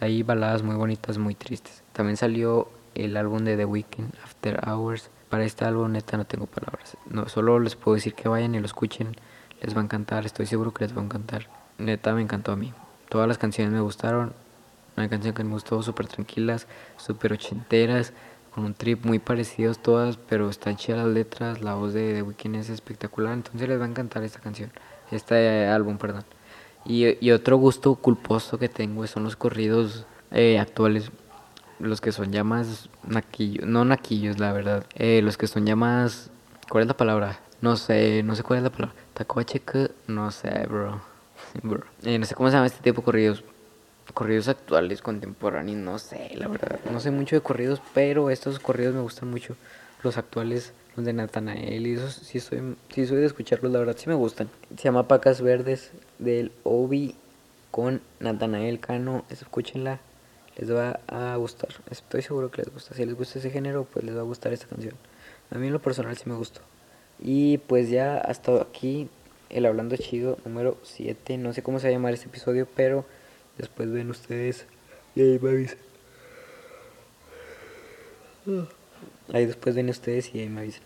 Hay 0.00 0.22
baladas 0.22 0.62
muy 0.62 0.76
bonitas, 0.76 1.18
muy 1.18 1.34
tristes. 1.34 1.82
También 1.92 2.16
salió 2.16 2.68
el 2.94 3.16
álbum 3.16 3.44
de 3.44 3.56
The 3.56 3.64
Weeknd, 3.64 4.14
After 4.22 4.60
Hours. 4.68 5.10
Para 5.30 5.44
este 5.44 5.64
álbum 5.64 5.92
neta 5.92 6.16
no 6.16 6.24
tengo 6.26 6.46
palabras. 6.46 6.96
No, 7.08 7.28
solo 7.28 7.58
les 7.58 7.76
puedo 7.76 7.94
decir 7.94 8.14
que 8.14 8.28
vayan 8.28 8.54
y 8.54 8.60
lo 8.60 8.66
escuchen. 8.66 9.16
Les 9.62 9.74
va 9.76 9.80
a 9.80 9.84
encantar, 9.84 10.26
estoy 10.26 10.46
seguro 10.46 10.72
que 10.72 10.84
les 10.84 10.96
va 10.96 11.00
a 11.00 11.04
encantar. 11.04 11.48
Neta 11.78 12.14
me 12.14 12.22
encantó 12.22 12.52
a 12.52 12.56
mí. 12.56 12.72
Todas 13.08 13.28
las 13.28 13.38
canciones 13.38 13.72
me 13.72 13.80
gustaron. 13.80 14.32
Una 14.96 15.08
canción 15.08 15.32
que 15.32 15.44
me 15.44 15.52
gustó, 15.52 15.82
súper 15.82 16.08
tranquilas, 16.08 16.66
súper 16.96 17.32
ochenteras 17.32 18.12
un 18.58 18.74
trip 18.74 19.04
muy 19.04 19.18
parecidos 19.18 19.78
todas, 19.78 20.16
pero 20.16 20.50
están 20.50 20.76
chidas 20.76 21.04
las 21.04 21.14
letras, 21.14 21.62
la 21.62 21.74
voz 21.74 21.92
de 21.92 22.14
The 22.14 22.22
Weeknd 22.22 22.56
es 22.56 22.70
espectacular, 22.70 23.32
entonces 23.34 23.68
les 23.68 23.80
va 23.80 23.84
a 23.84 23.88
encantar 23.88 24.22
esta 24.22 24.40
canción, 24.40 24.70
este 25.10 25.66
álbum, 25.66 25.98
perdón. 25.98 26.24
Y, 26.84 27.30
otro 27.30 27.56
gusto 27.58 27.94
culposo 27.96 28.58
que 28.58 28.68
tengo 28.68 29.06
son 29.06 29.24
los 29.24 29.36
corridos 29.36 30.06
eh, 30.30 30.58
actuales, 30.58 31.10
los 31.78 32.00
que 32.00 32.12
son 32.12 32.32
ya 32.32 32.44
más 32.44 32.88
naquillos, 33.06 33.66
no 33.66 33.84
naquillos, 33.84 34.38
la 34.38 34.52
verdad, 34.52 34.86
eh, 34.94 35.20
los 35.22 35.36
que 35.36 35.46
son 35.46 35.66
ya 35.66 35.76
más, 35.76 36.30
¿cuál 36.68 36.82
es 36.82 36.88
la 36.88 36.96
palabra? 36.96 37.40
No 37.60 37.76
sé, 37.76 38.22
no 38.22 38.36
sé 38.36 38.42
cuál 38.42 38.58
es 38.58 38.62
la 38.62 38.70
palabra. 38.70 38.94
Tacoacheca, 39.14 39.90
no 40.06 40.30
sé, 40.30 40.66
bro. 40.68 41.00
bro. 41.62 41.84
Eh, 42.04 42.18
no 42.18 42.24
sé 42.24 42.34
cómo 42.34 42.48
se 42.48 42.54
llama 42.54 42.66
este 42.66 42.82
tipo 42.82 43.00
de 43.00 43.04
corridos 43.04 43.44
corridos 44.12 44.48
actuales, 44.48 45.02
contemporáneos, 45.02 45.78
no 45.78 45.98
sé, 45.98 46.30
la 46.34 46.48
verdad. 46.48 46.80
No 46.90 47.00
sé 47.00 47.10
mucho 47.10 47.36
de 47.36 47.42
corridos, 47.42 47.80
pero 47.94 48.30
estos 48.30 48.58
corridos 48.58 48.94
me 48.94 49.00
gustan 49.00 49.30
mucho. 49.30 49.56
Los 50.02 50.16
actuales, 50.16 50.72
los 50.96 51.04
de 51.04 51.12
Natanael 51.12 51.86
y 51.86 51.94
esos 51.94 52.14
sí 52.14 52.40
soy, 52.40 52.76
sí 52.94 53.06
soy 53.06 53.18
de 53.18 53.26
escucharlos, 53.26 53.72
la 53.72 53.80
verdad 53.80 53.96
sí 53.98 54.08
me 54.08 54.14
gustan. 54.14 54.48
Se 54.76 54.84
llama 54.84 55.08
Pacas 55.08 55.40
Verdes 55.40 55.90
del 56.18 56.52
Obi 56.64 57.14
con 57.70 58.00
Natanael 58.20 58.80
Cano. 58.80 59.24
Escúchenla, 59.30 60.00
les 60.56 60.72
va 60.72 61.00
a 61.06 61.36
gustar. 61.36 61.70
Estoy 61.90 62.22
seguro 62.22 62.50
que 62.50 62.62
les 62.62 62.72
gusta. 62.72 62.94
Si 62.94 63.04
les 63.04 63.14
gusta 63.14 63.38
ese 63.38 63.50
género, 63.50 63.84
pues 63.84 64.04
les 64.04 64.16
va 64.16 64.20
a 64.20 64.24
gustar 64.24 64.52
esta 64.52 64.66
canción. 64.66 64.94
A 65.50 65.58
mí 65.58 65.66
en 65.66 65.72
lo 65.72 65.80
personal 65.80 66.16
sí 66.16 66.24
me 66.26 66.34
gustó. 66.34 66.60
Y 67.20 67.58
pues 67.58 67.90
ya 67.90 68.18
hasta 68.18 68.60
aquí 68.60 69.08
el 69.50 69.66
Hablando 69.66 69.96
Chido 69.96 70.38
número 70.44 70.76
7. 70.82 71.38
No 71.38 71.52
sé 71.52 71.62
cómo 71.62 71.78
se 71.78 71.86
va 71.86 71.90
a 71.90 71.92
llamar 71.92 72.14
este 72.14 72.26
episodio, 72.26 72.66
pero 72.74 73.04
Después 73.58 73.92
ven 73.92 74.10
ustedes 74.10 74.66
y 75.14 75.22
ahí 75.22 75.38
me 75.40 75.50
avisan. 75.50 75.78
Ahí 79.32 79.46
después 79.46 79.74
ven 79.74 79.90
ustedes 79.90 80.34
y 80.34 80.40
ahí 80.40 80.48
me 80.48 80.60
avisan. 80.60 80.82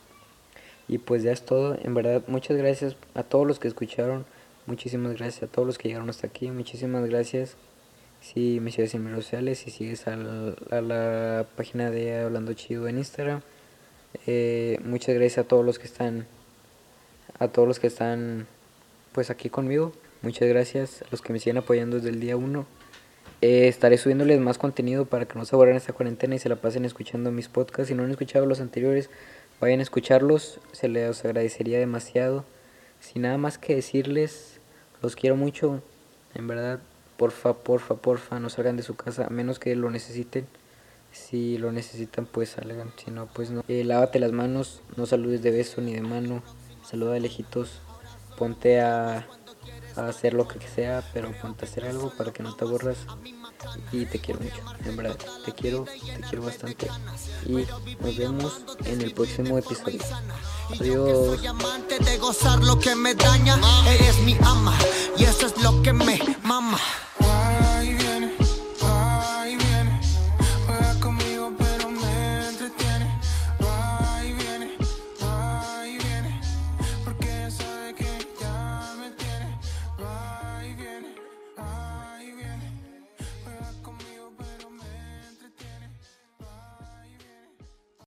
Y 0.88 0.98
pues 0.98 1.22
ya 1.22 1.32
es 1.32 1.44
todo. 1.44 1.78
En 1.82 1.94
verdad, 1.94 2.22
muchas 2.26 2.56
gracias 2.56 2.96
a 3.14 3.22
todos 3.22 3.46
los 3.46 3.58
que 3.58 3.68
escucharon. 3.68 4.24
Muchísimas 4.66 5.14
gracias 5.16 5.42
a 5.42 5.46
todos 5.46 5.66
los 5.66 5.78
que 5.78 5.88
llegaron 5.88 6.08
hasta 6.08 6.26
aquí. 6.26 6.50
Muchísimas 6.50 7.08
gracias. 7.08 7.56
Si 8.20 8.60
me 8.60 8.70
sigues 8.70 8.94
en 8.94 9.02
mis 9.02 9.10
redes 9.10 9.24
sociales, 9.24 9.58
si 9.58 9.70
sigues 9.70 10.06
a 10.06 10.16
la, 10.16 11.46
página 11.56 11.90
de 11.90 12.20
Hablando 12.20 12.52
Chido 12.54 12.88
en 12.88 12.98
Instagram. 12.98 13.42
Eh, 14.26 14.78
muchas 14.84 15.14
gracias 15.14 15.38
a 15.38 15.48
todos 15.48 15.64
los 15.64 15.78
que 15.78 15.86
están, 15.86 16.26
a 17.38 17.48
todos 17.48 17.66
los 17.66 17.80
que 17.80 17.88
están, 17.88 18.46
pues 19.12 19.30
aquí 19.30 19.50
conmigo. 19.50 19.92
Muchas 20.22 20.48
gracias 20.48 21.02
a 21.02 21.06
los 21.10 21.20
que 21.20 21.32
me 21.32 21.40
siguen 21.40 21.56
apoyando 21.56 21.96
desde 21.96 22.10
el 22.10 22.20
día 22.20 22.36
1. 22.36 22.64
Eh, 23.40 23.66
estaré 23.66 23.98
subiéndoles 23.98 24.38
más 24.38 24.56
contenido 24.56 25.04
para 25.04 25.26
que 25.26 25.36
no 25.36 25.44
se 25.44 25.56
aburran 25.56 25.74
esta 25.74 25.92
cuarentena 25.92 26.36
y 26.36 26.38
se 26.38 26.48
la 26.48 26.54
pasen 26.54 26.84
escuchando 26.84 27.32
mis 27.32 27.48
podcasts. 27.48 27.88
Si 27.88 27.94
no 27.96 28.04
han 28.04 28.10
escuchado 28.12 28.46
los 28.46 28.60
anteriores, 28.60 29.10
vayan 29.60 29.80
a 29.80 29.82
escucharlos. 29.82 30.60
Se 30.70 30.86
les 30.86 31.24
agradecería 31.24 31.80
demasiado. 31.80 32.44
Sin 33.00 33.22
nada 33.22 33.36
más 33.36 33.58
que 33.58 33.74
decirles, 33.74 34.60
los 35.02 35.16
quiero 35.16 35.34
mucho. 35.34 35.82
En 36.36 36.46
verdad, 36.46 36.78
porfa, 37.16 37.54
porfa, 37.54 37.96
porfa, 37.96 38.38
no 38.38 38.48
salgan 38.48 38.76
de 38.76 38.84
su 38.84 38.94
casa 38.94 39.26
a 39.26 39.30
menos 39.30 39.58
que 39.58 39.74
lo 39.74 39.90
necesiten. 39.90 40.46
Si 41.10 41.58
lo 41.58 41.72
necesitan, 41.72 42.26
pues 42.26 42.50
salgan. 42.50 42.92
Si 42.96 43.10
no, 43.10 43.26
pues 43.26 43.50
no. 43.50 43.64
Eh, 43.66 43.82
lávate 43.82 44.20
las 44.20 44.30
manos, 44.30 44.82
no 44.96 45.04
saludes 45.04 45.42
de 45.42 45.50
beso 45.50 45.80
ni 45.80 45.92
de 45.92 46.02
mano. 46.02 46.44
Saluda 46.84 47.14
de 47.14 47.20
lejitos. 47.20 47.80
Ponte 48.38 48.80
a 48.80 49.26
a 49.96 50.08
hacer 50.08 50.34
lo 50.34 50.46
que 50.48 50.60
sea, 50.68 51.02
pero 51.12 51.32
ponte 51.40 51.64
a 51.64 51.68
hacer 51.68 51.84
algo 51.86 52.10
para 52.16 52.32
que 52.32 52.42
no 52.42 52.54
te 52.54 52.64
aburras. 52.64 52.98
Y 53.92 54.06
te 54.06 54.18
quiero 54.18 54.40
mucho, 54.40 54.56
en 54.84 54.96
te 55.44 55.52
quiero, 55.52 55.84
te 55.84 56.20
quiero 56.28 56.44
bastante. 56.44 56.88
Y 57.46 57.66
nos 58.00 58.16
vemos 58.16 58.62
en 58.84 59.00
el 59.02 59.14
próximo 59.14 59.58
episodio. 59.58 60.00
Adiós. 60.80 61.40